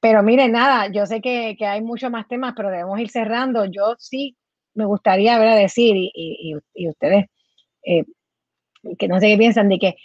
Pero 0.00 0.22
miren, 0.22 0.52
nada, 0.52 0.88
yo 0.88 1.06
sé 1.06 1.20
que, 1.20 1.56
que 1.58 1.66
hay 1.66 1.80
muchos 1.80 2.10
más 2.10 2.28
temas, 2.28 2.52
pero 2.56 2.70
debemos 2.70 3.00
ir 3.00 3.10
cerrando. 3.10 3.64
Yo 3.64 3.94
sí 3.98 4.36
me 4.74 4.84
gustaría 4.84 5.38
ver 5.38 5.48
a 5.48 5.54
decir, 5.54 5.96
y, 5.96 6.10
y, 6.14 6.54
y 6.74 6.88
ustedes, 6.88 7.26
eh, 7.84 8.04
que 8.98 9.08
no 9.08 9.20
sé 9.20 9.28
qué 9.28 9.38
piensan, 9.38 9.68
de 9.68 9.78
que 9.78 9.96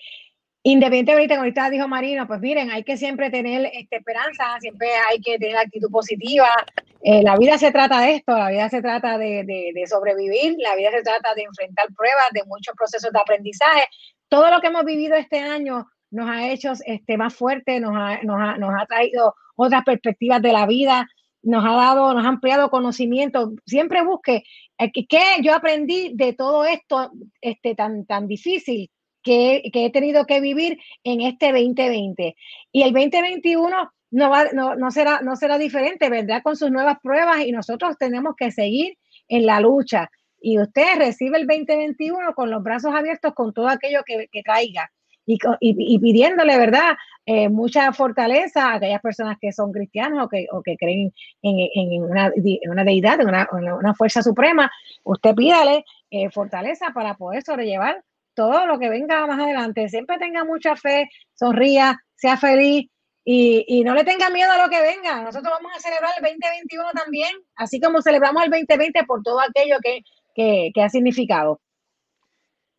Independientemente, 0.64 1.36
como 1.36 1.44
ahorita 1.44 1.70
dijo 1.70 1.88
Marino, 1.88 2.28
pues 2.28 2.42
miren, 2.42 2.70
hay 2.70 2.84
que 2.84 2.98
siempre 2.98 3.30
tener 3.30 3.72
este, 3.74 3.96
esperanza, 3.96 4.60
siempre 4.60 4.90
hay 5.10 5.22
que 5.22 5.38
tener 5.40 5.56
actitud 5.56 5.90
positiva. 5.90 6.50
Eh, 7.02 7.24
la 7.24 7.38
vida 7.38 7.58
se 7.58 7.72
trata 7.72 8.02
de 8.02 8.16
esto, 8.16 8.38
la 8.38 8.50
vida 8.50 8.68
se 8.68 8.82
trata 8.82 9.18
de, 9.18 9.46
de, 9.46 9.88
sobrevivir, 9.88 10.58
la 10.58 10.76
vida 10.76 10.92
se 10.92 11.02
trata 11.02 11.34
de 11.34 11.44
enfrentar 11.44 11.88
pruebas, 11.96 12.28
de 12.34 12.44
muchos 12.44 12.76
procesos 12.76 13.12
de 13.14 13.20
aprendizaje. 13.20 13.86
Todo 14.28 14.52
lo 14.52 14.60
que 14.60 14.68
hemos 14.68 14.84
vivido 14.84 15.16
este 15.16 15.40
año 15.40 15.88
nos 16.12 16.30
ha 16.30 16.50
hecho 16.50 16.74
este, 16.86 17.18
más 17.18 17.34
fuertes, 17.34 17.80
nos 17.80 17.96
ha, 17.96 18.22
nos, 18.24 18.42
ha, 18.42 18.58
nos 18.58 18.72
ha 18.78 18.86
traído 18.86 19.36
otras 19.56 19.84
perspectivas 19.86 20.42
de 20.42 20.52
la 20.52 20.66
vida, 20.66 21.08
nos 21.42 21.64
ha 21.64 21.72
dado, 21.72 22.14
nos 22.14 22.26
ha 22.26 22.30
ampliado 22.30 22.70
conocimiento. 22.70 23.54
Siempre 23.66 24.04
busque 24.04 24.44
qué 25.10 25.22
yo 25.42 25.54
aprendí 25.54 26.12
de 26.16 26.34
todo 26.34 26.66
esto 26.66 27.12
este, 27.42 27.76
tan, 27.76 28.06
tan 28.06 28.28
difícil 28.28 28.90
que, 29.24 29.62
he 29.74 29.92
tenido 29.92 30.26
que 30.26 30.40
vivir 30.40 30.80
en 31.04 31.22
este 31.22 31.48
2020. 31.52 32.36
Y 32.72 32.82
el 32.84 32.94
2021 32.94 33.92
no, 34.12 34.30
va, 34.30 34.46
no, 34.54 34.76
no, 34.76 34.92
será, 34.92 35.22
no 35.22 35.36
será 35.36 35.58
diferente, 35.58 36.10
vendrá 36.10 36.42
con 36.42 36.56
sus 36.56 36.72
nuevas 36.72 36.98
pruebas 37.02 37.46
y 37.46 37.52
nosotros 37.52 37.98
tenemos 37.98 38.36
que 38.38 38.52
seguir 38.52 38.98
en 39.28 39.46
la 39.46 39.60
lucha. 39.60 40.10
Y 40.42 40.60
usted 40.60 40.98
recibe 40.98 41.38
el 41.38 41.48
2021 41.48 42.34
con 42.34 42.50
los 42.50 42.64
brazos 42.64 42.94
abiertos 42.96 43.34
con 43.34 43.54
todo 43.54 43.68
aquello 43.68 44.02
que, 44.06 44.28
que 44.32 44.42
traiga. 44.42 44.90
Y, 45.32 45.38
y, 45.60 46.00
pidiéndole, 46.00 46.58
¿verdad? 46.58 46.96
Eh, 47.24 47.50
mucha 47.50 47.94
fortaleza 47.94 48.72
a 48.72 48.76
aquellas 48.76 49.02
personas 49.02 49.38
que 49.40 49.52
son 49.52 49.72
cristianos 49.72 50.28
o 50.52 50.64
que, 50.64 50.76
creen 50.78 51.14
en, 51.44 52.02
una, 52.02 52.84
deidad, 52.84 53.22
en 53.22 53.28
una, 53.28 53.94
fuerza 53.94 54.24
suprema. 54.24 54.72
Usted 55.04 55.36
pídale 55.36 55.86
eh, 56.10 56.32
fortaleza 56.32 56.88
para 56.96 57.14
poder 57.14 57.44
sobrellevar 57.44 58.04
todo 58.34 58.66
lo 58.66 58.80
que 58.80 58.90
venga 58.90 59.28
más 59.28 59.40
adelante. 59.40 59.88
Siempre 59.90 60.18
tenga 60.18 60.44
mucha 60.44 60.76
fe, 60.76 61.08
sonría, 61.36 62.00
sea 62.16 62.36
feliz 62.36 62.90
y, 63.24 63.84
no 63.84 63.94
le 63.94 64.04
tenga 64.04 64.32
miedo 64.32 64.52
a 64.52 64.64
lo 64.66 64.70
que 64.72 64.82
venga. 64.82 65.22
Nosotros 65.22 65.54
vamos 65.62 65.72
a 65.76 65.80
celebrar 65.80 66.12
el 66.18 66.24
2021 66.24 66.90
también, 66.96 67.36
así 67.56 67.80
como 67.80 68.02
celebramos 68.02 68.44
el 68.44 68.50
2020 68.50 69.04
por 69.04 69.22
todo 69.22 69.40
aquello 69.42 69.78
que, 69.84 70.02
que, 70.34 70.72
que 70.74 70.82
ha 70.82 70.90
significado. 70.90 71.62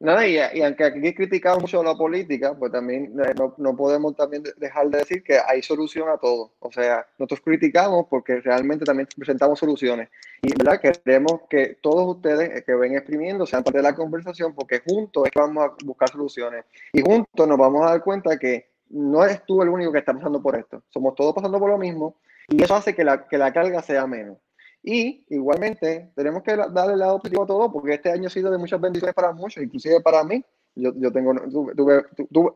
Nada, 0.00 0.26
y, 0.26 0.62
aunque 0.62 0.84
aquí 0.84 1.14
criticamos 1.14 1.60
mucho 1.60 1.82
la 1.82 1.94
política, 1.94 2.54
pues 2.58 2.72
también 2.72 3.12
eh, 3.22 3.34
no, 3.36 3.54
no, 3.58 3.76
podemos 3.76 4.16
también 4.16 4.42
dejar 4.56 4.88
de 4.88 4.96
decir 4.96 5.22
que 5.22 5.38
hay 5.38 5.60
solución 5.60 6.08
a 6.08 6.16
todo. 6.16 6.54
O 6.58 6.72
sea, 6.72 7.06
nosotros 7.18 7.42
criticamos 7.44 8.06
porque 8.08 8.40
realmente 8.40 8.86
también 8.86 9.06
presentamos 9.14 9.58
soluciones. 9.58 10.08
Y 10.40 10.54
verdad 10.56 10.80
queremos 10.80 11.42
que 11.50 11.76
todos 11.82 12.16
ustedes 12.16 12.48
eh, 12.48 12.64
que 12.64 12.74
ven 12.74 12.94
exprimiendo 12.94 13.44
sean 13.44 13.62
parte 13.62 13.80
de 13.80 13.82
la 13.82 13.94
conversación 13.94 14.54
porque 14.54 14.80
juntos 14.80 15.28
vamos 15.34 15.64
a 15.64 15.84
buscar 15.84 16.08
soluciones. 16.08 16.64
Y 16.94 17.02
juntos 17.02 17.46
nos 17.46 17.58
vamos 17.58 17.82
a 17.86 17.90
dar 17.90 18.02
cuenta 18.02 18.38
que 18.38 18.70
no 18.88 19.22
eres 19.22 19.44
tú 19.44 19.60
el 19.60 19.68
único 19.68 19.92
que 19.92 19.98
está 19.98 20.14
pasando 20.14 20.40
por 20.40 20.56
esto. 20.56 20.82
Somos 20.88 21.14
todos 21.14 21.34
pasando 21.34 21.58
por 21.58 21.68
lo 21.68 21.76
mismo 21.76 22.16
y 22.48 22.62
eso 22.62 22.74
hace 22.74 22.94
que 22.94 23.04
la, 23.04 23.28
que 23.28 23.36
la 23.36 23.52
carga 23.52 23.82
sea 23.82 24.06
menos. 24.06 24.38
Y 24.82 25.24
igualmente 25.28 26.10
tenemos 26.14 26.42
que 26.42 26.56
darle 26.56 26.94
el 26.94 26.98
lado 26.98 27.18
positivo 27.18 27.42
a 27.42 27.46
todo 27.46 27.70
porque 27.70 27.94
este 27.94 28.10
año 28.10 28.28
ha 28.28 28.30
sido 28.30 28.50
de 28.50 28.58
muchas 28.58 28.80
bendiciones 28.80 29.14
para 29.14 29.32
muchos, 29.32 29.62
inclusive 29.62 30.00
para 30.00 30.24
mí. 30.24 30.42
Yo, 30.76 30.92
yo 30.96 31.12
tengo, 31.12 31.34
tuve, 31.76 32.04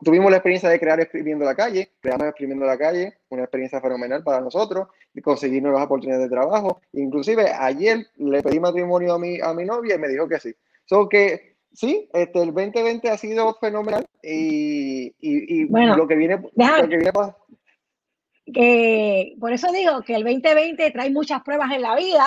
tuvimos 0.01 0.31
la 0.31 0.37
experiencia 0.37 0.69
de 0.69 0.79
crear 0.79 0.99
Escribiendo 0.99 1.43
la 1.43 1.53
Calle, 1.53 1.91
creamos 1.99 2.27
Escribiendo 2.27 2.65
la 2.65 2.77
Calle, 2.77 3.13
una 3.29 3.43
experiencia 3.43 3.81
fenomenal 3.81 4.23
para 4.23 4.39
nosotros, 4.39 4.87
de 5.13 5.21
conseguir 5.21 5.61
nuevas 5.61 5.83
oportunidades 5.83 6.29
de 6.29 6.35
trabajo. 6.35 6.81
Inclusive 6.93 7.51
ayer 7.51 8.07
le 8.15 8.41
pedí 8.41 8.59
matrimonio 8.59 9.13
a 9.13 9.19
mi, 9.19 9.39
a 9.41 9.53
mi 9.53 9.65
novia 9.65 9.95
y 9.95 9.99
me 9.99 10.07
dijo 10.07 10.27
que 10.27 10.39
sí. 10.39 10.55
So 10.85 11.09
que 11.09 11.57
sí, 11.73 12.09
este, 12.13 12.41
el 12.41 12.53
2020 12.53 13.09
ha 13.09 13.17
sido 13.17 13.53
fenomenal 13.55 14.05
y, 14.23 15.07
y, 15.07 15.61
y 15.61 15.65
bueno, 15.65 15.95
lo 15.97 16.07
que 16.07 16.15
viene, 16.15 16.37
lo 16.37 16.89
que 16.89 16.97
viene 16.97 17.11
que 18.53 19.35
por 19.39 19.53
eso 19.53 19.71
digo 19.71 20.01
que 20.01 20.15
el 20.15 20.23
2020 20.23 20.91
trae 20.91 21.09
muchas 21.09 21.41
pruebas 21.41 21.71
en 21.71 21.81
la 21.81 21.95
vida, 21.95 22.25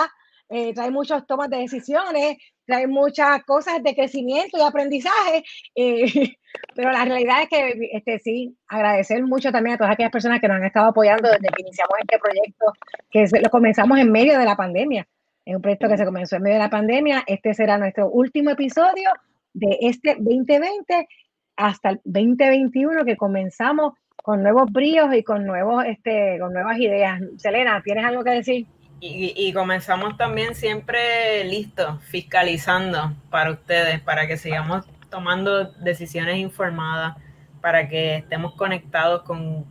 eh, 0.49 0.73
trae 0.75 0.91
muchas 0.91 1.27
tomas 1.27 1.51
de 1.51 1.59
decisiones, 1.59 2.39
trae 2.65 2.87
muchas 2.87 3.45
cosas 3.45 3.83
de 3.83 3.95
crecimiento 3.95 4.59
y 4.59 4.63
aprendizaje, 4.63 5.45
eh, 5.75 6.05
pero 6.75 6.91
la 6.93 7.05
realidad 7.05 7.43
es 7.43 7.49
que 7.49 7.91
este, 7.93 8.19
sí, 8.19 8.57
agradecer 8.67 9.23
mucho 9.25 9.53
también 9.53 9.75
a 9.75 9.79
todas 9.79 9.93
aquellas 9.93 10.13
personas 10.13 10.41
que 10.41 10.49
nos 10.49 10.57
han 10.57 10.65
estado 10.65 10.89
apoyando 10.89 11.29
desde 11.29 11.49
que 11.49 11.63
iniciamos 11.63 11.95
este 12.01 12.19
proyecto, 12.19 12.73
que 13.11 13.27
lo 13.43 13.51
comenzamos 13.51 13.99
en 13.99 14.11
medio 14.11 14.39
de 14.39 14.45
la 14.45 14.57
pandemia. 14.57 15.07
Es 15.45 15.57
un 15.57 15.63
proyecto 15.63 15.89
que 15.89 15.97
se 15.97 16.05
comenzó 16.05 16.37
en 16.37 16.43
medio 16.43 16.57
de 16.57 16.63
la 16.63 16.71
pandemia. 16.71 17.25
Este 17.27 17.55
será 17.55 17.79
nuestro 17.79 18.11
último 18.11 18.51
episodio 18.51 19.11
de 19.55 19.79
este 19.81 20.17
2020 20.19 21.09
hasta 21.57 21.91
el 21.91 22.01
2021 22.05 23.05
que 23.07 23.17
comenzamos 23.17 23.95
con 24.29 24.43
nuevos 24.43 24.71
bríos 24.71 25.15
y 25.15 25.23
con 25.23 25.47
nuevos, 25.47 25.87
este, 25.87 26.37
con 26.39 26.53
nuevas 26.53 26.79
ideas. 26.79 27.19
Selena, 27.39 27.81
¿tienes 27.83 28.05
algo 28.05 28.23
que 28.23 28.33
decir? 28.33 28.67
Y, 29.01 29.33
y, 29.35 29.55
comenzamos 29.55 30.19
también 30.19 30.55
siempre 30.55 31.45
listos, 31.45 32.05
fiscalizando 32.05 33.15
para 33.31 33.53
ustedes, 33.53 34.01
para 34.01 34.27
que 34.27 34.37
sigamos 34.37 34.85
tomando 35.09 35.73
decisiones 35.81 36.37
informadas, 36.37 37.17
para 37.63 37.89
que 37.89 38.17
estemos 38.17 38.53
conectados 38.55 39.23
con 39.23 39.65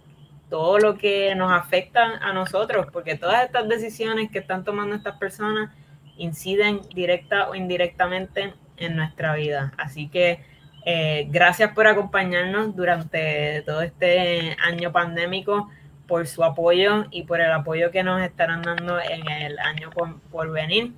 todo 0.49 0.80
lo 0.80 0.97
que 0.97 1.36
nos 1.36 1.51
afecta 1.51 2.18
a 2.20 2.34
nosotros, 2.34 2.88
porque 2.91 3.16
todas 3.16 3.45
estas 3.45 3.70
decisiones 3.70 4.32
que 4.32 4.39
están 4.39 4.64
tomando 4.64 4.95
estas 4.95 5.20
personas 5.20 5.70
inciden 6.18 6.82
directa 6.95 7.47
o 7.47 7.53
indirectamente 7.53 8.55
en 8.78 8.95
nuestra 8.95 9.36
vida. 9.36 9.72
Así 9.78 10.08
que 10.08 10.39
eh, 10.90 11.28
gracias 11.30 11.74
por 11.74 11.86
acompañarnos 11.86 12.74
durante 12.74 13.62
todo 13.64 13.82
este 13.82 14.56
año 14.66 14.94
pandémico, 14.94 15.70
por 16.08 16.26
su 16.28 16.46
apoyo 16.46 17.08
y 17.12 17.24
por 17.24 17.42
el 17.42 17.52
apoyo 17.52 17.92
que 17.92 18.04
nos 18.04 18.22
estarán 18.22 18.62
dando 18.62 18.98
en 18.98 19.30
el 19.30 19.60
año 19.60 19.90
por, 19.90 20.50
venir. 20.50 20.94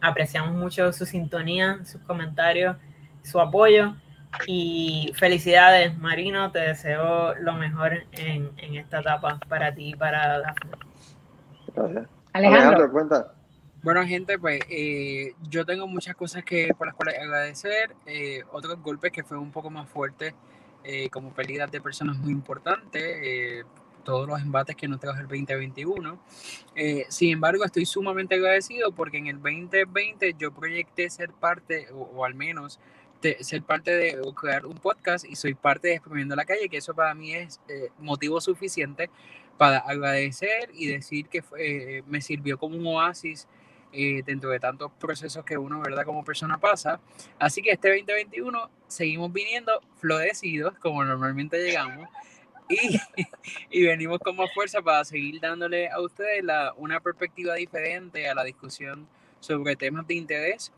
Apreciamos 0.00 0.54
mucho 0.54 0.94
su 0.94 1.04
sintonía, 1.04 1.80
sus 1.84 2.00
comentarios, 2.04 2.78
su 3.22 3.38
apoyo. 3.38 3.96
Y 4.46 5.12
felicidades, 5.14 5.98
Marino. 5.98 6.50
Te 6.50 6.60
deseo 6.60 7.34
lo 7.34 7.52
mejor 7.52 8.04
en, 8.12 8.50
esta 8.76 9.00
etapa 9.00 9.38
para 9.46 9.74
ti 9.74 9.90
y 9.90 9.94
para 9.94 10.40
Dafne. 10.40 10.70
Gracias. 11.74 12.08
Alejandro 12.32 12.90
cuenta. 12.90 13.34
Bueno, 13.80 14.04
gente, 14.04 14.40
pues 14.40 14.60
eh, 14.68 15.34
yo 15.48 15.64
tengo 15.64 15.86
muchas 15.86 16.16
cosas 16.16 16.42
que 16.42 16.74
por 16.76 16.88
las 16.88 16.96
cuales 16.96 17.16
agradecer. 17.16 17.94
Eh, 18.06 18.42
otros 18.50 18.82
golpes 18.82 19.12
que 19.12 19.22
fue 19.22 19.38
un 19.38 19.52
poco 19.52 19.70
más 19.70 19.88
fuerte, 19.88 20.34
eh, 20.82 21.08
como 21.10 21.32
pérdidas 21.32 21.70
de 21.70 21.80
personas 21.80 22.18
muy 22.18 22.32
importantes, 22.32 23.64
todos 24.04 24.26
los 24.26 24.40
embates 24.40 24.74
que 24.74 24.88
nos 24.88 24.98
trajo 24.98 25.20
el 25.20 25.28
2021. 25.28 26.18
sin 27.08 27.32
embargo, 27.32 27.64
estoy 27.64 27.86
sumamente 27.86 28.34
agradecido 28.34 28.90
porque 28.90 29.18
en 29.18 29.28
el 29.28 29.36
2020 29.40 30.34
yo 30.38 30.52
proyecté 30.52 31.08
ser 31.08 31.30
parte, 31.30 31.88
o, 31.92 32.24
al 32.24 32.34
menos 32.34 32.80
ser 33.40 33.62
parte 33.62 33.92
de 33.92 34.18
crear 34.34 34.66
un 34.66 34.74
podcast 34.74 35.24
y 35.24 35.36
soy 35.36 35.54
parte 35.54 35.88
de 35.88 35.94
Exprimiendo 35.94 36.34
la 36.34 36.44
Calle, 36.44 36.68
que 36.68 36.78
eso 36.78 36.94
para 36.94 37.14
mí 37.14 37.32
es 37.34 37.60
motivo 38.00 38.40
suficiente 38.40 39.08
para 39.56 39.78
agradecer 39.78 40.70
y 40.74 40.86
decir 40.86 41.28
que 41.28 42.02
me 42.06 42.20
sirvió 42.22 42.58
como 42.58 42.76
un 42.76 42.86
oasis 42.86 43.46
eh, 43.92 44.22
dentro 44.24 44.50
de 44.50 44.60
tantos 44.60 44.92
procesos 44.92 45.44
que 45.44 45.56
uno, 45.56 45.80
¿verdad? 45.80 46.04
Como 46.04 46.24
persona 46.24 46.58
pasa. 46.58 47.00
Así 47.38 47.62
que 47.62 47.70
este 47.70 47.88
2021 47.88 48.70
seguimos 48.86 49.32
viniendo 49.32 49.80
florecidos, 49.98 50.78
como 50.78 51.04
normalmente 51.04 51.62
llegamos, 51.62 52.08
y, 52.68 52.76
y 53.70 53.86
venimos 53.86 54.18
con 54.18 54.36
más 54.36 54.52
fuerza 54.52 54.82
para 54.82 55.04
seguir 55.04 55.40
dándole 55.40 55.88
a 55.88 56.00
ustedes 56.00 56.44
la, 56.44 56.74
una 56.76 57.00
perspectiva 57.00 57.54
diferente 57.54 58.28
a 58.28 58.34
la 58.34 58.44
discusión 58.44 59.08
sobre 59.40 59.76
temas 59.76 60.06
de 60.06 60.14
interés 60.14 60.72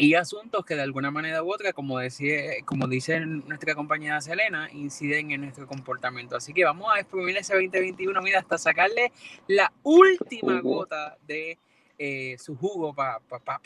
y 0.00 0.14
asuntos 0.14 0.64
que 0.64 0.74
de 0.74 0.80
alguna 0.80 1.10
manera 1.10 1.42
u 1.42 1.52
otra, 1.52 1.74
como, 1.74 1.98
decía, 1.98 2.64
como 2.64 2.88
dice 2.88 3.20
nuestra 3.20 3.74
compañera 3.74 4.18
Selena, 4.22 4.70
inciden 4.72 5.30
en 5.30 5.42
nuestro 5.42 5.66
comportamiento. 5.66 6.36
Así 6.36 6.54
que 6.54 6.64
vamos 6.64 6.90
a 6.90 7.00
exprimir 7.00 7.36
ese 7.36 7.52
2021, 7.52 8.22
mira, 8.22 8.38
hasta 8.38 8.56
sacarle 8.56 9.12
la 9.46 9.70
última 9.82 10.58
gota 10.62 11.18
de 11.26 11.58
eh, 12.02 12.38
su 12.38 12.56
jugo 12.56 12.94
para 12.94 13.20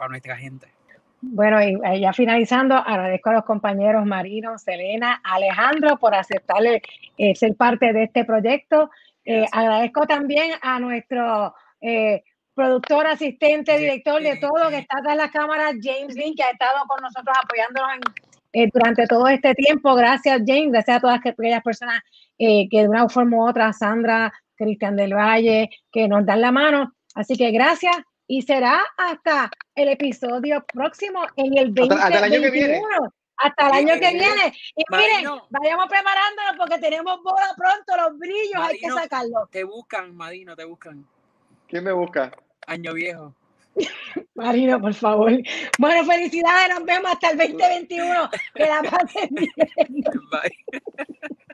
nuestra 0.08 0.36
gente. 0.36 0.66
Bueno, 1.20 1.62
y 1.62 1.78
eh, 1.84 2.00
ya 2.00 2.12
finalizando, 2.12 2.74
agradezco 2.74 3.30
a 3.30 3.34
los 3.34 3.44
compañeros 3.44 4.04
Marino, 4.04 4.58
Selena, 4.58 5.20
Alejandro 5.22 6.00
por 6.00 6.16
aceptarle 6.16 6.82
eh, 7.16 7.36
ser 7.36 7.54
parte 7.54 7.92
de 7.92 8.02
este 8.02 8.24
proyecto. 8.24 8.90
agradezco 9.52 10.04
también 10.08 10.50
a 10.62 10.80
nuestro 10.80 11.54
productor, 12.56 13.06
asistente, 13.06 13.78
director 13.78 14.20
de 14.20 14.36
todo, 14.38 14.68
que 14.68 14.78
está 14.78 14.96
en 15.08 15.16
la 15.16 15.30
cámara, 15.30 15.66
James 15.80 16.16
Link, 16.16 16.36
que 16.36 16.42
ha 16.42 16.50
estado 16.50 16.84
con 16.88 17.00
nosotros 17.02 17.36
apoyándonos 17.40 18.00
durante 18.72 19.06
todo 19.06 19.28
este 19.28 19.54
tiempo. 19.54 19.94
Gracias, 19.94 20.42
James. 20.44 20.72
Gracias 20.72 20.96
a 20.96 21.00
todas 21.00 21.20
aquellas 21.24 21.62
personas 21.62 22.00
que 22.36 22.68
de 22.68 22.88
una 22.88 23.08
forma 23.08 23.36
u 23.36 23.48
otra, 23.48 23.72
Sandra, 23.72 24.32
Cristian 24.56 24.96
del 24.96 25.14
Valle, 25.14 25.70
que 25.92 26.08
nos 26.08 26.26
dan 26.26 26.40
la 26.40 26.50
mano. 26.50 26.92
Así 27.14 27.36
que 27.36 27.52
gracias 27.52 27.94
y 28.26 28.42
será 28.42 28.82
hasta 28.96 29.50
el 29.74 29.88
episodio 29.88 30.64
próximo 30.72 31.22
en 31.36 31.58
el 31.58 31.74
2021. 31.74 31.94
Hasta, 31.94 32.18
el 32.18 32.24
año 32.24 32.40
que 32.42 32.50
viene. 32.50 32.82
Hasta 33.36 33.66
el 33.66 33.72
año 33.72 33.94
que 33.94 34.10
viene. 34.10 34.54
Y 34.76 34.84
miren, 34.90 35.40
vayamos 35.50 35.88
preparándonos 35.88 36.56
porque 36.56 36.78
tenemos 36.78 37.22
boda 37.22 37.54
pronto, 37.56 37.96
los 37.96 38.18
brillos 38.18 38.56
hay 38.56 38.78
que 38.78 38.90
sacarlos. 38.90 39.50
Te 39.50 39.64
buscan, 39.64 40.14
Madino, 40.14 40.56
te 40.56 40.64
buscan. 40.64 41.06
¿Quién 41.68 41.84
me 41.84 41.92
busca? 41.92 42.32
Año 42.66 42.94
viejo. 42.94 43.34
Marino, 44.34 44.80
por 44.80 44.94
favor. 44.94 45.32
Bueno, 45.78 46.04
felicidades, 46.04 46.74
nos 46.74 46.84
vemos 46.84 47.10
hasta 47.10 47.30
el 47.30 47.38
2021. 47.38 48.30
Que 48.54 48.66
la 48.66 48.82
pasen 48.82 49.28
bien. 49.30 49.52
Bye. 50.30 50.82